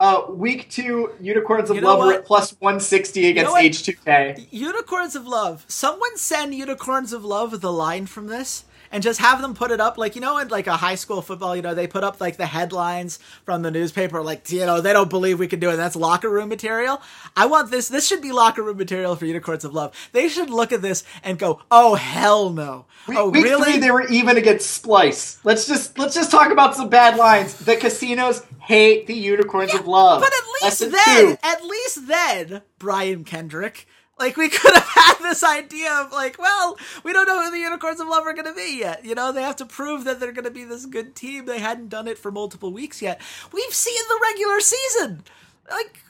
Uh, 0.00 0.22
week 0.28 0.68
two, 0.70 1.12
Unicorns 1.20 1.70
of 1.70 1.76
You 1.76 1.82
know 1.82 1.96
Love 1.96 2.06
were 2.06 2.12
at 2.14 2.24
plus 2.26 2.50
160 2.60 3.28
against? 3.28 3.52
H2K. 3.54 4.48
Unicorns 4.50 5.14
of 5.14 5.26
Love. 5.26 5.64
Someone 5.68 6.16
send 6.16 6.54
Unicorns 6.54 7.12
of 7.12 7.24
Love 7.24 7.60
the 7.60 7.72
line 7.72 8.06
from 8.06 8.26
this 8.26 8.64
and 8.94 9.02
just 9.02 9.18
have 9.18 9.42
them 9.42 9.54
put 9.54 9.72
it 9.72 9.80
up 9.80 9.98
like 9.98 10.14
you 10.14 10.20
know 10.20 10.38
in 10.38 10.46
like 10.48 10.68
a 10.68 10.76
high 10.76 10.94
school 10.94 11.20
football, 11.20 11.56
you 11.56 11.62
know, 11.62 11.74
they 11.74 11.88
put 11.88 12.04
up 12.04 12.20
like 12.20 12.36
the 12.36 12.46
headlines 12.46 13.18
from 13.44 13.62
the 13.62 13.70
newspaper 13.70 14.22
like 14.22 14.48
you 14.50 14.64
know, 14.64 14.80
they 14.80 14.92
don't 14.92 15.10
believe 15.10 15.40
we 15.40 15.48
can 15.48 15.58
do 15.58 15.68
it. 15.68 15.76
That's 15.76 15.96
locker 15.96 16.30
room 16.30 16.48
material. 16.48 17.02
I 17.36 17.46
want 17.46 17.72
this 17.72 17.88
this 17.88 18.06
should 18.06 18.22
be 18.22 18.30
locker 18.30 18.62
room 18.62 18.78
material 18.78 19.16
for 19.16 19.26
Unicorns 19.26 19.64
of 19.64 19.74
Love. 19.74 19.92
They 20.12 20.28
should 20.28 20.48
look 20.48 20.70
at 20.70 20.80
this 20.80 21.02
and 21.24 21.40
go, 21.40 21.60
"Oh 21.72 21.96
hell 21.96 22.50
no." 22.50 22.86
Week, 23.08 23.18
oh 23.18 23.30
week 23.30 23.44
really? 23.44 23.72
three, 23.72 23.80
they 23.80 23.90
were 23.90 24.06
even 24.06 24.36
against 24.36 24.82
Splyce. 24.82 25.40
Let's 25.42 25.66
just 25.66 25.98
let's 25.98 26.14
just 26.14 26.30
talk 26.30 26.52
about 26.52 26.76
some 26.76 26.88
bad 26.88 27.16
lines. 27.16 27.54
The 27.54 27.74
casinos 27.74 28.44
hate 28.60 29.08
the 29.08 29.14
Unicorns 29.14 29.74
of 29.74 29.88
Love. 29.88 30.20
But 30.20 30.32
at 30.32 30.44
least 30.62 30.80
Lesson 30.80 30.92
then, 30.92 31.26
two. 31.32 31.38
at 31.42 31.64
least 31.64 32.06
then, 32.06 32.62
Brian 32.78 33.24
Kendrick, 33.24 33.88
like 34.18 34.36
we 34.36 34.48
could 34.50 34.74
have 34.74 34.88
had 34.88 35.18
this 35.20 35.42
idea 35.42 35.92
of 35.92 36.12
like, 36.12 36.38
well, 36.38 36.76
we 37.02 37.12
don't 37.12 37.26
know 37.26 37.44
who 37.44 37.50
the 37.50 37.58
Unicorns 37.58 38.00
of 38.00 38.08
Love 38.08 38.26
are 38.26 38.34
going 38.34 38.46
to 38.46 38.54
be 38.54 38.78
yet. 38.78 39.04
You 39.04 39.14
know, 39.14 39.32
they 39.32 39.42
have 39.42 39.56
to 39.56 39.66
prove 39.66 40.04
that 40.04 40.20
they're 40.20 40.32
going 40.32 40.44
to 40.44 40.50
be 40.50 40.64
this 40.64 40.86
good 40.86 41.14
team. 41.14 41.46
They 41.46 41.58
hadn't 41.58 41.88
done 41.88 42.08
it 42.08 42.18
for 42.18 42.30
multiple 42.30 42.72
weeks 42.72 43.02
yet. 43.02 43.20
We've 43.52 43.74
seen 43.74 44.02
the 44.08 44.20
regular 44.22 44.60
season, 44.60 45.24
like. 45.70 46.00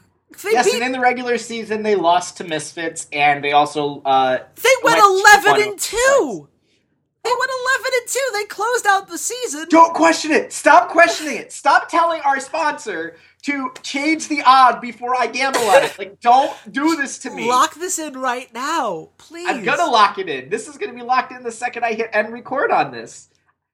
Yes, 0.43 0.65
beat, 0.65 0.75
and 0.75 0.83
in 0.83 0.91
the 0.91 0.99
regular 0.99 1.39
season, 1.39 1.85
they 1.85 1.95
lost 1.95 2.39
to 2.39 2.45
Misfits, 2.45 3.07
and 3.13 3.45
they 3.45 3.53
also 3.53 4.03
uh, 4.05 4.39
they 4.61 4.69
went 4.83 4.97
went 4.97 4.99
eleven 4.99 5.63
and 5.69 5.79
two. 5.79 6.49
They 7.25 7.31
went 7.31 7.51
eleven 7.51 7.93
and 8.01 8.09
two. 8.09 8.31
They 8.35 8.45
closed 8.45 8.87
out 8.87 9.09
the 9.09 9.19
season. 9.19 9.67
Don't 9.71 9.95
question 9.95 10.31
it. 10.31 10.53
Stop 10.53 10.91
questioning 10.91 11.39
it. 11.39 11.53
Stop 11.53 11.89
telling 11.89 12.21
our 12.21 12.39
sponsor 12.39 13.17
to 13.43 13.71
change 13.83 14.29
the 14.29 14.43
odd 14.45 14.81
before 14.81 15.15
I 15.15 15.27
gamble 15.27 15.61
on 15.61 15.85
it. 15.85 15.99
Like, 15.99 16.21
don't 16.21 16.55
do 16.71 16.97
this 16.97 17.19
to 17.21 17.31
me. 17.31 17.49
Lock 17.49 17.75
this 17.75 17.99
in 17.99 18.15
right 18.15 18.53
now, 18.55 19.11
please. 19.19 19.49
I'm 19.49 19.65
gonna 19.65 19.91
lock 19.91 20.19
it 20.19 20.29
in. 20.29 20.49
This 20.51 20.69
is 20.69 20.77
gonna 20.77 20.95
be 20.95 21.03
locked 21.03 21.33
in 21.33 21.43
the 21.43 21.53
second 21.53 21.85
I 21.85 21.95
hit 21.95 22.11
end 22.13 22.33
record 22.33 22.71
on 22.71 22.91
this. 22.93 23.29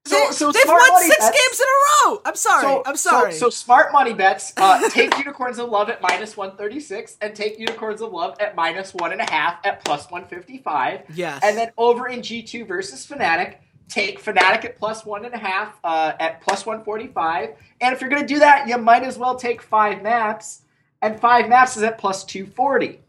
So, 0.06 0.16
They, 0.16 0.32
so 0.32 0.50
they've 0.50 0.62
won 0.66 1.02
six 1.02 1.18
bets- 1.18 1.38
games 1.38 1.60
in 1.60 1.66
a 1.66 2.08
row. 2.10 2.22
I'm 2.24 2.34
sorry. 2.34 2.62
So, 2.62 2.82
I'm 2.86 2.96
sorry. 2.96 3.32
So, 3.32 3.38
so 3.38 3.50
smart 3.50 3.92
money 3.92 4.14
bets. 4.14 4.52
Uh, 4.56 4.88
take 4.88 5.16
Unicorns 5.18 5.58
of 5.58 5.68
Love 5.68 5.90
at 5.90 6.00
minus 6.00 6.36
one 6.36 6.56
thirty 6.56 6.80
six, 6.80 7.18
and 7.20 7.34
take 7.34 7.58
Unicorns 7.58 8.00
of 8.00 8.10
Love 8.12 8.36
at 8.40 8.56
minus 8.56 8.94
one 8.94 9.12
and 9.12 9.20
a 9.20 9.30
half 9.30 9.64
at 9.64 9.84
plus 9.84 10.10
one 10.10 10.24
fifty 10.26 10.58
five. 10.58 11.02
yes. 11.14 11.40
And 11.44 11.56
then 11.56 11.70
over 11.76 12.08
in 12.08 12.22
G 12.22 12.42
two 12.42 12.64
versus 12.64 13.06
Fnatic, 13.06 13.56
take 13.88 14.22
Fnatic 14.24 14.64
at 14.64 14.78
plus 14.78 15.04
one 15.04 15.26
and 15.26 15.34
a 15.34 15.38
half 15.38 15.78
uh, 15.84 16.12
at 16.18 16.40
plus 16.40 16.64
one 16.64 16.82
forty 16.82 17.06
five. 17.08 17.50
And 17.82 17.94
if 17.94 18.00
you're 18.00 18.10
gonna 18.10 18.26
do 18.26 18.38
that, 18.38 18.66
you 18.68 18.78
might 18.78 19.02
as 19.02 19.18
well 19.18 19.36
take 19.36 19.60
five 19.60 20.02
maps, 20.02 20.62
and 21.02 21.20
five 21.20 21.46
maps 21.48 21.76
is 21.76 21.82
at 21.82 21.98
plus 21.98 22.24
two 22.24 22.46
forty. 22.46 23.00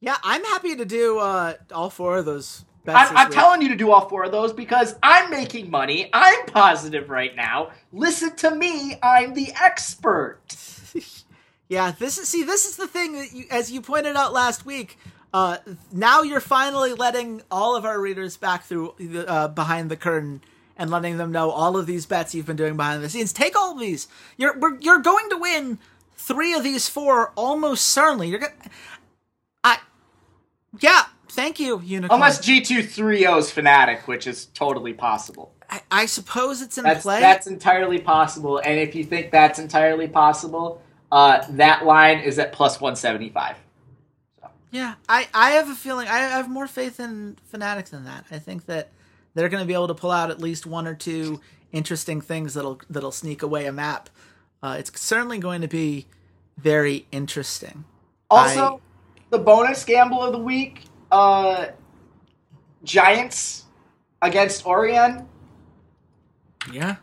Yeah, 0.00 0.16
I'm 0.24 0.42
happy 0.44 0.74
to 0.74 0.84
do 0.84 1.18
uh, 1.20 1.54
all 1.72 1.88
four 1.88 2.18
of 2.18 2.24
those. 2.26 2.64
I'm, 2.94 3.16
I'm 3.16 3.32
telling 3.32 3.62
you 3.62 3.68
to 3.68 3.76
do 3.76 3.90
all 3.90 4.08
four 4.08 4.24
of 4.24 4.32
those 4.32 4.52
because 4.52 4.94
I'm 5.02 5.30
making 5.30 5.70
money. 5.70 6.10
I'm 6.12 6.46
positive 6.46 7.10
right 7.10 7.34
now. 7.34 7.70
Listen 7.92 8.34
to 8.36 8.54
me. 8.54 8.98
I'm 9.02 9.34
the 9.34 9.52
expert. 9.60 10.40
Yeah, 11.68 11.92
this 11.98 12.18
is 12.18 12.28
see, 12.28 12.44
this 12.44 12.64
is 12.64 12.76
the 12.76 12.86
thing 12.86 13.14
that 13.14 13.32
you, 13.32 13.44
as 13.50 13.70
you 13.72 13.80
pointed 13.80 14.16
out 14.16 14.32
last 14.32 14.64
week. 14.64 14.98
Uh, 15.34 15.58
now 15.92 16.22
you're 16.22 16.40
finally 16.40 16.94
letting 16.94 17.42
all 17.50 17.76
of 17.76 17.84
our 17.84 18.00
readers 18.00 18.36
back 18.36 18.64
through 18.64 18.94
the, 18.98 19.28
uh, 19.28 19.48
behind 19.48 19.90
the 19.90 19.96
curtain 19.96 20.40
and 20.76 20.90
letting 20.90 21.16
them 21.16 21.32
know 21.32 21.50
all 21.50 21.76
of 21.76 21.86
these 21.86 22.06
bets 22.06 22.34
you've 22.34 22.46
been 22.46 22.56
doing 22.56 22.76
behind 22.76 23.02
the 23.02 23.08
scenes. 23.08 23.32
Take 23.32 23.56
all 23.56 23.72
of 23.72 23.80
these. 23.80 24.06
You're 24.36 24.56
we're, 24.58 24.78
you're 24.78 25.00
going 25.00 25.28
to 25.30 25.36
win 25.36 25.78
three 26.16 26.54
of 26.54 26.62
these 26.62 26.88
four 26.88 27.32
almost 27.34 27.86
certainly. 27.86 28.28
You're 28.28 28.38
gonna. 28.38 28.52
I. 29.64 29.78
Yeah. 30.80 31.04
Thank 31.36 31.60
you, 31.60 31.78
Unikrn. 31.80 32.08
Unless 32.10 32.46
G2 32.46 32.84
3-0's 32.84 33.52
Fnatic, 33.52 34.06
which 34.06 34.26
is 34.26 34.46
totally 34.46 34.94
possible. 34.94 35.52
I, 35.68 35.82
I 35.90 36.06
suppose 36.06 36.62
it's 36.62 36.78
in 36.78 36.84
That's 36.84 37.02
play. 37.02 37.20
that's 37.20 37.46
entirely 37.46 37.98
possible. 37.98 38.56
And 38.58 38.78
if 38.80 38.94
you 38.94 39.04
think 39.04 39.30
that's 39.30 39.58
entirely 39.58 40.08
possible, 40.08 40.80
uh, 41.12 41.44
that 41.50 41.84
line 41.84 42.20
is 42.20 42.38
at 42.38 42.52
plus 42.52 42.80
175. 42.80 43.56
Yeah, 44.70 44.94
I, 45.10 45.28
I 45.34 45.50
have 45.50 45.68
a 45.68 45.74
feeling 45.74 46.08
I 46.08 46.18
have 46.20 46.48
more 46.48 46.66
faith 46.66 46.98
in 46.98 47.36
Fnatic 47.52 47.90
than 47.90 48.06
that. 48.06 48.24
I 48.30 48.38
think 48.38 48.64
that 48.66 48.88
they're 49.34 49.50
going 49.50 49.62
to 49.62 49.66
be 49.66 49.74
able 49.74 49.88
to 49.88 49.94
pull 49.94 50.10
out 50.10 50.30
at 50.30 50.40
least 50.40 50.64
one 50.64 50.86
or 50.86 50.94
two 50.94 51.42
interesting 51.70 52.22
things 52.22 52.54
that'll 52.54 52.80
that'll 52.88 53.12
sneak 53.12 53.42
away 53.42 53.66
a 53.66 53.72
map. 53.72 54.08
Uh, 54.62 54.76
it's 54.78 54.98
certainly 54.98 55.38
going 55.38 55.60
to 55.60 55.68
be 55.68 56.06
very 56.56 57.06
interesting. 57.12 57.84
Also, 58.30 58.80
the 59.30 59.38
bonus 59.38 59.84
gamble 59.84 60.22
of 60.22 60.32
the 60.32 60.38
week, 60.38 60.84
uh, 61.10 61.66
Giants 62.84 63.64
against 64.22 64.66
Orion. 64.66 65.28
Yeah, 66.72 66.96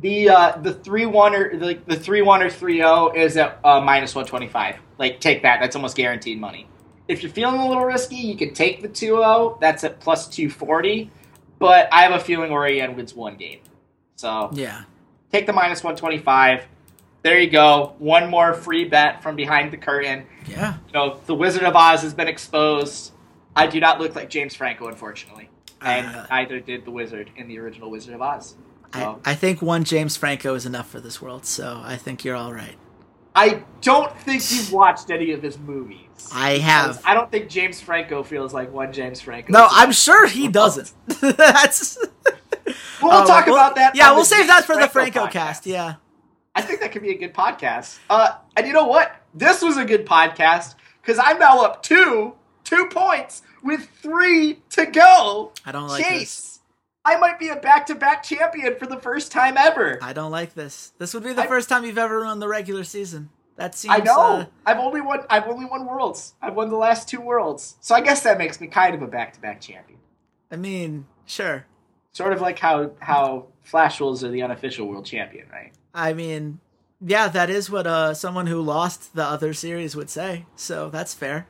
The 0.00 0.28
uh, 0.30 0.56
the 0.62 0.72
three 0.72 1.04
one 1.04 1.34
or 1.34 1.56
the 1.56 1.78
the 1.86 1.96
three 1.96 2.22
one 2.22 2.42
or 2.42 2.48
three 2.48 2.78
zero 2.78 3.12
is 3.14 3.36
at 3.36 3.58
uh, 3.64 3.80
minus 3.80 4.14
one 4.14 4.24
twenty 4.24 4.48
five. 4.48 4.76
Like 4.98 5.20
take 5.20 5.42
that. 5.42 5.60
That's 5.60 5.76
almost 5.76 5.96
guaranteed 5.96 6.40
money. 6.40 6.66
If 7.08 7.22
you're 7.22 7.32
feeling 7.32 7.60
a 7.60 7.68
little 7.68 7.84
risky, 7.84 8.16
you 8.16 8.36
can 8.36 8.54
take 8.54 8.80
the 8.80 8.88
2-0. 8.88 9.60
That's 9.60 9.84
at 9.84 10.00
plus 10.00 10.28
two 10.28 10.48
forty. 10.48 11.10
But 11.58 11.88
I 11.92 12.02
have 12.02 12.12
a 12.12 12.20
feeling 12.20 12.50
Orion 12.50 12.96
wins 12.96 13.12
one 13.14 13.36
game. 13.36 13.60
So 14.16 14.48
yeah, 14.54 14.84
take 15.30 15.46
the 15.46 15.52
minus 15.52 15.84
one 15.84 15.96
twenty 15.96 16.18
five. 16.18 16.64
There 17.22 17.38
you 17.38 17.50
go. 17.50 17.94
One 17.98 18.28
more 18.30 18.52
free 18.54 18.84
bet 18.84 19.22
from 19.22 19.36
behind 19.36 19.72
the 19.72 19.76
curtain. 19.76 20.26
yeah. 20.46 20.74
You 20.88 20.92
know, 20.92 21.20
the 21.26 21.34
Wizard 21.34 21.62
of 21.62 21.76
Oz 21.76 22.02
has 22.02 22.14
been 22.14 22.28
exposed. 22.28 23.12
I 23.54 23.66
do 23.66 23.78
not 23.80 24.00
look 24.00 24.14
like 24.16 24.28
James 24.28 24.54
Franco, 24.56 24.88
unfortunately. 24.88 25.48
And 25.80 26.06
Uh, 26.14 26.26
neither 26.30 26.58
did 26.60 26.84
the 26.84 26.90
Wizard 26.90 27.30
in 27.36 27.48
the 27.48 27.58
original 27.58 27.90
Wizard 27.90 28.14
of 28.14 28.22
Oz. 28.22 28.56
I, 28.92 29.00
So, 29.00 29.20
I 29.24 29.34
think 29.34 29.62
one 29.62 29.84
James 29.84 30.16
Franco 30.16 30.54
is 30.54 30.66
enough 30.66 30.88
for 30.88 31.00
this 31.00 31.22
world, 31.22 31.46
so 31.46 31.80
I 31.84 31.96
think 31.96 32.24
you're 32.24 32.36
all 32.36 32.52
right. 32.52 32.76
I 33.34 33.62
don't 33.80 34.14
think 34.20 34.42
you've 34.52 34.72
watched 34.72 35.10
any 35.10 35.32
of 35.32 35.42
his 35.42 35.58
movies. 35.58 36.28
I 36.34 36.58
have. 36.58 37.00
I 37.04 37.14
don't 37.14 37.30
think 37.30 37.48
James 37.48 37.80
Franco 37.80 38.22
feels 38.22 38.52
like 38.52 38.70
one 38.72 38.92
James 38.92 39.20
Franco. 39.22 39.52
No, 39.52 39.66
I'm 39.70 39.92
sure 39.92 40.26
he 40.26 40.48
doesn't. 40.48 40.92
That's. 41.20 41.96
We'll 43.00 43.10
Uh, 43.12 43.26
talk 43.26 43.46
we'll- 43.46 43.54
about 43.54 43.76
that. 43.76 43.96
Yeah, 43.96 44.12
we'll 44.12 44.24
save 44.26 44.40
James 44.40 44.48
that 44.48 44.64
for 44.66 44.76
the 44.76 44.86
Franco 44.88 45.26
podcast. 45.26 45.30
cast. 45.32 45.66
Yeah. 45.66 45.94
I 46.54 46.62
think 46.62 46.80
that 46.80 46.92
could 46.92 47.02
be 47.02 47.10
a 47.10 47.18
good 47.18 47.32
podcast. 47.34 47.98
Uh, 48.10 48.32
and 48.56 48.66
you 48.66 48.72
know 48.72 48.86
what? 48.86 49.14
This 49.34 49.62
was 49.62 49.76
a 49.76 49.84
good 49.84 50.04
podcast 50.06 50.74
because 51.00 51.18
I'm 51.18 51.38
now 51.38 51.62
up 51.64 51.82
two, 51.82 52.34
two 52.64 52.86
points 52.86 53.42
with 53.62 53.88
three 54.02 54.60
to 54.70 54.86
go. 54.86 55.52
I 55.64 55.72
don't 55.72 55.88
like 55.88 56.04
Chase, 56.04 56.18
this. 56.20 56.58
I 57.04 57.16
might 57.16 57.38
be 57.38 57.48
a 57.48 57.56
back-to-back 57.56 58.22
champion 58.22 58.76
for 58.76 58.86
the 58.86 58.98
first 59.00 59.32
time 59.32 59.56
ever. 59.56 59.98
I 60.02 60.12
don't 60.12 60.30
like 60.30 60.54
this. 60.54 60.92
This 60.98 61.14
would 61.14 61.24
be 61.24 61.32
the 61.32 61.42
I- 61.42 61.46
first 61.46 61.68
time 61.68 61.84
you've 61.84 61.98
ever 61.98 62.24
won 62.24 62.38
the 62.38 62.48
regular 62.48 62.84
season. 62.84 63.30
That 63.56 63.74
seems. 63.74 63.94
I 63.94 63.98
know. 63.98 64.20
uh, 64.20 64.44
I've 64.64 64.78
only 64.78 65.00
won. 65.02 65.20
I've 65.28 65.46
only 65.46 65.66
won 65.66 65.84
worlds. 65.86 66.34
I've 66.40 66.54
won 66.54 66.70
the 66.70 66.76
last 66.76 67.06
two 67.08 67.20
worlds, 67.20 67.76
so 67.80 67.94
I 67.94 68.00
guess 68.00 68.22
that 68.22 68.38
makes 68.38 68.60
me 68.60 68.66
kind 68.66 68.94
of 68.94 69.02
a 69.02 69.06
back-to-back 69.06 69.60
champion. 69.60 69.98
I 70.50 70.56
mean, 70.56 71.06
sure. 71.26 71.66
Sort 72.12 72.32
of 72.32 72.40
like 72.40 72.58
how 72.58 72.92
how 73.00 73.48
Flash 73.62 74.00
Wolves 74.00 74.24
are 74.24 74.30
the 74.30 74.42
unofficial 74.42 74.86
world 74.88 75.04
champion, 75.04 75.48
right? 75.50 75.72
I 75.94 76.12
mean, 76.12 76.60
yeah, 77.00 77.28
that 77.28 77.50
is 77.50 77.70
what 77.70 77.86
uh 77.86 78.14
someone 78.14 78.46
who 78.46 78.60
lost 78.60 79.14
the 79.14 79.24
other 79.24 79.52
series 79.54 79.96
would 79.96 80.10
say. 80.10 80.46
So 80.56 80.90
that's 80.90 81.14
fair. 81.14 81.46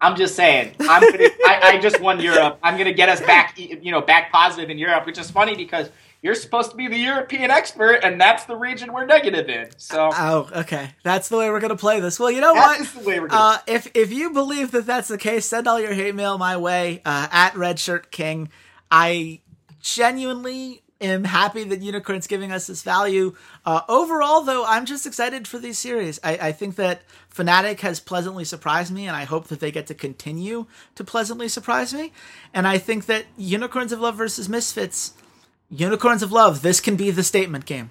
I'm 0.00 0.16
just 0.16 0.34
saying. 0.34 0.74
I'm 0.80 1.02
gonna, 1.02 1.28
I, 1.46 1.60
I 1.62 1.78
just 1.78 2.00
won 2.00 2.20
Europe. 2.20 2.58
I'm 2.62 2.78
gonna 2.78 2.94
get 2.94 3.08
us 3.08 3.20
back, 3.20 3.58
you 3.58 3.90
know, 3.92 4.00
back 4.00 4.32
positive 4.32 4.70
in 4.70 4.78
Europe, 4.78 5.04
which 5.04 5.18
is 5.18 5.30
funny 5.30 5.54
because 5.54 5.90
you're 6.22 6.34
supposed 6.34 6.70
to 6.70 6.76
be 6.76 6.86
the 6.86 6.98
European 6.98 7.50
expert, 7.50 8.00
and 8.02 8.20
that's 8.20 8.44
the 8.44 8.56
region 8.56 8.92
we're 8.92 9.06
negative 9.06 9.48
in. 9.48 9.70
So 9.78 10.10
Oh, 10.12 10.48
okay. 10.54 10.90
That's 11.02 11.28
the 11.28 11.38
way 11.38 11.50
we're 11.50 11.60
gonna 11.60 11.76
play 11.76 12.00
this. 12.00 12.18
Well, 12.18 12.30
you 12.30 12.40
know 12.40 12.54
that 12.54 12.78
what? 12.78 12.80
is 12.80 12.92
the 12.92 13.00
way 13.00 13.20
we're 13.20 13.28
gonna. 13.28 13.56
Uh, 13.56 13.58
if 13.66 13.90
if 13.94 14.12
you 14.12 14.30
believe 14.30 14.70
that 14.70 14.86
that's 14.86 15.08
the 15.08 15.18
case, 15.18 15.46
send 15.46 15.66
all 15.66 15.80
your 15.80 15.92
hate 15.92 16.14
mail 16.14 16.38
my 16.38 16.56
way 16.56 17.02
uh, 17.04 17.28
at 17.30 17.54
Red 17.56 17.78
Shirt 17.78 18.10
King. 18.10 18.48
I 18.90 19.40
genuinely 19.80 20.82
am 21.00 21.24
happy 21.24 21.64
that 21.64 21.80
Unikrn's 21.80 22.26
giving 22.26 22.52
us 22.52 22.66
this 22.66 22.82
value. 22.82 23.34
Uh, 23.64 23.80
overall, 23.88 24.42
though, 24.42 24.64
I'm 24.64 24.86
just 24.86 25.06
excited 25.06 25.48
for 25.48 25.58
these 25.58 25.78
series. 25.78 26.20
I, 26.22 26.32
I 26.36 26.52
think 26.52 26.76
that 26.76 27.02
Fnatic 27.34 27.80
has 27.80 28.00
pleasantly 28.00 28.44
surprised 28.44 28.92
me, 28.92 29.06
and 29.06 29.16
I 29.16 29.24
hope 29.24 29.48
that 29.48 29.60
they 29.60 29.70
get 29.70 29.86
to 29.88 29.94
continue 29.94 30.66
to 30.94 31.04
pleasantly 31.04 31.48
surprise 31.48 31.94
me. 31.94 32.12
And 32.52 32.66
I 32.66 32.78
think 32.78 33.06
that 33.06 33.26
Unicorns 33.36 33.92
of 33.92 34.00
Love 34.00 34.16
versus 34.16 34.48
Misfits, 34.48 35.14
Unicorns 35.70 36.22
of 36.22 36.32
Love, 36.32 36.62
this 36.62 36.80
can 36.80 36.96
be 36.96 37.10
the 37.10 37.22
statement 37.22 37.64
game. 37.64 37.90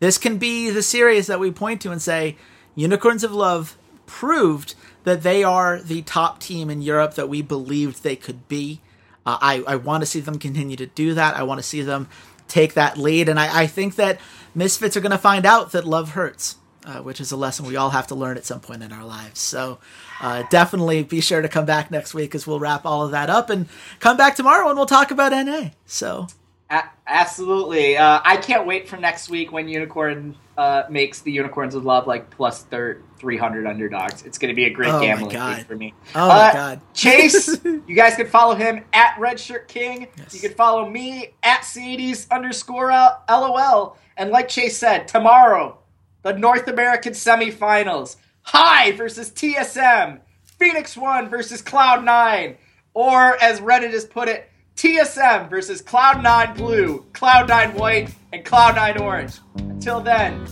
This 0.00 0.18
can 0.18 0.38
be 0.38 0.70
the 0.70 0.82
series 0.82 1.26
that 1.26 1.40
we 1.40 1.50
point 1.50 1.80
to 1.82 1.92
and 1.92 2.00
say, 2.00 2.36
Unicorns 2.74 3.24
of 3.24 3.32
Love 3.32 3.76
proved 4.06 4.74
that 5.04 5.22
they 5.22 5.44
are 5.44 5.80
the 5.80 6.02
top 6.02 6.40
team 6.40 6.68
in 6.68 6.82
Europe 6.82 7.14
that 7.14 7.28
we 7.28 7.42
believed 7.42 8.02
they 8.02 8.16
could 8.16 8.48
be. 8.48 8.80
Uh, 9.24 9.38
I, 9.40 9.62
I 9.66 9.76
want 9.76 10.02
to 10.02 10.06
see 10.06 10.20
them 10.20 10.38
continue 10.38 10.76
to 10.76 10.86
do 10.86 11.14
that. 11.14 11.36
I 11.36 11.42
want 11.42 11.58
to 11.58 11.62
see 11.62 11.82
them 11.82 12.08
take 12.50 12.74
that 12.74 12.98
lead. 12.98 13.28
And 13.28 13.38
I, 13.38 13.62
I 13.62 13.66
think 13.66 13.96
that 13.96 14.20
Misfits 14.54 14.96
are 14.96 15.00
going 15.00 15.12
to 15.12 15.18
find 15.18 15.46
out 15.46 15.72
that 15.72 15.84
love 15.84 16.10
hurts, 16.10 16.56
uh, 16.84 16.98
which 16.98 17.20
is 17.20 17.30
a 17.30 17.36
lesson 17.36 17.66
we 17.66 17.76
all 17.76 17.90
have 17.90 18.08
to 18.08 18.14
learn 18.14 18.36
at 18.36 18.44
some 18.44 18.60
point 18.60 18.82
in 18.82 18.92
our 18.92 19.04
lives. 19.04 19.38
So 19.38 19.78
uh, 20.20 20.42
definitely 20.50 21.04
be 21.04 21.20
sure 21.20 21.40
to 21.40 21.48
come 21.48 21.64
back 21.64 21.90
next 21.90 22.14
week 22.14 22.34
as 22.34 22.46
we'll 22.46 22.58
wrap 22.58 22.84
all 22.84 23.04
of 23.04 23.12
that 23.12 23.30
up 23.30 23.48
and 23.48 23.68
come 24.00 24.16
back 24.16 24.34
tomorrow 24.34 24.68
and 24.68 24.76
we'll 24.76 24.86
talk 24.86 25.10
about 25.10 25.30
NA. 25.30 25.70
So 25.86 26.26
A- 26.70 26.84
absolutely. 27.06 27.96
Uh, 27.96 28.20
I 28.24 28.36
can't 28.36 28.66
wait 28.66 28.88
for 28.88 28.96
next 28.96 29.28
week 29.28 29.50
when 29.52 29.66
Unikrn 29.66 30.34
uh, 30.56 30.84
makes 30.88 31.20
the 31.20 31.32
Unicorns 31.32 31.74
of 31.74 31.84
Love 31.84 32.06
like 32.06 32.30
plus 32.30 32.62
thir- 32.64 33.02
300 33.18 33.66
underdogs. 33.66 34.22
It's 34.22 34.38
going 34.38 34.50
to 34.50 34.54
be 34.54 34.64
a 34.66 34.70
great 34.70 34.90
Oh 34.90 35.00
gambling 35.00 35.36
week 35.56 35.66
for 35.66 35.76
me. 35.76 35.94
Oh 36.14 36.28
my 36.28 36.48
Uh, 36.48 36.52
God. 36.52 36.80
Chase, 36.94 37.62
you 37.64 37.94
guys 37.94 38.14
can 38.14 38.28
follow 38.28 38.54
him 38.54 38.84
at 38.92 39.16
Redshirt 39.16 39.66
King. 39.68 40.06
Yes. 40.16 40.32
You 40.34 40.40
can 40.40 40.54
follow 40.54 40.88
me 40.88 41.34
at 41.42 41.62
C80s 41.62 42.30
underscore 42.30 42.90
L- 42.92 43.22
LOL. 43.28 43.96
And 44.16 44.30
like 44.30 44.48
Chase 44.48 44.76
said, 44.78 45.08
tomorrow, 45.08 45.78
the 46.22 46.34
North 46.34 46.68
American 46.68 47.12
semifinals. 47.14 48.16
High 48.42 48.92
versus 48.92 49.30
TSM. 49.30 50.20
Phoenix 50.58 50.96
One 50.96 51.28
versus 51.28 51.62
Cloud9. 51.62 52.56
Or 52.94 53.36
as 53.42 53.60
Reddit 53.60 53.92
has 53.92 54.04
put 54.04 54.28
it, 54.28 54.49
TSM 54.76 55.50
versus 55.50 55.82
Cloud9 55.82 56.56
Blue, 56.56 57.04
Cloud9 57.12 57.74
White, 57.74 58.14
and 58.32 58.44
Cloud9 58.44 59.00
Orange. 59.00 59.40
Until 59.56 60.00
then, 60.00 60.46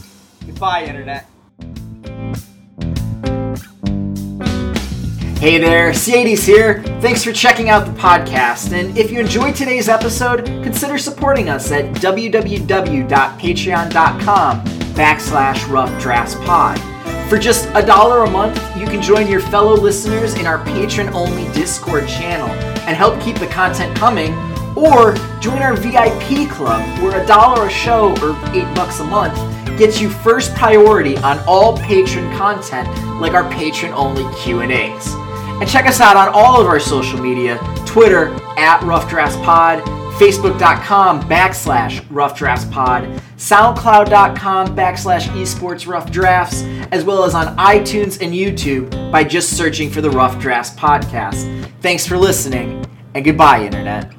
goodbye, 0.47 0.85
Internet. 0.85 1.27
Hey 5.39 5.59
there, 5.59 5.93
C80s 5.93 6.45
here. 6.45 6.83
Thanks 7.01 7.23
for 7.23 7.33
checking 7.33 7.71
out 7.71 7.87
the 7.87 7.93
podcast. 7.93 8.73
And 8.73 8.99
if 8.99 9.13
you 9.13 9.21
enjoyed 9.21 9.55
today's 9.55 9.89
episode, 9.89 10.45
consider 10.65 10.99
supporting 10.99 11.49
us 11.49 11.71
at 11.71 11.85
www.patreon.com 11.95 14.65
backslash 14.65 15.71
rough 15.71 16.03
drafts. 16.03 16.35
For 17.29 17.39
just 17.39 17.69
a 17.75 17.87
dollar 17.87 18.25
a 18.25 18.31
month, 18.31 18.61
you 18.77 18.87
can 18.87 19.01
join 19.01 19.29
your 19.29 19.41
fellow 19.41 19.75
listeners 19.75 20.35
in 20.35 20.47
our 20.47 20.65
patron 20.65 21.09
only 21.11 21.45
Discord 21.53 22.09
channel 22.09 22.49
and 22.89 22.97
help 22.97 23.21
keep 23.21 23.37
the 23.39 23.47
content 23.47 23.95
coming. 23.97 24.33
Or 24.75 25.15
join 25.41 25.63
our 25.63 25.77
VIP 25.77 26.51
club 26.51 26.83
where 27.03 27.23
a 27.23 27.27
dollar 27.27 27.67
a 27.67 27.71
show 27.71 28.11
or 28.23 28.31
eight 28.55 28.75
bucks 28.75 29.01
a 29.01 29.05
month 29.05 29.37
gets 29.79 30.01
you 30.01 30.09
first 30.09 30.55
priority 30.55 31.17
on 31.19 31.39
all 31.47 31.77
patron 31.79 32.35
content 32.37 32.89
like 33.21 33.35
our 33.35 33.49
patron 33.51 33.93
only 33.93 34.25
Q&As. 34.37 35.15
And 35.61 35.69
check 35.69 35.87
us 35.87 36.01
out 36.01 36.17
on 36.17 36.29
all 36.29 36.61
of 36.61 36.67
our 36.67 36.81
social 36.81 37.21
media, 37.21 37.59
Twitter 37.85 38.29
at 38.57 38.83
Rough 38.85 39.09
Drafts 39.11 39.37
Pod, 39.37 39.83
Facebook.com 40.19 41.23
backslash 41.23 42.05
Rough 42.11 42.39
Drafts 42.39 42.65
Pod, 42.67 43.05
SoundCloud.com 43.39 44.77
backslash 44.77 45.29
Esports 45.29 45.87
Rough 45.87 46.11
Drafts, 46.11 46.63
as 46.91 47.05
well 47.05 47.23
as 47.25 47.35
on 47.35 47.57
iTunes 47.57 48.21
and 48.21 48.35
YouTube 48.35 48.91
by 49.13 49.23
just 49.23 49.57
searching 49.57 49.91
for 49.91 50.01
the 50.01 50.11
Rough 50.11 50.39
Drafts 50.41 50.75
Podcast. 50.75 51.71
Thanks 51.81 52.05
for 52.05 52.19
listening, 52.19 52.85
and 53.15 53.25
goodbye, 53.25 53.65
Internet. 53.65 54.18